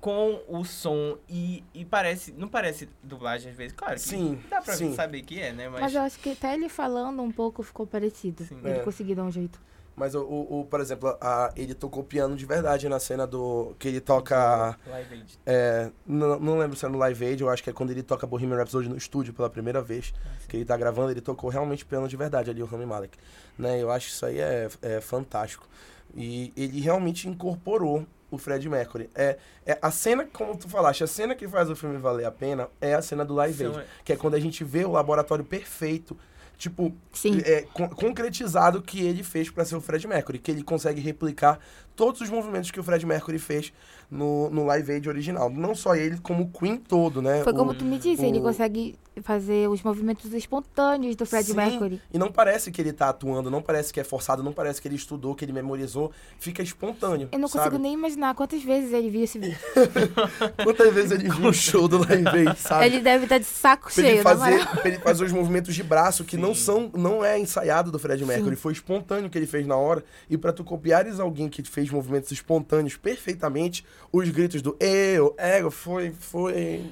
[0.00, 1.16] com o som.
[1.28, 2.32] E, e parece.
[2.32, 4.94] Não parece dublagem às vezes, claro que Sim, dá pra sim.
[4.94, 5.68] saber que é, né?
[5.68, 5.80] Mas.
[5.80, 8.44] Mas eu acho que até ele falando um pouco ficou parecido.
[8.44, 8.58] Sim.
[8.64, 8.80] Ele É.
[8.80, 9.60] conseguiu dar um jeito.
[9.96, 13.74] Mas, o, o, o- por exemplo, a- ele tocou piano de verdade na cena do.
[13.78, 14.78] Que ele toca.
[14.86, 15.38] Live Aid.
[15.44, 18.02] É, não, não lembro se é no Live Aid, eu acho que é quando ele
[18.02, 20.14] toca Bohemian Rhapsody no estúdio pela primeira vez,
[20.48, 23.18] que ele tá gravando, ele tocou realmente piano de verdade ali, o Rami Malek.
[23.58, 23.82] Né?
[23.82, 25.68] Eu acho que isso aí é, é fantástico.
[26.14, 29.10] E ele realmente incorporou o Fred Mercury.
[29.14, 29.36] É,
[29.66, 32.68] é a cena, como tu falaste, a cena que faz o filme valer a pena
[32.80, 35.44] é a cena do Live Aid, São- que é quando a gente vê o laboratório
[35.44, 36.16] perfeito,
[36.56, 37.40] tipo, Sim.
[37.44, 41.58] é, con- concretizado que ele fez pra ser o Fred Mercury, que ele consegue replicar
[41.96, 43.72] todos os movimentos que o Fred Mercury fez
[44.10, 45.48] no, no Live Aid original.
[45.50, 47.42] Não só ele, como o Queen todo, né?
[47.44, 51.44] Foi O- como tu me disse, ele o- consegue fazer os movimentos espontâneos do Fred
[51.48, 52.00] Sim, Mercury.
[52.12, 54.88] E não parece que ele tá atuando, não parece que é forçado, não parece que
[54.88, 56.10] ele estudou, que ele memorizou.
[56.38, 57.28] Fica espontâneo.
[57.30, 57.64] Eu não sabe?
[57.70, 59.58] consigo nem imaginar quantas vezes ele viu esse vídeo.
[60.64, 62.86] Quantas vezes ele viu o show do Live Aid, sabe?
[62.86, 65.74] Ele deve estar de saco Pra ele, cheio, na fazer, pra ele fazer os movimentos
[65.74, 66.60] de braço que não Sim.
[66.60, 68.62] são não é ensaiado do Fred Mercury, Sim.
[68.62, 70.04] foi espontâneo que ele fez na hora.
[70.28, 75.70] E pra tu copiares alguém que fez movimentos espontâneos perfeitamente, os gritos do eu, ego,
[75.70, 76.84] foi, foi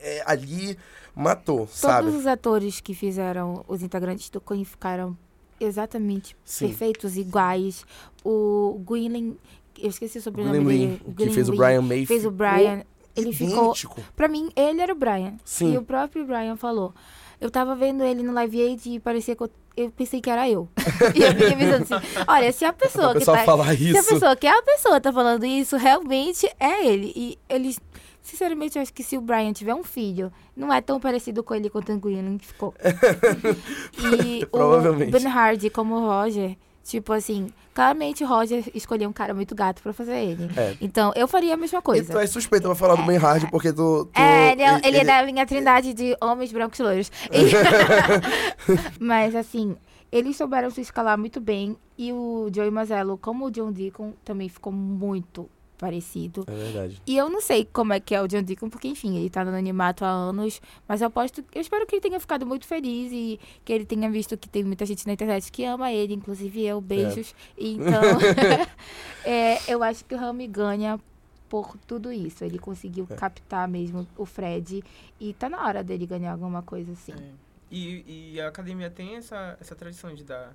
[0.00, 0.76] é, ali,
[1.14, 2.06] matou, sabe?
[2.06, 5.16] Todos os atores que fizeram os integrantes do Queen ficaram
[5.58, 6.68] exatamente Sim.
[6.68, 7.84] perfeitos, iguais.
[8.24, 9.36] O Gwynlin,
[9.78, 11.02] eu esqueci o sobrenome Glenn dele.
[11.04, 12.06] O que Glenn fez o Brian May.
[12.06, 12.82] Fez o ficou Brian.
[13.16, 13.64] Ele ficou.
[13.64, 14.00] idêntico.
[14.16, 15.34] Pra mim, ele era o Brian.
[15.44, 15.74] Sim.
[15.74, 16.94] E o próprio Brian falou.
[17.40, 20.48] Eu tava vendo ele no Live Aid e parecia que eu, eu pensei que era
[20.48, 20.68] eu.
[21.14, 23.44] e eu fiquei pensando assim, olha, se a pessoa O que tá...
[23.44, 24.08] falar Se a isso.
[24.08, 27.12] pessoa que é a pessoa tá falando isso, realmente é ele.
[27.16, 27.80] E eles...
[28.22, 31.54] Sinceramente, eu acho que se o Brian tiver um filho, não é tão parecido com
[31.54, 32.74] ele quanto o Gwyneth que ficou.
[34.22, 35.10] e o.
[35.10, 36.54] Ben Hardy como o Roger,
[36.90, 40.50] tipo assim, claramente o Roger escolheu um cara muito gato pra fazer ele.
[40.56, 40.76] É.
[40.80, 42.12] Então, eu faria a mesma coisa.
[42.12, 44.06] Tu é suspeita pra falar do Ben Hard, porque tu.
[44.12, 47.10] tu É, ele, é- ele é da minha trindade de homens brancos e loiros.
[47.30, 47.50] E-
[48.98, 49.76] Mas, assim,
[50.10, 51.76] eles souberam se escalar muito bem.
[51.96, 55.48] E o Joey Mazzello, como o John Deacon, também ficou muito
[55.80, 56.44] parecido.
[56.46, 57.00] É verdade.
[57.06, 59.44] E eu não sei como é que é o John Deacon, porque, enfim, ele tá
[59.44, 63.10] no animato há anos, mas eu aposto, eu espero que ele tenha ficado muito feliz
[63.10, 66.62] e que ele tenha visto que tem muita gente na internet que ama ele, inclusive
[66.62, 67.34] eu, beijos.
[67.56, 68.02] E Então,
[69.24, 71.00] é, eu acho que o Rami ganha
[71.48, 72.44] por tudo isso.
[72.44, 73.14] Ele conseguiu É.
[73.16, 74.84] captar mesmo o Fred
[75.18, 77.12] e tá na hora dele ganhar alguma coisa assim.
[77.12, 77.30] É.
[77.70, 80.54] E, e a academia tem essa, essa tradição de dar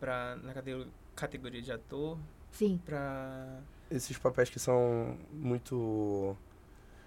[0.00, 2.18] pra, na cate- categoria de ator
[2.50, 2.80] Sim.
[2.84, 3.60] pra.
[3.90, 6.36] Esses papéis que são muito.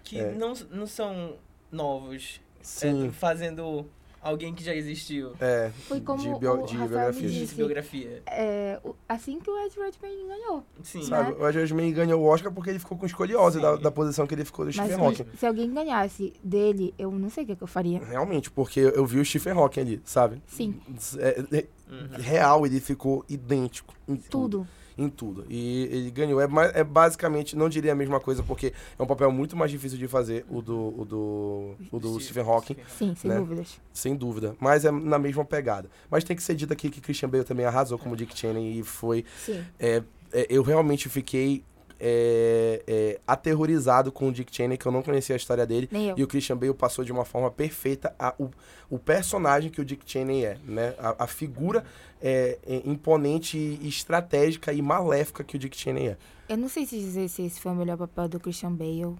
[0.03, 0.31] que É.
[0.33, 1.35] não, não são
[1.71, 2.41] novos.
[2.61, 3.07] Sim.
[3.07, 3.85] É, fazendo
[4.21, 5.33] alguém que já existiu.
[5.39, 7.31] É, Foi como de, bio- o de biografias.
[7.31, 7.47] disse.
[7.47, 8.21] De biografia.
[8.27, 8.79] É,
[9.09, 10.63] assim que o Ed Redmayne ganhou.
[10.83, 11.01] Sim.
[11.03, 14.27] Sabe, o Ed Redmayne ganhou o Oscar porque ele ficou com escoliose da, da posição
[14.27, 15.25] que ele ficou do Mas Stephen Hawking.
[15.37, 17.97] se, alguém ganhasse dele, eu não sei o que, que eu faria.
[17.99, 20.41] Realmente, porque eu vi o Stephen Hawking ali, sabe?
[20.47, 20.79] Sim,
[21.19, 22.07] É, é, Uhum.
[22.21, 24.59] real, ele ficou idêntico em tudo.
[24.59, 24.67] tudo.
[24.97, 25.45] Em tudo.
[25.49, 26.41] E ele ganhou.
[26.41, 29.97] É, é basicamente, não diria a mesma coisa, porque é um papel muito mais difícil
[29.97, 33.37] de fazer, o do, o do, o do Stephen Hawking, Sim, sem Né?
[33.37, 33.79] dúvidas.
[33.93, 34.55] sem dúvida.
[34.59, 35.89] Mas é na mesma pegada.
[36.09, 38.83] Mas tem que ser dito aqui que Christian Bale também arrasou como Dick Cheney e
[38.83, 39.63] foi Sim.
[39.79, 40.03] é,
[40.33, 41.63] é, eu realmente fiquei
[42.03, 45.87] é, é, aterrorizado com o Dick Cheney, que eu não conhecia a história dele.
[46.17, 48.49] E o Christian Bale passou de uma forma perfeita a, o,
[48.89, 50.95] o personagem que o Dick Cheney é, né?
[50.97, 51.85] A, a figura
[52.19, 56.17] é, é, imponente, estratégica e maléfica que o Dick Cheney é.
[56.49, 59.15] Eu não sei se dizer se esse foi o melhor papel do Christian Bale,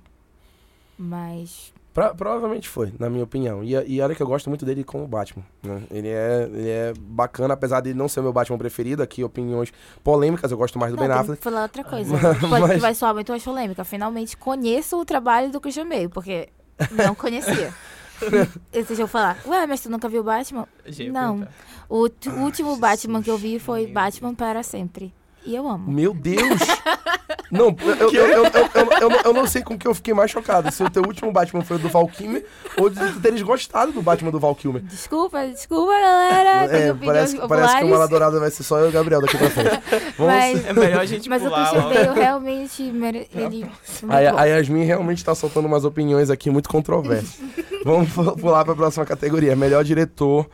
[0.97, 3.61] mas Pra- provavelmente foi, na minha opinião.
[3.63, 5.43] E, e olha que eu gosto muito dele como Batman.
[5.61, 5.81] né?
[5.91, 9.03] Ele, é, ele é bacana, apesar de não ser meu Batman preferido.
[9.03, 9.73] Aqui, opiniões
[10.03, 11.37] polêmicas, eu gosto mais do não, Ben Affleck.
[11.37, 12.13] que falar outra coisa.
[12.17, 13.83] Mas- Pode mas- que vai soar muito mais polêmica.
[13.83, 16.47] Finalmente conheço o trabalho do Christian Bale, porque
[16.91, 17.73] não conhecia.
[18.71, 20.67] Vocês vão falar, ué, mas tu nunca viu Batman?
[21.11, 21.47] Não.
[21.89, 22.07] O
[22.39, 25.13] último Batman que eu vi foi meu Batman para sempre.
[25.43, 25.91] E eu amo.
[25.91, 26.37] Meu Deus!
[27.51, 30.13] não, eu, eu, eu, eu, eu, eu, não- eu não sei com que eu fiquei
[30.13, 30.71] mais chocado.
[30.71, 32.45] Se o teu último Batman foi o do Val Kilmer
[32.77, 34.81] ou de teres gostado do Batman do Val Kilmer.
[34.83, 36.65] Desculpa, desculpa, galera.
[36.75, 37.89] É, parece, parece que o.
[37.89, 39.81] Maladourada vai ser só eu e o Gabriel daqui pra frente.
[40.17, 40.33] Vamos...
[40.33, 41.93] Mas, É melhor a gente mas o pular Christian logo.
[42.05, 43.27] Bale realmente mere...
[43.35, 47.39] ele muito A, a Yasmin realmente tá soltando umas opiniões aqui muito controversas.
[47.83, 49.55] Vamos pu- pular pra próxima categoria.
[49.55, 50.47] Melhor diretor,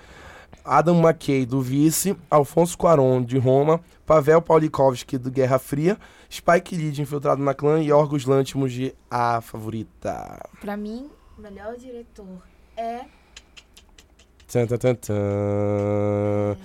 [0.65, 5.97] Adam McKay, do Vice, Alfonso Cuarón, de Roma, Pavel Paulikovsky, do Guerra Fria,
[6.29, 10.49] Spike Lee, de Infiltrado na Clã, e Orgos Lantimos, de A Favorita.
[10.59, 12.41] Pra mim, o melhor diretor
[12.75, 13.05] é
[14.47, 16.57] Tan, tan, tan, tan.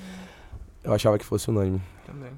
[0.85, 1.83] Eu achava que fosse unânime.
[2.07, 2.31] Também.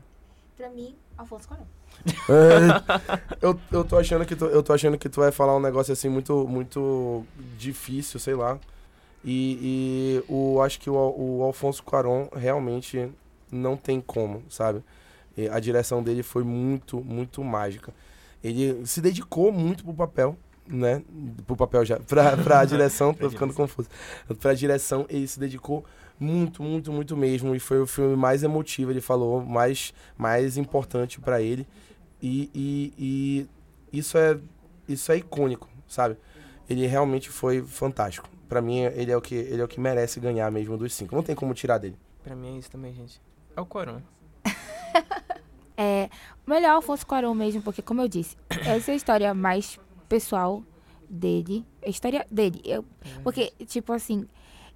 [0.57, 1.65] Pra mim, Alfonso Cuarón.
[2.07, 5.61] É, eu, eu, tô achando que tu, eu tô achando que tu vai falar um
[5.61, 7.25] negócio assim muito, muito
[7.59, 8.59] difícil, sei lá.
[9.23, 13.11] E, e o, acho que o, o Alfonso Cuarón realmente
[13.53, 14.83] não tem como, sabe?
[15.51, 17.93] A direção dele foi muito, muito mágica.
[18.43, 20.37] Ele se dedicou muito pro papel,
[20.67, 21.03] né?
[21.47, 21.99] Pro papel já.
[21.99, 23.89] Pra, pra direção, tô ficando confuso.
[24.41, 25.85] Pra direção, ele se dedicou
[26.19, 27.55] muito, muito, muito mesmo.
[27.55, 31.67] E foi o filme mais emotivo, ele falou, mais, mais importante pra ele.
[32.23, 32.95] E, e,
[33.93, 34.39] e isso é
[34.89, 36.17] isso é icônico, sabe?
[36.69, 38.29] Ele realmente foi fantástico.
[38.49, 41.15] Pra mim, ele é o que ele é o que merece ganhar mesmo dos cinco.
[41.15, 41.97] Não tem como tirar dele.
[42.23, 43.21] Pra mim é isso também, gente.
[43.57, 44.01] É o Coron.
[45.77, 46.09] É,
[46.47, 48.37] melhor Alfonso Cuarón mesmo, porque como eu disse,
[48.67, 49.79] essa é a história mais
[50.09, 50.63] pessoal
[51.09, 51.65] dele.
[51.85, 52.61] A história dele.
[52.65, 52.85] Eu,
[53.23, 54.27] porque, tipo assim,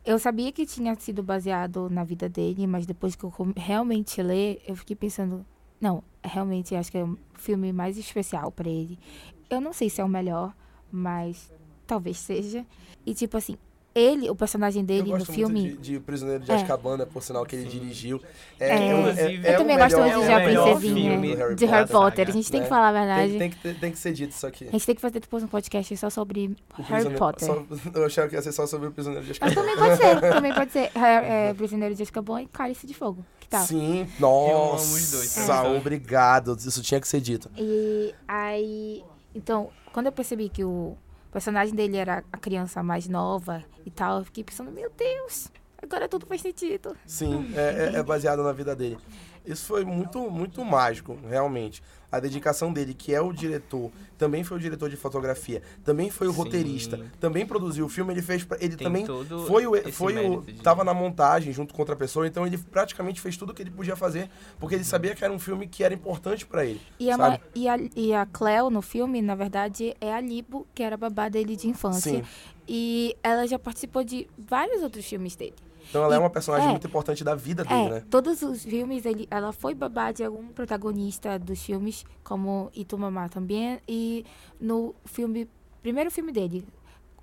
[0.05, 4.63] eu sabia que tinha sido baseado na vida dele, mas depois que eu realmente ler,
[4.67, 5.45] eu fiquei pensando,
[5.81, 8.99] não, realmente acho que é o filme mais especial pra ele.
[9.51, 10.55] Eu não sei se é o melhor,
[10.91, 11.53] mas
[11.87, 12.67] talvez seja.
[13.05, 13.57] E tipo assim,
[13.99, 15.61] ele, o personagem dele eu no gosto filme.
[15.63, 16.55] muito de, de Prisioneiro de É.
[16.55, 17.79] Azkaban, né, por sinal que ele Sim.
[17.81, 18.21] dirigiu.
[18.61, 21.87] É, um- Inclusive, eu o também gosto melhor- muito de é A Princesinha, de Harry
[21.89, 22.29] Potter, Potter.
[22.29, 22.69] A gente tem que né?
[22.69, 23.29] falar a verdade.
[23.31, 24.69] Tem, tem, que, tem que ser dito isso aqui.
[24.69, 27.47] A gente tem que fazer depois um podcast só sobre O Harry Potter.
[27.47, 27.65] só-
[27.95, 29.67] eu achava que ia ser só sobre o Prisioneiro de Mas Azkaban.
[29.69, 30.91] também pode ser, também pode ser.
[30.99, 33.25] É, é, Prisioneiro de Azkaban e Cálice de Fogo.
[33.41, 33.65] Que tal?
[33.65, 35.49] Sim, Eu amo nossa, os dois,
[35.79, 36.57] obrigado.
[36.59, 37.51] Isso tinha que ser dito.
[37.57, 39.03] E aí,
[39.35, 40.97] então, quando eu percebi que o
[41.31, 45.49] personagem dele era a criança mais nova e tal, eu fiquei pensando, meu Deus,
[45.83, 46.97] agora tudo faz sentido.
[47.07, 48.99] Sim, é, é- é baseado na vida dele.
[49.49, 51.83] Isso foi muito, muito mágico, realmente.
[52.11, 56.27] A dedicação dele, que é o diretor, também foi o diretor de fotografia, também foi
[56.27, 56.37] o Sim.
[56.39, 59.05] roteirista, também produziu o filme, ele fez, pra- ele Tem também
[59.47, 63.21] foi o, foi o, de- tava na montagem junto com outra pessoa, então ele praticamente
[63.21, 65.85] fez tudo o que ele podia fazer, porque ele sabia que era um filme que
[65.85, 66.81] era importante pra ele.
[66.99, 70.83] E a, e, a, e a Cleo no filme, na verdade, é a Libo, que
[70.83, 72.11] era a babá dele de infância.
[72.11, 72.23] Sim.
[72.67, 75.55] E ela já participou de vários outros filmes dele.
[75.89, 76.71] Então ela é E- uma personagem é.
[76.71, 78.05] muito importante da vida dele, É, né?
[78.11, 83.81] todos os filmes, ele, ela foi babá de algum protagonista dos filmes, como Itumamá também,
[83.89, 84.25] e
[84.61, 85.49] no filme,
[85.83, 86.67] primeiro filme dele,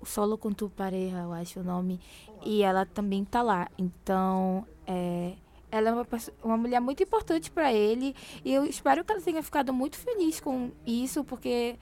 [0.04, 1.98] Solo com Tu Pareja, eu acho o nome,
[2.44, 3.68] e ela também tá lá.
[3.78, 5.32] Então, é,
[5.70, 6.06] ela é uma,
[6.44, 8.14] uma mulher muito importante para ele,
[8.44, 11.76] e eu espero que ela tenha ficado muito feliz com isso, porque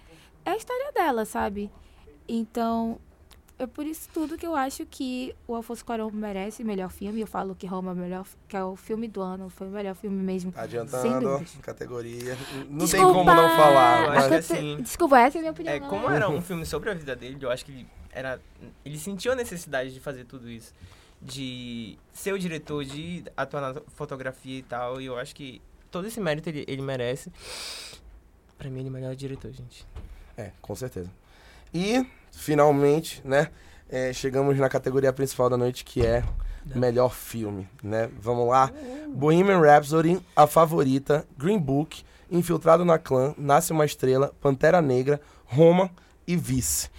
[0.45, 1.71] é a história dela, sabe?
[2.29, 2.99] Então,
[3.59, 7.21] é por isso tudo que eu acho que o Alfonso Cuarón merece melhor filme.
[7.21, 9.71] Eu falo que Roma é o melhor, que é o filme do ano, foi o
[9.71, 10.51] melhor filme mesmo.
[10.51, 12.37] Tá adiantando, categoria.
[12.69, 14.09] Não tem Desculpa, como não falar.
[14.09, 15.75] Mas- te- assim, Desculpa, essa é a minha opinião.
[15.75, 18.41] É, como era um filme sobre a vida dele, eu acho que ele era.
[18.85, 20.73] Ele sentiu a necessidade de fazer tudo isso.
[21.23, 25.01] De ser o diretor, de atuar na fotografia e tal.
[25.01, 27.31] E eu acho que todo esse mérito ele, ele merece.
[28.59, 29.87] Pra mim, ele é o melhor diretor, gente.
[30.37, 31.11] É, com certeza.
[31.75, 33.49] E, finalmente, né?
[33.95, 36.25] é, chegamos na categoria principal da noite, que é
[36.75, 38.11] melhor filme, né?
[38.21, 38.73] Vamos lá.
[39.09, 45.91] Bohemian Rhapsody, A Favorita, Green Book, Infiltrado na Clã, Nasce uma Estrela, Pantera Negra, Roma
[46.27, 46.91] e Vice.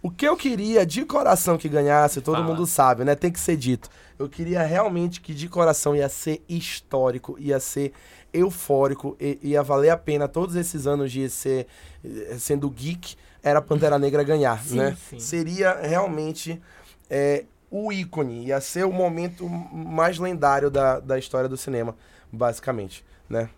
[0.00, 2.46] O que eu queria de coração que ganhasse, todo Fala.
[2.46, 3.16] mundo sabe, né?
[3.16, 3.90] Tem que ser dito.
[4.18, 7.92] Eu queria realmente que de coração ia ser histórico, ia ser
[8.32, 11.66] eufórico, ia valer a pena todos esses anos de ser
[12.04, 14.96] eh, sendo geek, era Pantera Negra ganhar, Sim, né?
[15.08, 15.18] sim.
[15.18, 16.60] Seria realmente
[17.08, 21.94] é, o ícone, ia ser o momento mais lendário da, da história do cinema,
[22.32, 23.48] basicamente, né?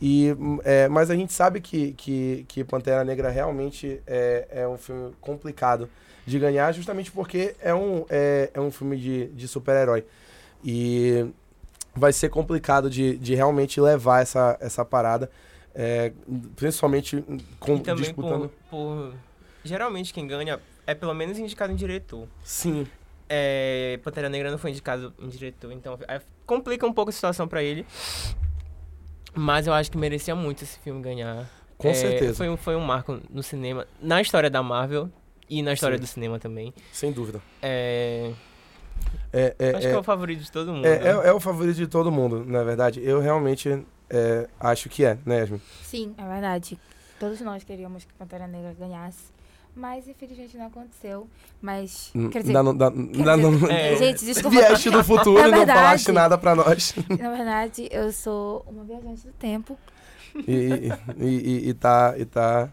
[0.00, 0.34] E,
[0.64, 5.12] é, mas a gente sabe que, que, que Pantera Negra realmente é, é um filme
[5.20, 5.90] complicado
[6.26, 10.04] de ganhar, justamente porque é um, é, é um filme de, de super-herói.
[10.64, 11.26] E
[11.94, 15.30] vai ser complicado de, de realmente levar essa, essa parada,
[15.74, 16.12] é,
[16.56, 17.22] principalmente
[17.58, 18.50] com, e também disputando...
[18.70, 19.14] por, por.
[19.64, 22.26] Geralmente quem ganha é pelo menos indicado em diretor.
[22.42, 22.86] Sim,
[23.28, 27.46] É, Pantera Negra não foi indicado em diretor, então é, complica um pouco a situação
[27.46, 27.86] pra ele.
[29.34, 31.48] Mas eu acho que merecia muito esse filme ganhar.
[31.78, 35.08] com É, certeza, Foi um, foi um marco no cinema, na história da Marvel
[35.48, 36.00] e na história Sim.
[36.02, 36.74] do cinema também.
[36.92, 37.40] sem dúvida.
[37.62, 38.32] É,
[39.32, 40.84] É, é, acho é- que é o favorito de todo mundo.
[40.86, 41.06] É, né?
[41.24, 43.00] é, é o favorito de todo mundo, na verdade.
[43.04, 45.60] Eu realmente é, acho que é, né, Yasmin?
[45.82, 46.78] Sim, é verdade.
[47.18, 49.24] Todos nós queríamos que Pantera Negra ganhasse.
[49.74, 51.28] Mas infelizmente não aconteceu.
[51.62, 53.94] Mas, quer dizer, Dá, não- dá, dá, não- É.
[53.96, 54.50] gente, desculpa.
[54.56, 55.78] Vieste do futuro É e não verdade.
[55.78, 56.92] falaste nada pra nós.
[57.20, 59.78] Na verdade, eu sou uma viajante do tempo.
[60.46, 62.68] E, e, e, e tá, e tá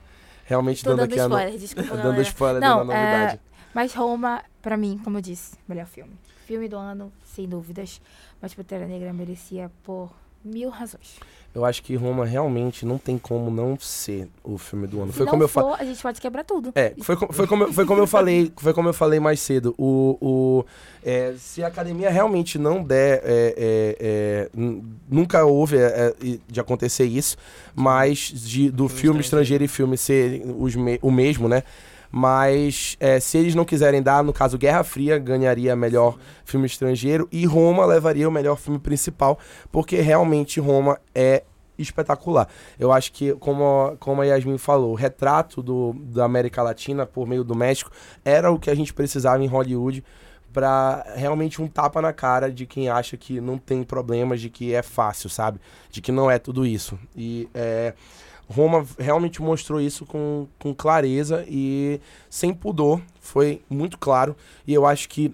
[0.45, 2.21] realmente Tô dando dando aqui a spoiler, desculpa, dando galera.
[2.23, 3.39] spoiler Não, dando a novidade.
[3.75, 6.13] Mas Roma, pra mim, como eu disse, melhor filme.
[6.47, 8.01] Filme do ano, sem dúvidas.
[8.41, 10.11] Mas Pantera Negra merecia por
[10.43, 11.17] mil razões.
[11.55, 15.11] Eu acho que Roma realmente não tem como não ser o filme do ano.
[15.11, 15.77] Se Foi não como eu for, falei.
[15.79, 16.71] a gente pode quebrar tudo.
[16.75, 19.39] É, foi, co- foi, como, eu- foi como eu falei, foi como eu falei mais
[19.39, 19.73] cedo.
[19.75, 20.65] O, o,
[21.03, 24.49] é, se a academia realmente não der, é, é, é,
[25.09, 27.35] nunca houve é, é, de acontecer isso,
[27.73, 29.63] mas de, do Filme filme estrangeiro estrangeiro.
[29.63, 31.63] e filme ser os me- o mesmo, né?
[32.11, 37.27] Mas é, se eles não quiserem dar, no caso Guerra Fria ganharia melhor filme estrangeiro
[37.31, 39.37] e Roma levaria o melhor filme principal,
[39.71, 41.43] porque realmente Roma é
[41.77, 42.47] espetacular.
[42.79, 47.27] Eu acho que, como, como a Yasmin falou, o retrato do, da América Latina por
[47.27, 47.91] meio do México
[48.25, 50.03] era o que a gente precisava em Hollywood
[50.51, 54.73] para realmente um tapa na cara de quem acha que não tem problemas, de que
[54.73, 55.59] é fácil, sabe?
[55.91, 56.97] De que não é tudo isso.
[57.15, 57.93] E é,
[58.49, 61.99] Roma realmente mostrou isso com, com clareza e
[62.29, 63.01] sem pudor.
[63.19, 64.35] Foi muito claro.
[64.65, 65.33] E eu acho que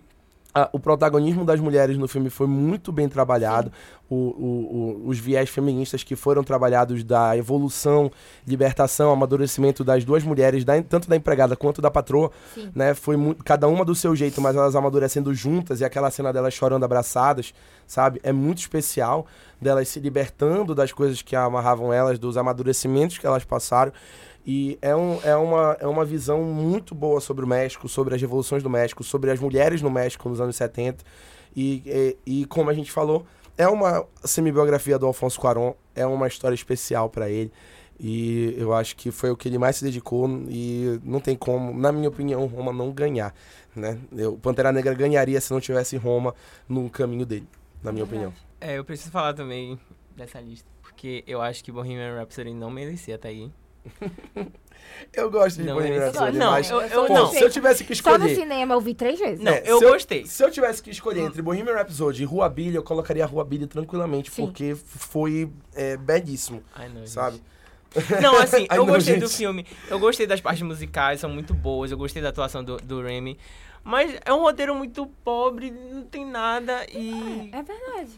[0.55, 3.71] ah, o protagonismo das mulheres no filme foi muito bem trabalhado.
[4.09, 8.11] O, o- o- os viés feministas que foram trabalhados da evolução,
[8.45, 12.69] libertação, amadurecimento das duas mulheres, da- tanto da empregada quanto da patroa, Sim.
[12.75, 12.93] né?
[12.93, 16.53] Foi muito, cada uma do seu jeito, mas elas amadurecendo juntas e aquela cena delas
[16.53, 17.53] chorando abraçadas,
[17.87, 18.19] sabe?
[18.21, 19.25] É muito especial
[19.59, 23.91] delas se libertando das coisas que amarravam elas, dos amadurecimentos que elas passaram.
[24.45, 28.21] E é, um, é, uma, é uma visão muito boa sobre o México, sobre as
[28.21, 31.03] revoluções do México, sobre as mulheres no México nos anos 70.
[31.55, 31.81] E,
[32.25, 33.25] e, e como a gente falou,
[33.57, 37.51] é uma semibiografia do Alfonso Cuarón, é uma história especial para ele.
[37.99, 41.77] E eu acho que foi o que ele mais se dedicou e não tem como,
[41.77, 43.33] na minha opinião, Roma não ganhar,
[43.75, 43.97] né?
[44.11, 46.33] Eu, Pantera Negra ganharia se não tivesse Roma
[46.67, 47.47] no caminho dele,
[47.83, 48.33] na minha opinião.
[48.59, 49.79] É, eu preciso falar também
[50.15, 50.67] dessa lista.
[50.81, 53.51] Porque eu acho que Bohemian Rhapsody não merecia estar aí.
[55.11, 57.27] Eu gosto de Não, Bohemian Rhapsody, não, mas eu- eu- pô, não.
[57.27, 58.35] se eu tivesse que Só no escolher...
[58.35, 59.39] cinema eu vi três vezes.
[59.43, 60.25] Não, É, eu se gostei.
[60.25, 63.67] Se eu tivesse que escolher entre Bohemian Rhapsody e Rua Billy, eu colocaria Rua Billy
[63.67, 64.45] tranquilamente, Sim.
[64.45, 67.09] porque foi é, belíssimo, não, gente.
[67.09, 67.41] sabe?
[68.21, 69.37] Não, assim, eu não, gostei do gente.
[69.37, 69.65] filme.
[69.89, 71.91] Eu gostei das partes musicais, são muito boas.
[71.91, 73.37] Eu gostei da atuação do, do Remy.
[73.83, 77.49] Mas é um roteiro muito pobre, não tem nada e.
[77.51, 78.11] É verdade.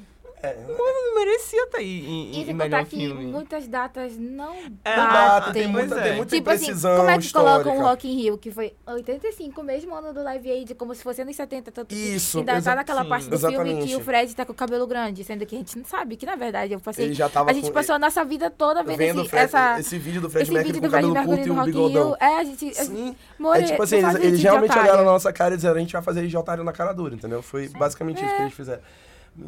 [0.68, 3.26] Não merecia estar aí em, E em melhor contar que filme.
[3.26, 4.53] muitas datas não
[4.84, 5.53] É, batem.
[5.53, 6.16] tem muita, Pois tem é.
[6.16, 7.64] muita Tipo assim, como é que histórica.
[7.64, 11.02] colocam o Rock in Rio, que foi 85, mesmo ano do Live Aid, como se
[11.02, 13.88] fosse anos 70, tanto que Isso, ainda tá naquela sim, parte do filme exatamente.
[13.88, 16.26] que o Fred tá com o cabelo grande, sendo que a gente não sabe, que
[16.26, 17.06] na verdade eu passei...
[17.06, 19.45] Ele já tava A gente com- passou a nossa vida toda vendo, vendo esse, Fred-
[19.45, 19.80] essa...
[19.80, 21.49] esse vídeo do Fred esse Mercury vídeo com do o Fred cabelo Mercury curto e
[21.49, 22.07] no o Rock in bigodão.
[22.10, 22.18] Rio.
[22.20, 22.74] É, a gente...
[22.76, 23.16] Sim.
[23.40, 25.94] More, é tipo assim, eles, eles realmente olharam na nossa cara e disseram, a gente
[25.94, 27.41] vai fazer de otário na cara dura, entendeu?
[27.41, 28.82] Foi basicamente isso que eles fizeram.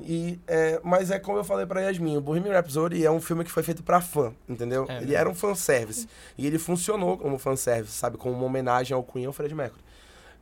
[0.02, 3.44] E, é, mas é como eu falei pra Yasmin, o Bohemian Rhapsody é um filme
[3.46, 4.86] que foi feito pra fã, entendeu?
[4.90, 5.02] É.
[5.02, 6.08] ele era um fanservice.
[6.38, 8.18] E ele funcionou como fanservice, sabe?
[8.18, 9.82] Como uma homenagem ao Queen e ao Fred Mercury.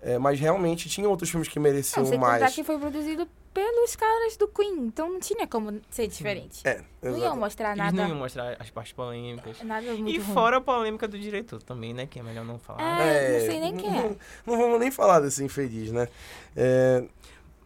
[0.01, 2.53] É, mas realmente tinha outros filmes que mereciam Não, contar mais.
[2.55, 6.59] que foi produzido pelos caras do Queen, então não tinha como ser diferente.
[6.65, 9.63] É, não iam mostrar Eles nada, não iam mostrar as partes polêmicas.
[9.63, 10.33] nada muito E ruim.
[10.33, 12.05] fora a polêmica do diretor também, né?
[12.05, 13.01] Que é melhor não falar.
[13.01, 14.01] É, não sei nem quem é.
[14.03, 14.15] Não,
[14.45, 16.07] não vamos nem falar desse infeliz, né?
[16.55, 17.03] É,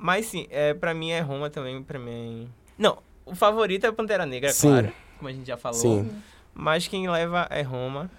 [0.02, 2.50] Mas sim, é, pra mim é Roma também, pra mim.
[2.78, 4.70] Não, o favorito é Pantera Negra, é Sim.
[4.70, 4.94] claro.
[5.18, 5.78] Como a gente já falou.
[5.78, 6.10] Sim.
[6.54, 8.10] Mas quem leva é Roma.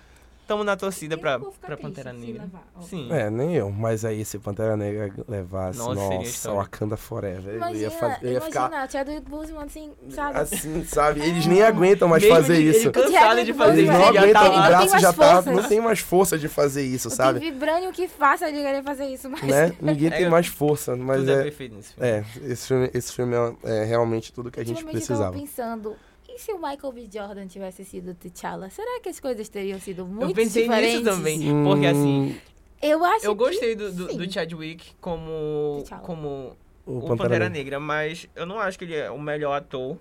[0.51, 2.43] Tamo na torcida pra, pra Pantera Negra.
[2.43, 2.65] levar.
[2.83, 3.07] Sim.
[3.13, 3.71] É, nem eu.
[3.71, 6.61] Mas aí se Pantera Negra levasse, Nossa, histórico.
[6.65, 7.55] Wakanda Forever.
[7.55, 10.39] Imagina, eu ia, faz- eu ia imagina, ficar a Chadwick Boseman assim, sabe?
[10.41, 11.21] assim, sabe?
[11.21, 12.89] Eles nem aguentam mais Mesmo fazer ele- isso.
[12.89, 15.13] Ele cansado de fazer Eles isso, não ele já aguentam, tá o não braço já
[15.13, 15.43] tá.
[15.43, 17.39] Não tem mais força de fazer isso, Não sabe?
[17.39, 19.43] Tem vibrânio que faça de querer fazer isso, mas...
[19.43, 19.73] Né?
[19.81, 21.43] Ninguém É, tem mais força, mas Tudo é é.
[21.45, 22.09] perfeito nesse filme.
[22.11, 25.31] É, esse filme, esse filme é, é realmente tudo que a gente Ultimamente eu tava
[25.33, 25.73] precisava.
[25.79, 25.97] pensando,
[26.41, 27.09] se o Michael B.
[27.13, 28.71] Jordan tivesse sido T'Challa?
[28.71, 31.01] Será que as coisas teriam sido muito Eu pensei diferentes?
[31.01, 31.39] nisso também.
[31.65, 32.35] Porque assim, Hum,
[32.83, 36.03] Eu acho eu que gostei do, do, do Chadwick como, T'Challa.
[36.03, 36.57] como
[36.87, 37.49] o o Pantera, Pantera Negra.
[37.51, 39.97] Negra, mas eu não acho que ele é o melhor ator.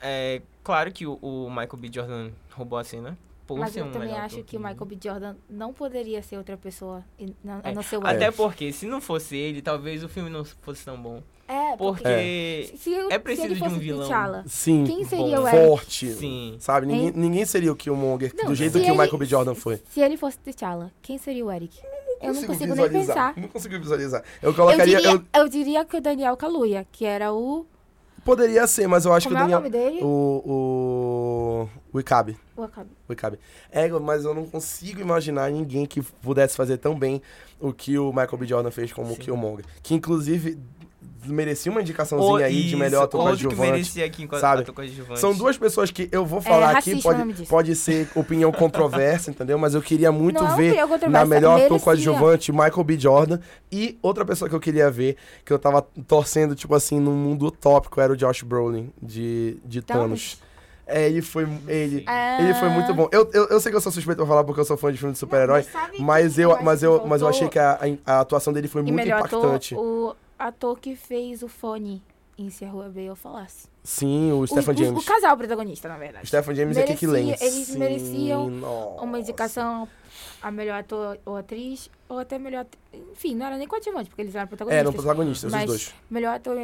[0.00, 1.90] É claro que o, o Michael B.
[1.92, 3.16] Jordan roubou a cena.
[3.46, 4.98] Por Mas ser eu um também acho ator que o Michael B.
[5.02, 8.86] Jordan não poderia ser outra pessoa, e não, É, não ser o Até porque, se
[8.86, 11.22] não fosse ele, talvez o filme não fosse tão bom.
[11.48, 12.02] É, porque...
[12.02, 14.06] Porque Se, eu- é se preciso ele de um fosse vilão.
[14.08, 15.42] T'Challa, Sim, quem seria bom.
[15.44, 15.66] o Eric?
[15.66, 16.12] forte.
[16.12, 16.56] Sim.
[16.58, 16.86] Sabe?
[16.86, 17.12] Ninguém, Hein?
[17.14, 19.24] ninguém seria o Killmonger Não, do jeito se que o ele- Michael B.
[19.26, 19.82] Jordan foi.
[19.90, 21.78] Se ele fosse T'Challa, quem seria o Eric?
[22.22, 23.34] Eu não consigo nem visualizar.
[23.34, 23.40] pensar.
[23.42, 24.22] Não consigo visualizar.
[24.40, 24.96] Eu Eu colocaria.
[24.98, 27.66] diria, Eu, eu diria que o Daniel Kaluuya, que era o...
[28.24, 29.80] poderia ser, mas eu acho como que é o o Daniel.
[29.80, 30.04] nome dele?
[30.04, 30.42] O.
[30.46, 31.68] O.
[31.92, 32.36] O Icabe.
[32.56, 32.90] O Akabe.
[33.08, 33.38] O Icabe.
[33.70, 37.20] É, mas eu não consigo imaginar ninguém que pudesse fazer tão bem
[37.60, 38.46] o que o Michael B.
[38.46, 39.16] Jordan fez como o.
[39.16, 39.64] Killmonger.
[39.82, 40.58] Que inclusive
[41.26, 43.70] merecia uma indicaçãozinha aí de isso, melhor ator outro que coadjuvante.
[43.72, 44.62] merecia aqui enquanto sabe?
[44.62, 45.20] ator coadjuvante.
[45.20, 48.50] São duas pessoas que eu vou falar aqui, racista o nome pode, pode ser opinião
[48.52, 49.58] controversa, entendeu?
[49.58, 50.76] Mas eu queria muito Não é ver
[51.08, 51.80] na melhor ator merecia.
[51.84, 52.98] coadjuvante Michael B.
[52.98, 53.38] Jordan.
[53.70, 57.46] E outra pessoa que eu queria ver, que eu tava torcendo, tipo assim, num mundo
[57.46, 60.38] utópico, era o Josh Brolin, de, de Thanos.
[60.84, 61.48] É, ele foi.
[61.68, 62.38] Ele, Ah.
[62.42, 63.08] ele foi muito bom.
[63.12, 64.98] Eu, eu, eu sei que eu sou suspeito pra falar porque eu sou fã de
[64.98, 65.64] filme de super-herói.
[66.00, 68.90] Mas eu, mas, eu, mas eu achei que a, a, a atuação dele foi E
[68.92, 69.74] muito impactante.
[69.74, 70.14] ator, o
[70.46, 72.02] ator que fez o fone
[72.36, 73.68] em Se a Rua Falasse.
[73.84, 75.02] Sim, o Stephen o, James.
[75.02, 76.24] O, casal protagonista, na verdade.
[76.24, 77.54] O Stephen James e a Kiki Merecia- Lane.
[77.54, 79.02] eles Sim, mereciam nossa.
[79.04, 79.88] Uma indicação
[80.40, 82.66] a melhor ator ou atriz, ou até melhor...
[83.12, 84.80] Enfim, não era nem coadjuvante, porque eles eram protagonistas.
[84.86, 85.94] Eram protagonistas, os dois.
[86.10, 86.56] melhor ator,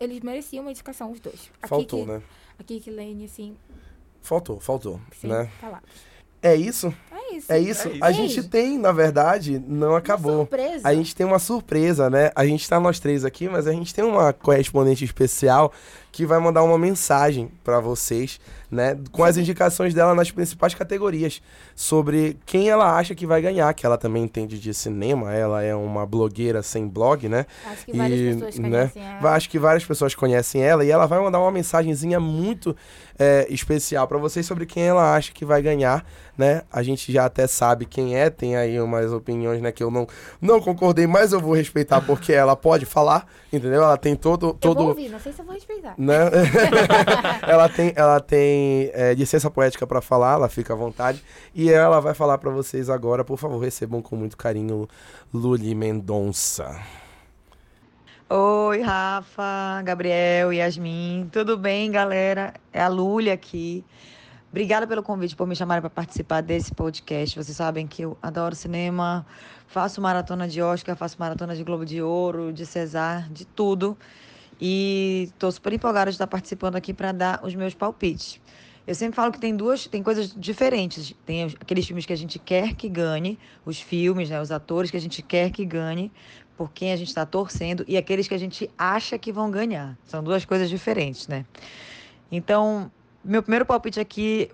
[0.00, 1.50] eles mereciam uma indicação, os dois.
[1.62, 2.22] A Faltou, Kiki, né?
[2.58, 3.56] A Kiki Lane, assim,
[4.22, 5.50] Faltou, faltou, sim, né?
[5.60, 5.82] tá lá.
[6.42, 6.92] É isso?
[7.10, 7.52] É isso.
[7.52, 7.88] É isso?
[7.88, 8.04] É isso.
[8.04, 10.38] A gente tem, na verdade, não acabou.
[10.38, 10.88] Surpresa.
[10.88, 12.30] A gente tem uma surpresa, né?
[12.34, 15.72] A gente tá nós três aqui, mas a gente tem uma correspondente especial
[16.12, 18.96] que vai mandar uma mensagem pra vocês, né?
[19.12, 21.40] Com as indicações dela nas principais categorias
[21.74, 25.74] sobre quem ela acha que vai ganhar, que ela também entende de cinema, ela é
[25.74, 27.46] uma blogueira sem blog, né?
[27.66, 29.20] Acho que várias E, pessoas né, conhecem ela.
[29.20, 32.76] Vai- Acho que várias pessoas conhecem ela e ela vai mandar uma mensagenzinha muito
[33.18, 36.04] é, especial pra vocês sobre quem ela acha que vai ganhar,
[36.38, 36.62] né?
[36.72, 40.06] A gente já até sabe quem é, tem aí umas opiniões, né, que eu não,
[40.40, 43.82] não concordei, mas eu vou respeitar porque ela pode falar, entendeu?
[43.82, 45.94] Ela tem todo Eu vou todo ouvir, não sei se eu vou respeitar.
[46.00, 46.30] Né?
[47.46, 51.22] ela tem, ela tem é, licença poética pra falar, ela fica à vontade.
[51.54, 54.88] E ela vai falar pra vocês agora, por favor, recebam com muito carinho
[55.32, 56.80] Luli Mendonça.
[58.30, 61.28] Oi, Rafa, Gabriel, Yasmin.
[61.30, 62.54] Tudo bem, galera?
[62.72, 63.84] É a Lúlia aqui.
[64.50, 67.36] Obrigada pelo convite, por me chamarem para participar desse podcast.
[67.36, 69.26] Vocês sabem que eu adoro cinema,
[69.66, 73.96] faço maratona de Oscar, faço maratona de Globo de Ouro, de César, de tudo.
[74.60, 78.40] E estou super empolgada de estar participando aqui para dar os meus palpites.
[78.86, 81.14] Eu sempre falo que tem duas, tem coisas diferentes.
[81.24, 84.96] Tem aqueles filmes que a gente quer que ganhe, os filmes, né, os atores que
[84.96, 86.10] a gente quer que ganhe,
[86.56, 89.96] por quem a gente está torcendo, e aqueles que a gente acha que vão ganhar.
[90.04, 91.46] São duas coisas diferentes, né?
[92.30, 92.90] Então,
[93.24, 94.50] meu primeiro palpite aqui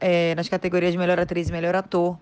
[0.00, 2.18] é, nas categorias de melhor atriz e melhor ator.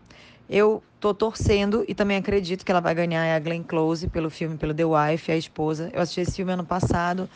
[0.49, 4.31] Eu tô torcendo e também acredito que ela vai ganhar é a Glenn Close pelo
[4.31, 5.91] filme, pelo The Wife, a esposa.
[5.93, 7.29] Eu assisti esse filme ano passado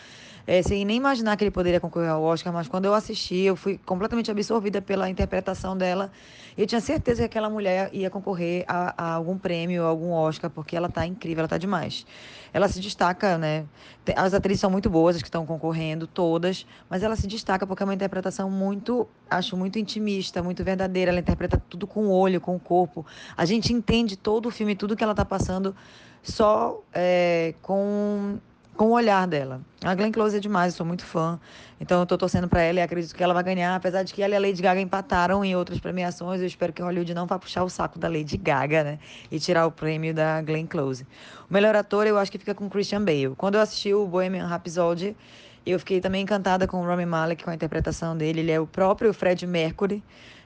[0.47, 3.57] é, sem nem imaginar que ele poderia concorrer ao Oscar, mas quando eu assisti, eu
[3.57, 6.11] fui completamente absorvida pela interpretação dela.
[6.57, 10.13] E eu tinha certeza que aquela mulher ia concorrer a, a algum prêmio, a algum
[10.13, 12.07] Oscar, porque ela está incrível, ela está demais.
[12.53, 13.67] Ela se destaca, né?
[14.15, 17.83] As atrizes são muito boas, as que estão concorrendo, todas, mas ela se destaca porque
[17.83, 21.11] é uma interpretação muito, acho muito intimista, muito verdadeira.
[21.11, 23.05] Ela interpreta tudo com o olho, com o corpo.
[23.37, 25.75] A gente entende todo o filme, tudo que ela está passando,
[26.23, 28.39] só é, com
[28.77, 29.61] com o olhar dela.
[29.83, 31.41] A Glenn Close é demais, eu sou muito fã.
[31.81, 34.23] Então eu tô torcendo para ela e acredito que ela vai ganhar, apesar de que
[34.23, 36.41] ela e a Lady Gaga empataram em outras premiações.
[36.41, 38.99] Eu espero que Hollywood não vá puxar o saco da Lady Gaga, né?
[39.31, 41.07] E tirar o prêmio da Glenn Close.
[41.49, 43.35] O melhor ator eu acho que fica com Christian Bale.
[43.37, 45.17] Quando eu assisti o Bohemian Rhapsody,
[45.65, 48.41] eu fiquei também encantada com o Rami Malek, com a interpretação dele.
[48.41, 50.03] Ele é o próprio Fred Mercury,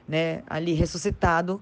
[0.07, 0.41] né?
[0.49, 1.61] Ali ressuscitado.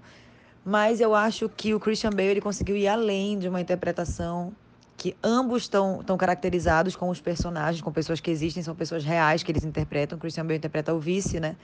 [0.63, 4.53] Mas eu acho que o Christian Bale ele conseguiu ir além de uma interpretação
[4.99, 9.49] que ambos estão caracterizados com os personagens, com pessoas que existem, são pessoas reais que
[9.49, 10.19] eles interpretam.
[10.19, 11.55] Christian Bale interpreta o vice, né?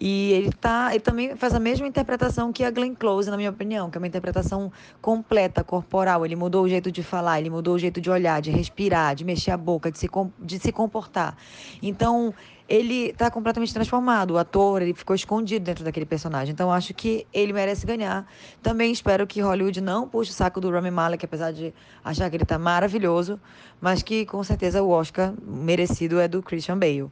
[0.00, 3.50] E ele tá, ele também faz a mesma interpretação que a Glenn Close, na minha
[3.50, 4.70] opinião, que é uma interpretação
[5.02, 6.24] completa, corporal.
[6.24, 9.24] Ele mudou o jeito de falar, ele mudou o jeito de olhar, de respirar, de
[9.24, 10.08] mexer a boca, de se,
[10.38, 11.36] de se comportar.
[11.82, 12.32] Então,
[12.68, 14.32] ele está completamente transformado.
[14.32, 16.52] O ator ele ficou escondido dentro daquele personagem.
[16.52, 18.26] Então acho que ele merece ganhar.
[18.62, 22.36] Também espero que Hollywood não puxe o saco do Rami Malek, apesar de achar que
[22.36, 23.38] ele está maravilhoso,
[23.80, 27.10] mas que com certeza o Oscar merecido é do Christian Bale.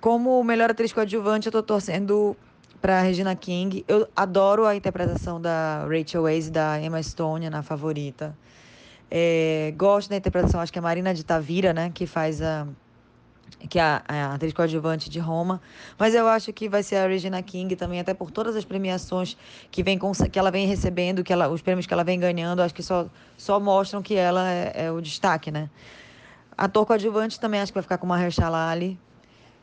[0.00, 2.36] Como melhor atriz coadjuvante, eu estou torcendo
[2.80, 3.84] para Regina King.
[3.86, 8.36] Eu adoro a interpretação da Rachel Weisz da Emma Stone na favorita.
[9.10, 12.66] É, gosto da interpretação, acho que é a Marina de Tavira, né, que faz a
[13.68, 15.60] que é a, a atriz coadjuvante de Roma,
[15.98, 19.36] mas eu acho que vai ser a Regina King também, até por todas as premiações
[19.70, 19.98] que, vem
[20.30, 23.06] que ela vem recebendo, que ela, os prêmios que ela vem ganhando, acho que só,
[23.36, 25.68] só mostram que ela é, é o destaque, né?
[26.56, 28.98] Ator coadjuvante também acho que vai ficar com Mahershala Ali.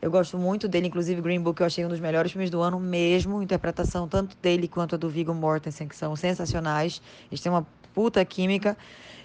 [0.02, 2.80] Eu gosto muito dele, inclusive Green Book eu achei um dos melhores filmes do ano
[2.80, 7.02] mesmo, interpretação tanto dele quanto a do Viggo Mortensen, que são sensacionais.
[7.32, 8.78] Eles têm uma puta química.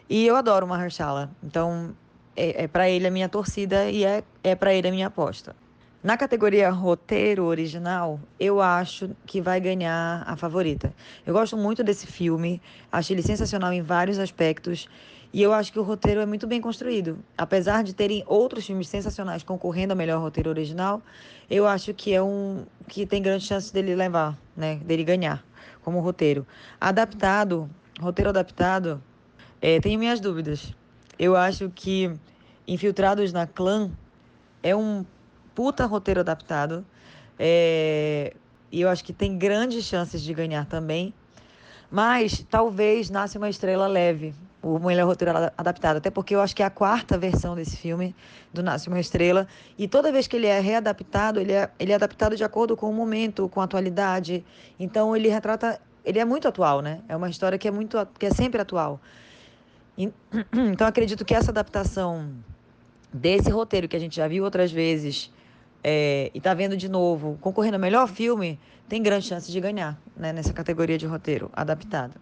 [0.08, 1.30] E eu adoro Mahershala.
[1.42, 1.94] Então,
[2.36, 5.54] é, é para ele a minha torcida e é, é para ele a minha aposta.
[6.02, 10.92] Na categoria roteiro original, eu acho que vai ganhar a favorita.
[11.24, 12.60] Eu gosto muito desse filme,
[12.90, 14.88] acho ele sensacional em vários aspectos.
[15.32, 17.20] E eu acho que o roteiro é muito bem construído.
[17.38, 21.00] Apesar de terem outros filmes sensacionais concorrendo ao melhor roteiro original,
[21.48, 25.44] eu acho que é um que tem grande chance dele levar, né, dele ganhar
[25.82, 26.44] como roteiro.
[26.80, 29.00] Adaptado, roteiro adaptado,
[29.60, 30.74] é, tenho minhas dúvidas.
[31.22, 32.12] Eu acho que
[32.66, 33.88] Infiltrados na Clã
[34.60, 35.06] é um
[35.54, 36.84] puta roteiro adaptado.
[37.38, 38.34] É,
[38.72, 41.14] e eu acho que tem grandes chances de ganhar também.
[41.88, 45.98] Mas talvez Nasce uma Estrela Leve, o melhor roteiro adaptado.
[45.98, 48.16] Até porque eu acho que é a quarta versão desse filme,
[48.52, 49.46] do Nasce uma Estrela.
[49.78, 52.90] E toda vez que ele é readaptado, ele é, ele é adaptado de acordo com
[52.90, 54.44] o momento, com a atualidade.
[54.76, 55.80] Então ele retrata.
[56.04, 56.98] Ele é muito atual, né?
[57.08, 59.00] É uma história que é, muito, que é sempre atual.
[60.72, 62.32] Então acredito que essa adaptação
[63.12, 65.30] desse roteiro que a gente já viu outras vezes
[65.84, 68.58] é, e está vendo de novo, concorrendo ao melhor filme,
[68.88, 72.14] tem grande chance de ganhar né, nessa categoria de roteiro adaptado.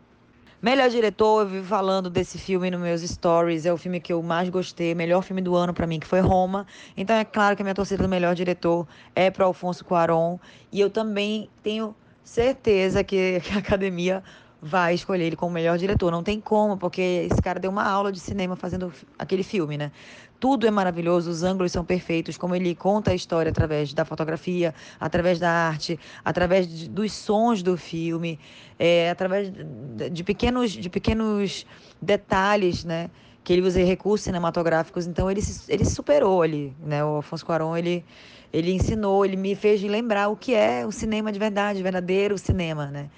[0.62, 4.22] Melhor diretor, eu vivo falando desse filme nos meus stories, é o filme que eu
[4.22, 6.66] mais gostei, melhor filme do ano para mim, que foi Roma.
[6.94, 10.38] Então é claro que a minha torcida do melhor diretor é para Alfonso Cuarón,
[10.70, 14.22] e eu também tenho certeza que a academia
[14.62, 16.10] vai escolher ele como melhor diretor.
[16.10, 19.90] Não tem como, porque esse cara deu uma aula de cinema fazendo aquele filme, né?
[20.38, 24.74] Tudo é maravilhoso, os ângulos são perfeitos, como ele conta a história através da fotografia,
[24.98, 28.38] através da arte, através de, dos sons do filme,
[28.78, 31.66] é, através de, de, pequenos, de pequenos
[32.00, 33.10] detalhes, né?
[33.44, 35.06] Que ele usa recursos cinematográficos.
[35.06, 37.04] Então ele se, ele superou ali, né?
[37.04, 38.04] O Afonso Cuarón, ele
[38.52, 42.86] ele ensinou, ele me fez lembrar o que é o cinema de verdade, verdadeiro cinema,
[42.86, 43.08] né?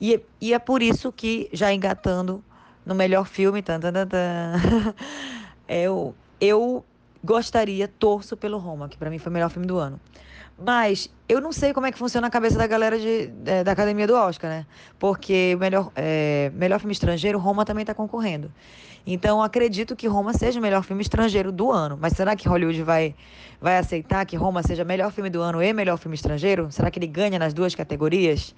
[0.00, 2.42] E, e é por isso que, já engatando
[2.84, 4.06] no melhor filme, tan, tan, tan,
[5.68, 6.84] eu, eu
[7.22, 10.00] gostaria, torço pelo Roma, que para mim foi o melhor filme do ano.
[10.58, 13.72] Mas eu não sei como é que funciona a cabeça da galera de, é, da
[13.72, 14.66] academia do Oscar, né?
[14.98, 18.52] Porque melhor, é, melhor filme estrangeiro, Roma também está concorrendo.
[19.06, 21.96] Então acredito que Roma seja o melhor filme estrangeiro do ano.
[22.00, 23.14] Mas será que Hollywood vai,
[23.60, 26.72] vai aceitar que Roma seja melhor filme do ano e melhor filme estrangeiro?
[26.72, 28.52] Será que ele ganha nas duas categorias?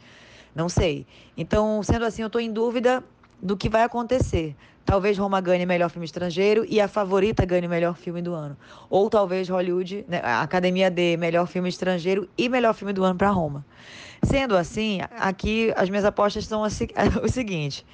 [0.54, 1.06] Não sei.
[1.36, 3.02] Então, sendo assim, eu estou em dúvida
[3.40, 4.56] do que vai acontecer.
[4.84, 8.56] Talvez Roma ganhe melhor filme estrangeiro e a favorita ganhe melhor filme do ano.
[8.88, 13.16] Ou talvez Hollywood, né, a academia dê melhor filme estrangeiro e melhor filme do ano
[13.16, 13.64] para Roma.
[14.22, 16.62] Sendo assim, aqui as minhas apostas são
[17.22, 17.86] o seguinte: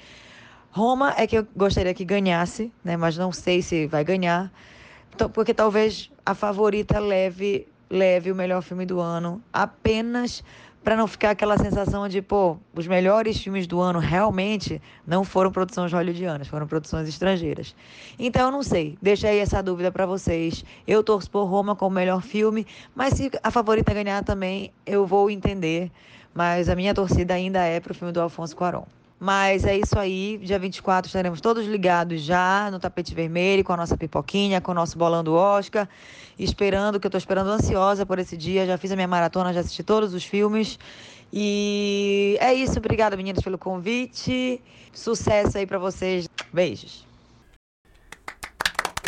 [0.71, 4.51] Roma é que eu gostaria que ganhasse, né, mas não sei se vai ganhar,
[5.33, 10.43] porque talvez a favorita leve leve o melhor filme do ano apenas
[10.87, 15.51] para não ficar aquela sensação de, pô, os melhores filmes do ano realmente não foram
[15.51, 17.75] produções hollywoodianas, foram produções estrangeiras.
[18.17, 20.63] Então eu não sei, deixa aí essa dúvida para vocês.
[20.87, 22.65] Eu torço por Roma como melhor filme,
[22.95, 25.91] mas se a favorita ganhar também, eu vou entender.
[26.33, 28.85] Mas a minha torcida ainda é pro filme do Alfonso Cuarón.
[29.19, 30.39] Mas é isso aí.
[30.41, 34.75] Dia 24 estaremos todos ligados já no tapete vermelho, com a nossa pipoquinha, com o
[34.75, 35.89] nosso bolão do Oscar.
[36.37, 38.65] Esperando, que eu estou esperando ansiosa por esse dia.
[38.65, 40.77] Já fiz a minha maratona, já assisti todos os filmes.
[41.31, 42.77] E é isso.
[42.77, 44.61] Obrigada, meninas, pelo convite.
[44.93, 46.29] Sucesso aí para vocês.
[46.51, 47.06] Beijos.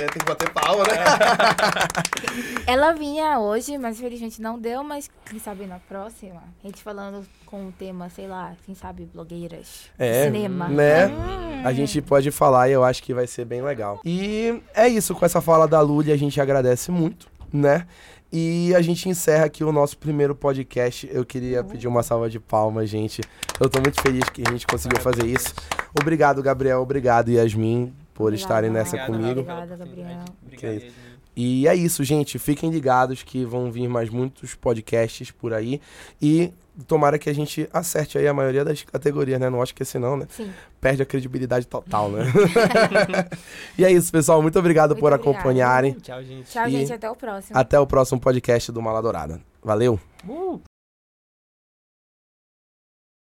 [0.02, 0.96] É, tem que bater palma, né?
[2.66, 6.42] Ela vinha hoje, mas infelizmente não deu, mas quem sabe na próxima.
[6.64, 9.90] A gente falando com o tema, sei lá, quem sabe, blogueiras.
[9.98, 10.70] É, cinema.
[10.70, 11.08] né?
[11.08, 11.62] Hum.
[11.66, 14.00] A gente pode falar e eu acho que vai ser bem legal.
[14.06, 17.86] E é isso, com essa fala da Luli, a gente agradece muito, né?
[18.32, 21.10] E a gente encerra aqui o nosso primeiro podcast.
[21.12, 23.22] Eu queria pedir uma salva de palmas, gente.
[23.60, 25.54] Eu tô muito feliz que a gente conseguiu fazer isso.
[26.00, 26.80] Obrigado, Gabriel.
[26.82, 28.36] Obrigado, Yasmin, por Obrigada.
[28.36, 29.40] estarem nessa Obrigado, comigo.
[29.40, 30.26] Obrigada, Gabriel.
[30.46, 30.94] Obrigado.
[31.38, 32.38] E é isso, gente.
[32.38, 35.80] Fiquem ligados que vão vir mais muitos podcasts por aí.
[36.22, 36.52] E
[36.86, 39.50] tomara que a gente acerte aí a maioria das categorias, né?
[39.50, 40.28] Não acho que esse não, né?
[40.30, 40.52] Sim.
[40.82, 42.26] Perde a credibilidade total, né?
[43.80, 44.42] e é isso, pessoal.
[44.42, 45.38] Muito obrigado Muito por obrigada.
[45.38, 45.94] acompanharem.
[45.94, 46.52] Tchau, gente.
[46.52, 46.92] Tchau, E gente.
[46.92, 47.58] Até o próximo.
[47.58, 49.40] Até o próximo podcast do Mala Dourada.
[49.64, 49.98] Valeu!
[50.28, 50.79] Uh!